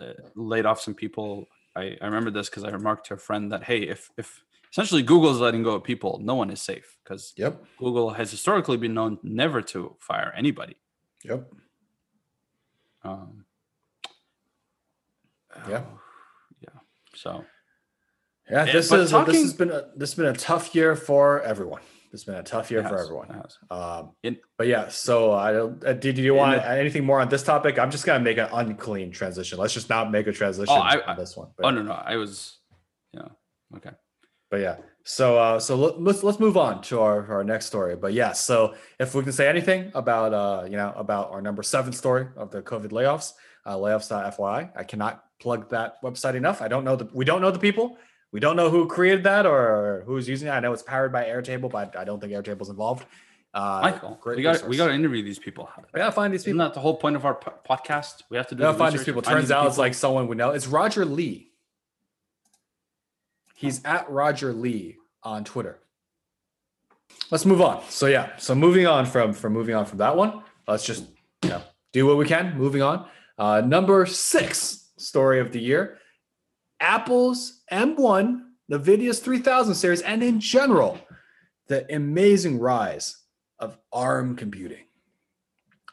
uh, 0.03 0.13
laid 0.35 0.65
off 0.65 0.79
some 0.81 0.95
people 1.03 1.45
i, 1.75 1.83
I 2.01 2.05
remember 2.09 2.31
this 2.31 2.49
because 2.49 2.63
i 2.63 2.71
remarked 2.79 3.05
to 3.07 3.13
a 3.13 3.21
friend 3.27 3.51
that 3.51 3.63
hey 3.69 3.81
if 3.95 4.09
if 4.17 4.29
essentially 4.73 5.03
google 5.03 5.31
is 5.31 5.39
letting 5.39 5.63
go 5.63 5.75
of 5.75 5.83
people 5.83 6.19
no 6.23 6.35
one 6.35 6.49
is 6.49 6.61
safe 6.61 6.97
because 7.03 7.33
Yep. 7.37 7.63
google 7.77 8.09
has 8.09 8.29
historically 8.31 8.77
been 8.77 8.93
known 8.93 9.19
never 9.23 9.61
to 9.61 9.95
fire 9.99 10.33
anybody 10.35 10.75
Yep. 11.23 11.47
um, 13.03 13.45
Yeah. 15.69 15.83
oh, 15.87 15.99
yeah 16.61 16.79
so 17.15 17.45
Yeah, 18.49 18.65
this 18.65 18.91
is 18.91 19.11
this 19.11 19.11
has 19.11 19.53
been 19.53 19.71
a 19.71 19.81
this 19.95 20.09
has 20.11 20.15
been 20.17 20.25
a 20.25 20.33
tough 20.33 20.75
year 20.75 20.95
for 20.95 21.41
everyone. 21.41 21.81
It's 22.11 22.25
been 22.25 22.35
a 22.35 22.43
tough 22.43 22.69
year 22.69 22.81
it 22.81 22.89
for 22.89 22.97
everyone. 22.99 23.41
Um, 23.71 24.11
In- 24.21 24.37
but 24.57 24.67
yeah, 24.67 24.89
so 24.89 25.31
I. 25.31 25.55
Uh, 25.55 25.93
did 25.93 26.17
you 26.17 26.33
want 26.35 26.61
the- 26.61 26.69
anything 26.69 27.05
more 27.05 27.19
on 27.21 27.29
this 27.29 27.41
topic? 27.41 27.79
I'm 27.79 27.89
just 27.89 28.05
gonna 28.05 28.19
make 28.23 28.37
an 28.37 28.49
unclean 28.51 29.11
transition. 29.11 29.57
Let's 29.57 29.73
just 29.73 29.89
not 29.89 30.11
make 30.11 30.27
a 30.27 30.31
transition 30.33 30.75
Oh, 30.77 30.81
I- 30.81 31.01
on 31.11 31.15
this 31.17 31.35
one. 31.37 31.47
oh 31.51 31.53
But, 31.57 31.71
no 31.71 31.81
no 31.83 31.93
i 31.93 32.15
was 32.17 32.59
yeah 33.13 33.29
okay 33.77 33.91
but 34.53 34.61
yeah, 34.61 34.75
so 35.03 35.39
uh, 35.39 35.59
so 35.59 35.75
let, 35.75 35.99
let's 35.99 36.21
let's 36.21 36.39
move 36.39 36.57
on 36.57 36.79
to 36.83 36.99
our, 36.99 37.25
our 37.25 37.43
next 37.43 37.65
story. 37.65 37.95
But 37.95 38.13
yeah, 38.13 38.33
so 38.33 38.75
if 38.99 39.15
we 39.15 39.23
can 39.23 39.31
say 39.31 39.47
anything 39.47 39.91
about 39.95 40.31
uh 40.31 40.65
you 40.65 40.77
know 40.77 40.93
about 40.95 41.31
our 41.31 41.41
number 41.41 41.63
seven 41.63 41.91
story 41.91 42.27
of 42.37 42.51
the 42.51 42.61
COVID 42.61 42.89
layoffs, 42.89 43.33
uh, 43.65 43.75
layoffs.fyi, 43.77 44.69
I 44.75 44.83
cannot 44.83 45.23
plug 45.39 45.71
that 45.71 45.99
website 46.03 46.35
enough. 46.35 46.61
I 46.61 46.67
don't 46.67 46.83
know 46.83 46.95
the 46.95 47.09
we 47.15 47.25
don't 47.25 47.41
know 47.41 47.49
the 47.49 47.57
people. 47.57 47.97
We 48.31 48.39
don't 48.39 48.55
know 48.55 48.69
who 48.69 48.87
created 48.87 49.23
that 49.23 49.47
or 49.47 50.03
who's 50.05 50.29
using 50.29 50.49
it. 50.49 50.51
I 50.51 50.59
know 50.59 50.71
it's 50.71 50.83
powered 50.83 51.11
by 51.11 51.23
Airtable, 51.23 51.71
but 51.71 51.97
I 51.97 52.03
don't 52.03 52.19
think 52.19 52.31
Airtable's 52.31 52.69
involved. 52.69 53.07
Uh, 53.55 53.79
michael 53.83 54.17
great 54.21 54.37
we 54.37 54.43
got 54.43 54.67
we 54.67 54.77
got 54.77 54.87
to 54.87 54.93
interview 54.93 55.23
these 55.23 55.37
people 55.37 55.67
We 55.93 55.99
gotta 55.99 56.11
find 56.11 56.31
these 56.31 56.43
people. 56.43 56.59
isn't 56.59 56.59
people. 56.59 56.65
that 56.69 56.73
the 56.75 56.79
whole 56.79 56.97
point 56.97 57.15
of 57.15 57.25
our 57.25 57.35
po- 57.35 57.53
podcast 57.67 58.21
we 58.29 58.37
have 58.37 58.47
to 58.49 58.55
do 58.55 58.59
We 58.59 58.65
gotta 58.65 58.77
the 58.77 58.83
find 58.83 58.93
these 58.93 59.03
people. 59.03 59.23
Turns 59.23 59.49
out 59.49 59.65
it's 59.65 59.79
like 59.79 59.95
someone 59.95 60.27
we 60.27 60.35
know. 60.35 60.51
It's 60.51 60.67
Roger 60.67 61.05
Lee. 61.05 61.52
He's 63.53 63.83
at 63.85 64.09
Roger 64.09 64.51
Lee 64.53 64.97
on 65.23 65.43
Twitter. 65.43 65.79
Let's 67.31 67.45
move 67.45 67.61
on. 67.61 67.83
So 67.89 68.07
yeah, 68.07 68.35
so 68.37 68.53
moving 68.55 68.85
on 68.87 69.05
from 69.05 69.33
from 69.33 69.53
moving 69.53 69.75
on 69.75 69.85
from 69.85 69.99
that 69.99 70.15
one, 70.15 70.43
let's 70.67 70.85
just 70.85 71.05
you 71.43 71.49
know 71.49 71.61
do 71.91 72.05
what 72.05 72.17
we 72.17 72.25
can. 72.25 72.57
Moving 72.57 72.81
on. 72.81 73.07
Uh, 73.37 73.61
number 73.61 74.05
six 74.05 74.89
story 74.97 75.39
of 75.39 75.51
the 75.51 75.59
year: 75.59 75.97
Apple's 76.79 77.61
M1, 77.71 78.41
NVIDIA's 78.71 79.19
3000 79.19 79.75
series, 79.75 80.01
and 80.01 80.21
in 80.23 80.39
general, 80.39 80.99
the 81.67 81.91
amazing 81.93 82.59
rise 82.59 83.17
of 83.59 83.77
ARM 83.91 84.35
computing. 84.35 84.83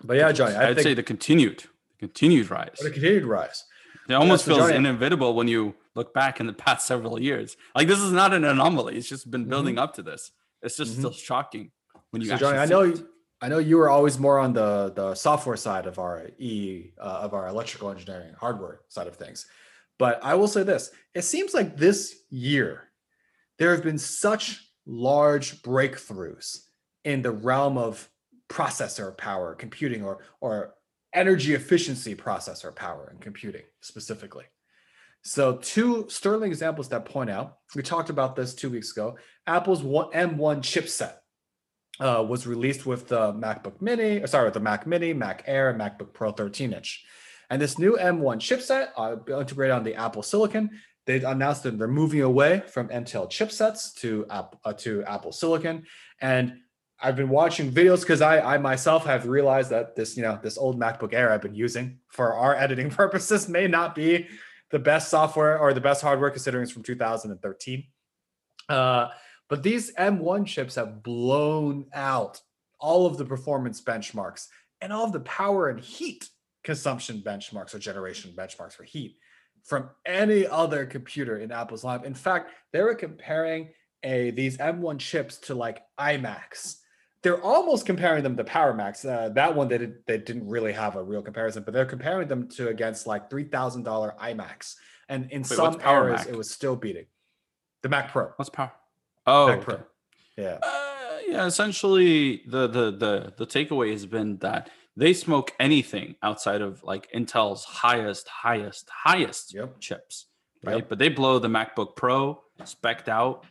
But 0.03 0.17
yeah, 0.17 0.33
Johnny, 0.33 0.57
I 0.57 0.69
i'd 0.71 0.77
think 0.77 0.85
say 0.85 0.95
the 0.95 1.03
continued 1.03 1.65
continued 1.99 2.51
rise 2.51 2.79
The 2.81 2.91
continued 2.91 3.25
rise. 3.25 3.65
it 4.09 4.15
almost 4.15 4.47
feels 4.47 4.59
Johnny- 4.59 4.77
inevitable 4.77 5.35
when 5.35 5.47
you 5.49 5.75
look 5.95 6.15
back 6.15 6.41
in 6.41 6.47
the 6.47 6.53
past 6.67 6.87
several 6.87 7.21
years 7.21 7.57
like 7.75 7.89
this 7.89 7.99
is 8.01 8.13
not 8.13 8.33
an 8.33 8.45
anomaly 8.45 8.97
it's 8.97 9.09
just 9.09 9.31
been 9.31 9.45
building 9.47 9.79
up 9.79 9.95
to 9.95 10.03
this 10.03 10.33
it's 10.63 10.77
just 10.77 10.93
Mhm. 10.95 10.99
still 10.99 11.13
shocking 11.13 11.71
when 12.11 12.23
you 12.23 12.29
So 12.29 12.37
Johnny, 12.37 12.59
I 12.59 12.67
know 12.67 12.83
it. 12.83 12.97
you, 12.99 13.09
I 13.41 13.49
know 13.49 13.59
you 13.59 13.77
were 13.79 13.89
always 13.89 14.19
more 14.19 14.39
on 14.39 14.53
the 14.53 14.93
the 14.95 15.15
software 15.15 15.57
side 15.57 15.87
of 15.87 15.99
our 15.99 16.29
e 16.39 16.91
uh, 16.99 17.25
of 17.25 17.35
our 17.35 17.47
electrical 17.49 17.91
engineering 17.91 18.35
hardware 18.39 18.81
side 18.89 19.07
of 19.07 19.17
things, 19.17 19.47
but 19.99 20.23
I 20.23 20.35
will 20.35 20.49
say 20.49 20.63
this: 20.63 20.91
it 21.15 21.23
seems 21.23 21.55
like 21.55 21.77
this 21.77 22.15
year 22.31 22.91
there 23.59 23.71
have 23.75 23.83
been 23.83 23.99
such 23.99 24.45
large 24.87 25.63
breakthroughs 25.63 26.49
in 27.05 27.23
the 27.23 27.31
realm 27.31 27.79
of 27.79 28.09
processor 28.49 29.17
power 29.17 29.55
computing 29.55 30.05
or 30.05 30.19
or 30.41 30.75
energy 31.15 31.55
efficiency 31.55 32.15
processor 32.15 32.75
power 32.75 33.09
and 33.11 33.21
computing 33.21 33.63
specifically. 33.81 34.45
So 35.23 35.57
two 35.57 36.07
sterling 36.09 36.51
examples 36.51 36.89
that 36.89 37.05
point 37.05 37.31
out. 37.31 37.59
We 37.75 37.83
talked 37.83 38.11
about 38.11 38.37
this 38.37 38.55
two 38.55 38.71
weeks 38.71 38.93
ago. 38.93 39.19
Apple's 39.47 39.83
M1 39.83 40.63
chipset 40.63 41.15
uh, 42.01 42.25
was 42.27 42.47
released 42.47 42.87
with 42.87 43.09
the 43.09 43.33
MacBook 43.33 43.81
Mini, 43.83 44.21
or 44.21 44.27
sorry, 44.27 44.47
with 44.47 44.55
the 44.55 44.61
Mac 44.61 44.87
Mini, 44.87 45.13
Mac 45.13 45.45
Air, 45.47 45.71
and 45.71 45.81
MacBook 45.81 46.15
Pro 46.15 46.33
13 46.33 46.73
inch. 46.73 47.05
And 47.51 47.61
this 47.61 47.79
new 47.79 47.97
M1 48.01 48.39
chipset, 48.39 48.89
uh, 48.97 49.17
integrated 49.39 49.75
on 49.75 49.85
the 49.85 49.95
Apple 49.95 50.23
Silicon, 50.23 50.71
they 51.07 51.21
announced 51.23 51.65
that 51.65 51.79
they're 51.79 51.89
moving 51.89 52.23
away 52.23 52.63
from 52.69 52.89
Intel 52.89 53.29
chipsets 53.29 53.95
to 53.97 54.25
Apple 54.31 54.61
uh, 54.65 54.73
to 54.75 55.03
Apple 55.05 55.33
Silicon. 55.33 55.85
And 56.21 56.59
I've 57.03 57.17
been 57.17 57.31
watching 57.31 57.73
videos 57.73 58.01
because 58.03 58.21
I, 58.21 58.55
I 58.55 58.59
myself 58.59 59.07
have 59.07 59.27
realized 59.27 59.71
that 59.71 59.97
this, 59.97 60.17
you 60.17 60.23
know, 60.23 60.39
this 60.41 60.59
old 60.59 60.79
MacBook 60.79 61.13
Air 61.13 61.33
I've 61.33 61.43
been 61.43 61.55
using 61.55 61.99
for 62.09 62.35
our 62.35 62.55
editing 62.65 62.91
purposes 62.91 63.49
may 63.49 63.67
not 63.67 63.95
be 63.95 64.29
the 64.71 64.79
best 64.79 65.09
software 65.09 65.59
or 65.59 65.73
the 65.75 65.81
best 65.81 66.03
hardware 66.03 66.31
considering 66.31 66.63
it's 66.63 66.73
from 66.73 66.83
2013. 66.83 67.85
Uh, 68.69 69.09
but 69.49 69.63
these 69.63 69.93
M1 69.95 70.47
chips 70.47 70.77
have 70.77 71.03
blown 71.03 71.87
out 71.93 72.41
all 72.79 73.07
of 73.07 73.19
the 73.19 73.25
performance 73.25 73.81
benchmarks 73.81 74.47
and 74.81 74.93
all 74.93 75.05
of 75.05 75.13
the 75.13 75.21
power 75.21 75.69
and 75.69 75.81
heat 75.81 76.29
consumption 76.63 77.23
benchmarks 77.25 77.75
or 77.75 77.79
generation 77.79 78.33
benchmarks 78.37 78.73
for 78.73 78.85
heat 78.85 79.17
from 79.65 79.91
any 80.07 80.47
other 80.47 80.87
computer 80.87 81.39
in 81.39 81.53
Apple's 81.53 81.83
lineup. 81.83 82.05
In 82.05 82.15
fact, 82.15 82.51
they 82.73 82.83
were 82.83 82.95
comparing 82.95 83.71
a 84.03 84.31
these 84.31 84.57
M1 84.57 84.99
chips 84.99 85.37
to 85.39 85.55
like 85.55 85.83
iMacs. 85.99 86.77
They're 87.23 87.43
almost 87.43 87.85
comparing 87.85 88.23
them 88.23 88.37
to 88.39 88.45
Power 88.45 88.73
Macs. 88.73 89.05
Uh, 89.05 89.29
that 89.35 89.55
one 89.55 89.69
they 89.69 89.79
did, 89.79 90.07
they 90.07 90.17
didn't 90.19 90.49
really 90.49 90.73
have 90.73 90.97
a 90.97 91.03
real 91.03 91.21
comparison, 91.23 91.63
but 91.65 91.75
they're 91.75 91.85
comparing 91.85 92.29
them 92.29 92.49
to 92.51 92.69
against 92.69 93.07
like 93.07 93.29
three 93.29 93.45
thousand 93.45 93.83
dollar 93.83 94.15
iMacs, 94.23 94.77
and 95.09 95.31
in 95.31 95.43
Wait, 95.43 95.47
some 95.49 95.79
areas 95.85 96.21
Mac? 96.21 96.29
it 96.29 96.37
was 96.37 96.51
still 96.51 96.77
beating 96.77 97.07
the 97.83 97.89
Mac 97.91 98.11
Pro. 98.13 98.31
what's 98.37 98.49
power 98.51 98.73
oh 99.27 99.49
Mac 99.49 99.57
okay. 99.59 99.65
Pro. 99.65 99.79
Yeah. 100.37 100.59
Uh, 100.63 101.19
yeah, 101.27 101.47
essentially 101.47 102.43
the 102.47 102.67
the 102.67 102.91
the 102.91 103.35
the 103.37 103.47
takeaway 103.47 103.93
has 103.93 104.07
been 104.07 104.39
that 104.39 104.71
they 104.97 105.13
smoke 105.13 105.53
anything 105.61 106.15
outside 106.23 106.63
of 106.63 106.83
like 106.83 107.11
Intel's 107.13 107.65
highest, 107.65 108.29
highest, 108.29 108.89
highest 108.91 109.55
Yep. 109.55 109.79
chips, 109.81 110.27
right? 110.65 110.79
Yep. 110.79 110.89
But 110.89 110.99
they 110.99 111.09
blow 111.11 111.39
the 111.39 111.49
MacBook 111.49 111.97
Pro 111.97 112.43
specked 112.65 113.09
out, 113.09 113.45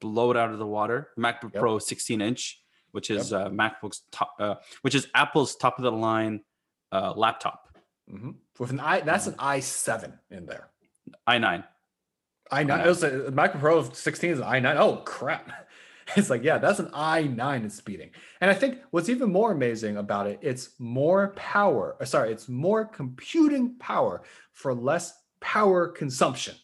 blow 0.00 0.30
it 0.30 0.36
out 0.36 0.50
of 0.50 0.58
the 0.58 0.66
water. 0.66 1.10
MacBook 1.18 1.52
Yep. 1.54 1.60
Pro 1.60 1.78
16 1.78 2.20
inch, 2.20 2.60
which 2.94 3.10
is 3.10 3.32
uh, 3.32 3.48
MacBook's 3.48 4.02
top, 4.12 4.36
uh, 4.38 4.54
which 4.82 4.94
is 4.94 5.08
Apple's 5.16 5.56
top 5.56 5.78
of 5.78 5.82
the 5.82 5.90
line 5.90 6.42
uh, 6.92 7.12
laptop, 7.16 7.76
hmm 8.08 8.30
With 8.58 8.70
an 8.70 8.78
i, 8.78 9.00
that's 9.00 9.26
an 9.26 9.34
i7 9.34 10.12
in 10.30 10.46
there. 10.46 10.68
i9. 11.28 11.64
i9. 12.52 12.70
I 12.70 12.84
It 12.84 12.88
was 12.88 13.02
a 13.02 13.10
MacBook 13.32 13.58
Pro 13.58 13.82
16 13.90 14.30
is 14.30 14.38
an 14.38 14.44
i9. 14.44 14.76
Oh 14.76 14.96
crap! 14.98 15.50
It's 16.16 16.28
like 16.28 16.44
yeah, 16.44 16.58
that's 16.58 16.78
an 16.78 16.88
i9 16.88 17.64
in 17.64 17.70
speeding. 17.70 18.10
And 18.42 18.50
I 18.50 18.54
think 18.54 18.78
what's 18.90 19.08
even 19.08 19.32
more 19.32 19.52
amazing 19.52 19.96
about 19.96 20.26
it, 20.26 20.38
it's 20.42 20.78
more 20.78 21.28
power. 21.34 21.96
uh, 21.98 22.04
Sorry, 22.04 22.30
it's 22.30 22.46
more 22.48 22.84
computing 22.84 23.76
power 23.78 24.22
for 24.52 24.74
less 24.74 25.14
power 25.40 25.88
consumption. 25.88 26.54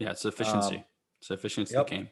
Yeah, 0.00 0.10
it's 0.10 0.24
efficiency. 0.24 0.76
Um, 0.76 0.84
it's 1.20 1.30
efficiency 1.30 1.74
yep. 1.74 1.86
game. 1.86 2.08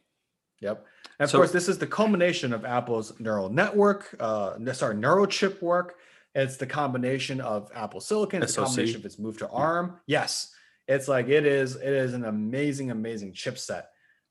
Yep. 0.61 0.87
And 1.19 1.25
of 1.25 1.31
So- 1.31 1.39
course, 1.39 1.53
this 1.53 1.69
is 1.69 1.79
the 1.79 1.87
culmination 1.87 2.53
of 2.53 2.65
Apple's 2.65 3.19
neural 3.19 3.49
network, 3.49 4.15
uh, 4.21 4.59
sorry, 4.73 4.97
neural 4.97 5.27
chip 5.27 5.63
work. 5.63 5.97
It's 6.35 6.59
the 6.59 6.67
combination 6.67 7.41
of 7.41 7.71
Apple 7.75 8.01
Silicon, 8.01 8.43
it's 8.43 8.55
the 8.55 8.63
combination 8.63 9.01
of 9.01 9.07
its 9.07 9.19
move 9.19 9.39
to 9.39 9.49
ARM. 9.49 9.99
Yes, 10.07 10.53
it's 10.87 11.09
like 11.09 11.29
it 11.29 11.47
is. 11.47 11.77
It 11.77 11.89
is 11.89 12.13
an 12.13 12.25
amazing, 12.27 12.91
amazing 12.91 13.33
chipset, 13.33 13.85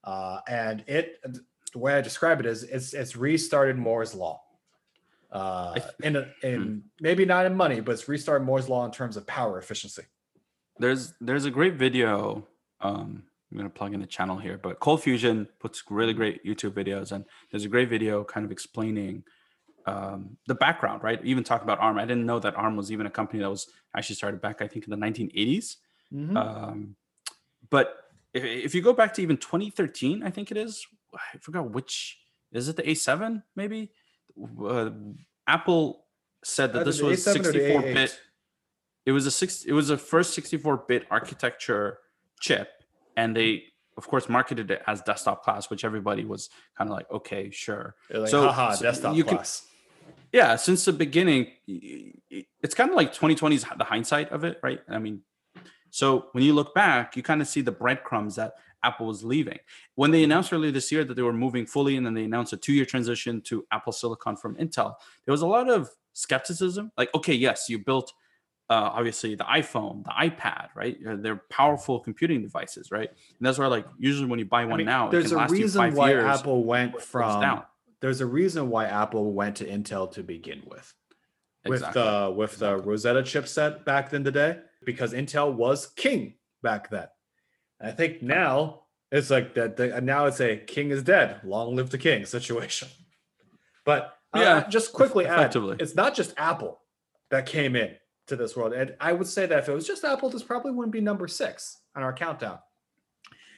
uh, 0.03 0.39
and 0.47 0.83
it. 0.87 1.19
The 1.73 1.79
way 1.79 1.95
I 1.95 2.01
describe 2.01 2.39
it 2.39 2.45
is, 2.45 2.63
it's 2.63 2.93
it's 2.93 3.15
restarted 3.15 3.77
Moore's 3.77 4.13
law. 4.13 4.41
Uh, 5.31 5.73
th- 5.73 5.85
in 6.03 6.15
a, 6.15 6.31
in 6.43 6.83
maybe 7.01 7.25
not 7.25 7.45
in 7.45 7.55
money, 7.55 7.81
but 7.81 7.91
it's 7.93 8.07
restarted 8.07 8.45
Moore's 8.45 8.69
law 8.69 8.85
in 8.85 8.91
terms 8.91 9.17
of 9.17 9.25
power 9.27 9.57
efficiency. 9.57 10.03
There's 10.77 11.13
there's 11.19 11.45
a 11.45 11.51
great 11.51 11.73
video. 11.73 12.47
Um, 12.81 13.23
I'm 13.51 13.57
gonna 13.57 13.69
plug 13.69 13.93
in 13.93 14.01
a 14.01 14.07
channel 14.07 14.37
here, 14.37 14.57
but 14.57 14.79
Cold 14.79 15.01
Fusion 15.03 15.47
puts 15.59 15.83
really 15.89 16.13
Mm-hmm. 16.13 16.17
great 16.17 16.45
YouTube 16.45 16.71
videos, 16.71 17.11
and 17.11 17.25
there's 17.51 17.65
a 17.65 17.69
great 17.69 17.89
video 17.89 18.23
kind 18.23 18.45
of 18.45 18.51
explaining 18.51 19.23
um, 19.85 20.35
the 20.47 20.55
background, 20.55 21.03
right? 21.03 21.23
Even 21.23 21.43
talk 21.43 21.61
about 21.61 21.79
ARM. 21.79 21.99
I 21.99 22.05
didn't 22.05 22.25
know 22.25 22.39
that 22.39 22.55
ARM 22.55 22.75
was 22.75 22.91
even 22.91 23.05
a 23.05 23.09
company 23.09 23.39
that 23.43 23.49
was 23.49 23.67
actually 23.95 24.15
started 24.15 24.41
back, 24.41 24.61
I 24.61 24.67
think, 24.67 24.85
in 24.85 24.89
the 24.91 24.97
1980s. 24.97 25.75
Mhm. 26.11 26.35
Um, 26.35 26.95
but 27.69 28.09
if, 28.33 28.43
if 28.43 28.73
you 28.75 28.81
go 28.81 28.93
back 28.93 29.13
to 29.13 29.21
even 29.21 29.37
2013, 29.37 30.23
I 30.23 30.31
think 30.31 30.49
it 30.51 30.57
is. 30.57 30.85
I 31.13 31.37
forgot 31.39 31.69
which. 31.71 32.17
Is 32.51 32.67
it 32.67 32.77
the 32.77 32.83
A7? 32.83 33.43
Maybe. 33.55 33.91
Uh, 34.59 34.89
Apple 35.47 36.05
said 36.43 36.73
that 36.73 36.79
Either 36.81 36.85
this 36.85 37.01
was 37.01 37.19
A7 37.25 37.35
or 37.35 37.37
the 37.39 37.43
64 37.51 37.81
A8. 37.83 37.93
bit. 37.93 38.19
It 39.05 39.11
was 39.11 39.25
a 39.27 39.31
six. 39.31 39.65
It 39.65 39.73
was 39.73 39.91
a 39.91 39.97
first 39.97 40.33
64 40.33 40.77
bit 40.87 41.05
architecture 41.11 41.99
chip, 42.39 42.69
and 43.15 43.35
they 43.35 43.63
of 43.97 44.07
course 44.07 44.27
marketed 44.27 44.71
it 44.71 44.81
as 44.87 45.01
desktop 45.03 45.41
class, 45.43 45.69
which 45.69 45.85
everybody 45.85 46.25
was 46.25 46.49
kind 46.77 46.89
of 46.89 46.95
like, 46.97 47.09
okay, 47.09 47.49
sure. 47.49 47.95
Like, 48.09 48.29
So- 48.29 48.43
haha, 48.43 48.73
so 48.73 48.83
desktop 48.83 49.15
you 49.15 49.23
can- 49.23 49.35
class. 49.37 49.67
Yeah, 50.33 50.57
since 50.57 50.83
the 50.83 50.91
beginning, 50.91 51.47
it's 52.61 52.75
kind 52.75 52.89
of 52.89 52.95
like 52.97 53.13
2020's 53.13 53.63
h- 53.63 53.77
the 53.77 53.85
hindsight 53.85 54.31
of 54.31 54.43
it, 54.43 54.59
right? 54.61 54.81
I 54.89 54.99
mean, 54.99 55.21
so 55.91 56.27
when 56.33 56.43
you 56.43 56.53
look 56.53 56.73
back, 56.75 57.15
you 57.15 57.23
kind 57.23 57.41
of 57.41 57.47
see 57.47 57.61
the 57.61 57.71
breadcrumbs 57.71 58.35
that 58.35 58.53
Apple 58.83 59.07
was 59.07 59.23
leaving. 59.23 59.59
When 59.95 60.11
they 60.11 60.23
announced 60.25 60.51
earlier 60.51 60.71
this 60.71 60.91
year 60.91 61.05
that 61.05 61.13
they 61.13 61.21
were 61.21 61.31
moving 61.33 61.65
fully, 61.65 61.95
and 61.95 62.05
then 62.05 62.13
they 62.15 62.25
announced 62.25 62.51
a 62.51 62.57
two-year 62.57 62.85
transition 62.85 63.39
to 63.43 63.65
Apple 63.71 63.93
Silicon 63.93 64.35
from 64.35 64.55
Intel, 64.57 64.95
there 65.25 65.31
was 65.31 65.41
a 65.41 65.47
lot 65.47 65.69
of 65.69 65.89
skepticism. 66.11 66.91
Like, 66.97 67.09
okay, 67.15 67.33
yes, 67.33 67.69
you 67.69 67.79
built 67.79 68.11
uh, 68.69 68.91
obviously 68.93 69.35
the 69.35 69.43
iPhone, 69.43 70.03
the 70.03 70.09
iPad, 70.11 70.69
right? 70.75 70.97
They're 71.01 71.41
powerful 71.49 71.99
computing 71.99 72.41
devices, 72.41 72.91
right? 72.91 73.09
And 73.09 73.45
that's 73.45 73.57
why, 73.57 73.67
like, 73.67 73.85
usually 73.99 74.27
when 74.27 74.39
you 74.39 74.45
buy 74.45 74.63
I 74.63 74.65
one 74.65 74.77
mean, 74.77 74.87
now, 74.87 75.09
there's 75.09 75.31
a 75.31 75.45
reason 75.47 75.93
why 75.93 76.09
years. 76.09 76.23
Apple 76.23 76.63
went 76.63 76.93
before 76.93 77.21
it 77.21 77.25
goes 77.25 77.33
from 77.33 77.63
there's 78.01 78.21
a 78.21 78.25
reason 78.25 78.69
why 78.69 78.85
Apple 78.85 79.33
went 79.33 79.55
to 79.57 79.65
Intel 79.65 80.11
to 80.13 80.23
begin 80.23 80.63
with. 80.67 80.93
With 81.65 81.79
Exactly. 81.79 82.01
the 82.03 82.33
with 82.35 82.53
Exactly. 82.53 82.81
the 82.81 82.87
Rosetta 82.87 83.21
chipset 83.23 83.85
back 83.85 84.13
in 84.13 84.23
the 84.23 84.31
day, 84.31 84.59
because 84.85 85.13
Intel 85.13 85.53
was 85.53 85.87
king 85.87 86.35
back 86.61 86.89
then. 86.91 87.07
I 87.81 87.91
think 87.91 88.21
now 88.21 88.83
it's 89.11 89.31
like 89.31 89.55
that. 89.55 89.77
The, 89.77 89.99
now 90.01 90.25
it's 90.27 90.39
a 90.39 90.57
king 90.57 90.91
is 90.91 91.01
dead, 91.01 91.41
long 91.43 91.75
live 91.75 91.89
the 91.89 91.97
king 91.97 92.25
situation. 92.25 92.89
But 93.83 94.15
uh, 94.33 94.39
Yeah, 94.39 94.67
just 94.69 94.93
quickly 94.93 95.25
add, 95.25 95.55
it's 95.79 95.95
not 95.95 96.13
just 96.15 96.33
Apple 96.37 96.79
that 97.31 97.45
came 97.47 97.75
in 97.75 97.95
to 98.27 98.35
this 98.35 98.55
world, 98.55 98.73
and 98.73 98.95
I 98.99 99.13
would 99.13 99.27
say 99.27 99.45
that 99.45 99.59
if 99.59 99.69
it 99.69 99.73
was 99.73 99.87
just 99.87 100.03
Apple, 100.03 100.29
this 100.29 100.43
probably 100.43 100.71
wouldn't 100.71 100.93
be 100.93 101.01
number 101.01 101.27
six 101.27 101.79
on 101.95 102.03
our 102.03 102.13
countdown, 102.13 102.59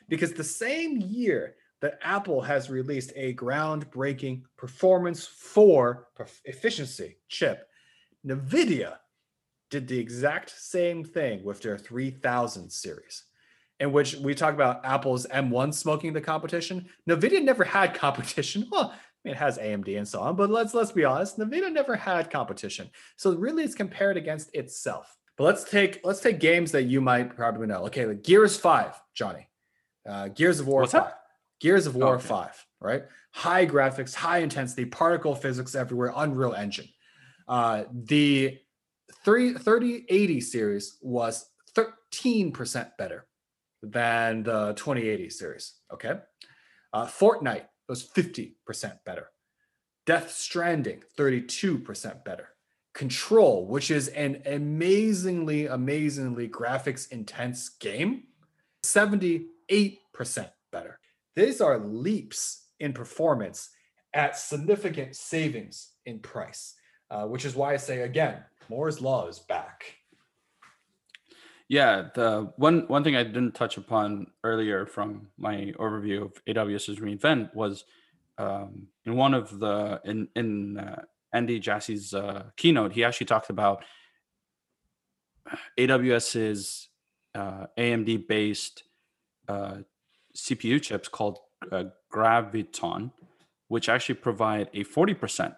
because 0.10 0.34
the 0.34 0.44
same 0.44 0.98
year 0.98 1.56
that 1.82 2.00
Apple 2.02 2.42
has 2.42 2.70
released 2.70 3.14
a 3.16 3.34
groundbreaking 3.36 4.42
performance 4.58 5.28
for 5.28 6.08
efficiency 6.46 7.18
chip, 7.28 7.68
NVIDIA 8.26 8.98
did 9.70 9.88
the 9.88 10.00
exact 10.00 10.50
same 10.50 11.04
thing 11.04 11.44
with 11.44 11.62
their 11.62 11.78
3000 11.78 12.70
series, 12.72 13.26
in 13.80 13.92
which 13.92 14.16
we 14.16 14.34
talk 14.34 14.54
about 14.54 14.84
Apple's 14.86 15.28
M1 15.28 15.74
smoking 15.74 16.14
the 16.14 16.22
competition. 16.22 16.88
NVIDIA 17.08 17.44
never 17.44 17.64
had 17.64 17.94
competition. 17.94 18.68
Well, 18.72 18.94
I 19.26 19.30
mean, 19.30 19.36
it 19.36 19.38
has 19.40 19.58
AMD 19.58 19.98
and 19.98 20.08
so 20.08 20.22
on, 20.22 20.36
but 20.36 20.50
let's 20.50 20.74
let's 20.74 20.92
be 20.92 21.04
honest, 21.04 21.38
NVIDIA 21.38 21.72
never 21.72 21.96
had 21.96 22.30
competition. 22.30 22.90
So 23.18 23.36
really 23.36 23.64
it's 23.64 23.76
compared 23.76 24.16
against 24.18 24.54
itself. 24.56 25.18
But 25.38 25.44
let's 25.46 25.64
take 25.64 26.00
let's 26.04 26.20
take 26.22 26.40
games 26.40 26.72
that 26.72 26.84
you 26.84 27.02
might 27.02 27.36
probably 27.36 27.68
know. 27.68 27.86
Okay, 27.86 28.06
like 28.06 28.24
Gears 28.24 28.58
5, 28.58 29.00
Johnny. 29.14 29.48
Uh, 30.08 30.30
Gears 30.30 30.60
of 30.60 30.68
War 30.68 30.82
What's 30.82 30.94
5. 30.94 31.04
that? 31.04 31.20
Gears 31.60 31.88
of 31.88 31.96
War 31.96 32.16
Okay. 32.16 32.28
5, 32.28 32.66
right? 32.80 33.04
High 33.32 33.66
graphics, 33.66 34.14
high 34.14 34.40
intensity, 34.40 34.86
particle 34.86 35.36
physics 35.36 35.76
everywhere, 35.76 36.14
Unreal 36.16 36.54
Engine. 36.54 36.88
Uh, 37.48 37.84
the 37.92 38.58
30, 39.26 39.56
3080 39.56 40.42
series 40.42 40.98
was 41.02 41.50
13% 41.76 42.92
better 42.98 43.26
than 43.84 44.44
the 44.44 44.74
2080 44.76 45.30
series. 45.30 45.74
Okay. 45.94 46.14
Uh, 46.94 47.06
Fortnite 47.06 47.66
was 47.88 48.08
50% 48.08 48.54
better. 49.06 49.30
Death 50.06 50.32
Stranding, 50.32 51.04
32% 51.18 52.24
better. 52.24 52.50
Control, 52.94 53.68
which 53.68 53.92
is 53.92 54.08
an 54.10 54.42
amazingly, 54.46 55.68
amazingly 55.68 56.48
graphics 56.48 57.12
intense 57.12 57.70
game, 57.70 58.24
78% 58.84 59.48
better. 60.72 61.00
These 61.36 61.62
are 61.62 61.78
leaps 61.78 62.68
in 62.80 62.94
performance 62.94 63.70
at 64.14 64.38
significant 64.38 65.16
savings 65.16 65.92
in 66.06 66.20
price, 66.20 66.74
uh, 67.12 67.26
which 67.26 67.46
is 67.46 67.56
why 67.56 67.74
I 67.74 67.78
say 67.78 68.02
again, 68.02 68.44
Moore's 68.70 69.02
Law 69.02 69.28
is 69.28 69.40
back. 69.40 69.97
Yeah, 71.70 72.08
the 72.16 72.54
one 72.56 72.86
one 72.88 73.04
thing 73.04 73.16
I 73.18 73.24
didn't 73.24 73.54
touch 73.54 73.78
upon 73.78 74.28
earlier 74.44 74.86
from 74.86 75.28
my 75.38 75.74
overview 75.78 76.24
of 76.24 76.46
AWS's 76.46 77.00
reInvent 77.00 77.54
was 77.54 77.84
um, 78.38 78.88
in 79.06 79.16
one 79.16 79.34
of 79.34 79.60
the 79.60 80.00
in 80.06 80.30
in 80.36 80.78
uh, 80.78 81.02
Andy 81.34 81.60
Jassy's 81.60 82.14
uh, 82.14 82.46
keynote, 82.56 82.94
he 82.94 83.04
actually 83.04 83.26
talked 83.28 83.50
about 83.50 83.84
AWS's 85.78 86.90
uh, 87.36 87.66
AMD 87.78 88.28
based 88.28 88.84
uh, 89.48 89.78
CPU 90.36 90.82
chips 90.82 91.08
called 91.08 91.40
uh, 91.72 91.86
Graviton, 92.14 93.12
which 93.68 93.90
actually 93.90 94.16
provide 94.16 94.70
a 94.74 94.84
forty 94.84 95.14
percent 95.14 95.54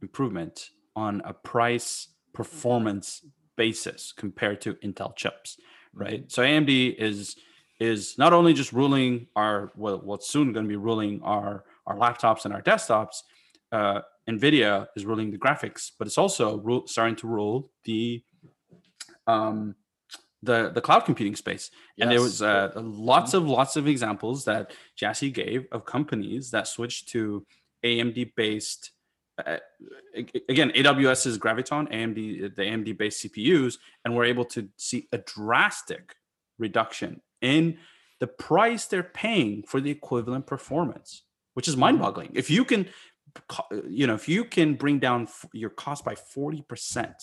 improvement 0.00 0.70
on 0.96 1.20
a 1.24 1.34
price 1.34 2.08
performance 2.32 3.22
basis 3.60 4.12
compared 4.16 4.58
to 4.62 4.70
Intel 4.86 5.14
chips, 5.14 5.58
right? 5.92 6.24
So 6.32 6.42
AMD 6.42 6.72
is 6.98 7.36
is 7.78 8.16
not 8.16 8.32
only 8.32 8.52
just 8.54 8.72
ruling 8.72 9.26
our 9.36 9.70
well, 9.76 10.00
what's 10.08 10.28
soon 10.34 10.46
going 10.54 10.64
to 10.64 10.68
be 10.76 10.82
ruling 10.90 11.20
our 11.22 11.64
our 11.86 11.96
laptops 11.96 12.46
and 12.46 12.54
our 12.54 12.62
desktops. 12.62 13.16
Uh, 13.70 14.00
Nvidia 14.28 14.86
is 14.96 15.04
ruling 15.04 15.30
the 15.30 15.38
graphics, 15.44 15.90
but 15.98 16.06
it's 16.08 16.16
also 16.16 16.58
ru- 16.68 16.86
starting 16.86 17.16
to 17.16 17.26
rule 17.26 17.70
the 17.84 18.22
um, 19.26 19.74
the 20.42 20.70
the 20.76 20.80
cloud 20.80 21.04
computing 21.04 21.36
space. 21.36 21.70
And 21.98 22.10
there 22.10 22.22
was 22.22 22.40
uh, 22.40 22.70
lots 22.76 23.34
of 23.34 23.42
lots 23.58 23.76
of 23.76 23.86
examples 23.86 24.44
that 24.46 24.72
Jassy 24.96 25.30
gave 25.30 25.66
of 25.70 25.84
companies 25.84 26.50
that 26.52 26.66
switched 26.66 27.10
to 27.10 27.44
AMD 27.84 28.32
based. 28.36 28.92
Uh, 29.46 29.58
AWS 30.16 31.26
is 31.26 31.38
Graviton, 31.38 31.90
AMD, 31.92 32.54
the 32.54 32.62
AMD 32.62 32.98
based 32.98 33.24
CPUs, 33.24 33.78
and 34.04 34.14
we're 34.14 34.24
able 34.24 34.44
to 34.46 34.68
see 34.76 35.08
a 35.12 35.18
drastic 35.18 36.16
reduction 36.58 37.20
in 37.40 37.78
the 38.18 38.26
price 38.26 38.86
they're 38.86 39.02
paying 39.02 39.62
for 39.62 39.80
the 39.80 39.90
equivalent 39.90 40.46
performance, 40.46 41.22
which 41.54 41.68
is 41.68 41.76
mind 41.76 41.98
boggling. 41.98 42.30
If 42.34 42.50
you 42.50 42.64
can, 42.64 42.88
you 43.88 44.06
know, 44.06 44.14
if 44.14 44.28
you 44.28 44.44
can 44.44 44.74
bring 44.74 44.98
down 44.98 45.28
your 45.52 45.70
cost 45.70 46.04
by 46.04 46.14
40%, 46.14 47.14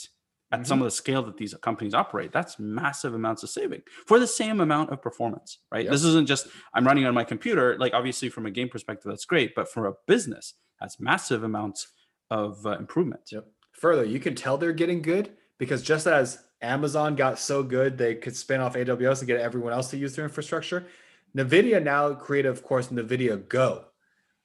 at 0.51 0.65
some 0.65 0.80
of 0.80 0.86
the 0.86 0.91
scale 0.91 1.24
that 1.24 1.38
these 1.38 1.53
companies 1.55 1.93
operate, 1.93 2.32
that's 2.32 2.57
massive 2.57 3.13
amounts 3.13 3.43
of 3.43 3.49
saving 3.49 3.82
for 4.05 4.18
the 4.18 4.28
same 4.28 4.61
amount 4.61 4.91
of 4.91 5.01
performance, 5.01 5.59
right? 5.72 5.84
Yep. 5.84 5.91
This 5.91 6.03
isn't 6.05 6.28
just 6.28 6.47
I'm 6.74 6.86
running 6.88 7.05
on 7.05 7.13
my 7.13 7.26
computer. 7.26 7.78
Like 7.78 7.93
obviously 7.93 8.30
from 8.30 8.45
a 8.45 8.51
game 8.51 8.70
perspective, 8.70 9.11
that's 9.11 9.26
great, 9.26 9.53
but 9.55 9.70
for 9.70 9.88
a 9.88 9.93
business, 10.07 10.53
that's 10.80 10.99
massive 10.99 11.43
amounts 11.43 11.88
of 12.30 12.66
uh, 12.66 12.72
improvement. 12.72 13.22
Yep. 13.32 13.46
Further, 13.74 14.04
you 14.04 14.20
can 14.20 14.36
tell 14.36 14.58
they're 14.58 14.74
getting 14.74 15.02
good 15.02 15.32
because 15.58 15.82
just 15.84 16.08
as 16.08 16.40
Amazon 16.62 17.16
got 17.16 17.40
so 17.40 17.62
good 17.62 17.98
they 17.98 18.16
could 18.16 18.36
spin 18.36 18.62
off 18.62 18.76
AWS 18.76 19.20
and 19.20 19.28
get 19.28 19.40
everyone 19.40 19.74
else 19.74 19.90
to 19.92 19.98
use 19.98 20.16
their 20.16 20.26
infrastructure, 20.26 20.88
NVIDIA 21.36 21.84
now 21.84 22.14
created, 22.14 22.50
of 22.50 22.64
course, 22.64 22.88
NVIDIA 22.88 23.48
Go, 23.48 23.86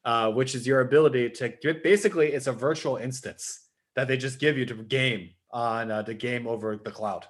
uh, 0.05 0.31
which 0.31 0.55
is 0.55 0.67
your 0.67 0.81
ability 0.81 1.31
to 1.31 1.49
get 1.49 1.83
basically 1.83 2.33
it's 2.33 2.47
a 2.47 2.53
virtual 2.53 2.97
instance 2.97 3.69
that 3.97 4.09
they 4.09 4.17
just 4.17 4.39
give 4.39 4.59
you 4.59 4.67
to 4.67 4.75
game 4.75 5.31
on 5.51 5.91
uh, 5.91 6.03
the 6.03 6.15
game 6.15 6.47
over 6.47 6.77
the 6.77 6.91
cloud. 6.91 7.27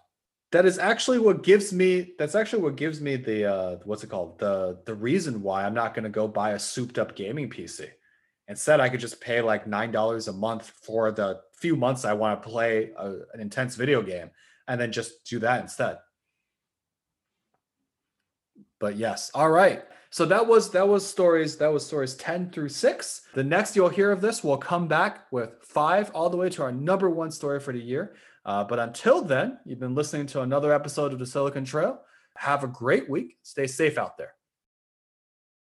That 0.52 0.66
is 0.66 0.78
actually 0.78 1.18
what 1.18 1.42
gives 1.42 1.72
me. 1.72 2.12
That's 2.18 2.34
actually 2.34 2.62
what 2.62 2.76
gives 2.76 3.00
me 3.00 3.16
the 3.16 3.50
uh, 3.50 3.76
what's 3.84 4.04
it 4.04 4.10
called 4.10 4.38
the 4.38 4.80
the 4.84 4.94
reason 4.94 5.42
why 5.42 5.64
I'm 5.64 5.74
not 5.74 5.94
going 5.94 6.04
to 6.04 6.10
go 6.10 6.28
buy 6.28 6.50
a 6.50 6.58
souped 6.58 6.98
up 6.98 7.16
gaming 7.16 7.48
PC. 7.48 7.88
Instead, 8.48 8.80
I 8.80 8.88
could 8.88 9.00
just 9.00 9.20
pay 9.20 9.40
like 9.40 9.66
nine 9.66 9.92
dollars 9.92 10.28
a 10.28 10.32
month 10.32 10.72
for 10.82 11.12
the 11.12 11.40
few 11.54 11.76
months 11.76 12.04
I 12.04 12.12
want 12.12 12.42
to 12.42 12.48
play 12.48 12.90
a, 12.96 13.06
an 13.32 13.40
intense 13.40 13.76
video 13.76 14.02
game, 14.02 14.30
and 14.66 14.80
then 14.80 14.92
just 14.92 15.24
do 15.28 15.38
that 15.40 15.60
instead. 15.60 15.98
But 18.80 18.96
yes, 18.96 19.30
all 19.34 19.50
right. 19.50 19.84
So 20.10 20.26
that 20.26 20.46
was 20.46 20.70
that 20.72 20.86
was 20.86 21.06
stories 21.06 21.56
that 21.56 21.72
was 21.72 21.86
stories 21.86 22.14
10 22.16 22.50
through 22.50 22.68
6. 22.68 23.22
The 23.32 23.44
next 23.44 23.76
you'll 23.76 23.88
hear 23.88 24.10
of 24.10 24.20
this, 24.20 24.44
we'll 24.44 24.58
come 24.58 24.86
back 24.88 25.32
with 25.32 25.50
5 25.62 26.10
all 26.14 26.28
the 26.28 26.36
way 26.36 26.50
to 26.50 26.62
our 26.62 26.72
number 26.72 27.08
1 27.08 27.30
story 27.30 27.60
for 27.60 27.72
the 27.72 27.80
year. 27.80 28.16
Uh, 28.44 28.64
but 28.64 28.78
until 28.78 29.22
then, 29.22 29.58
you've 29.64 29.78
been 29.78 29.94
listening 29.94 30.26
to 30.26 30.42
another 30.42 30.72
episode 30.72 31.12
of 31.12 31.18
the 31.18 31.26
Silicon 31.26 31.64
Trail. 31.64 32.00
Have 32.36 32.64
a 32.64 32.66
great 32.66 33.08
week. 33.08 33.38
Stay 33.42 33.66
safe 33.66 33.96
out 33.96 34.18
there. 34.18 34.34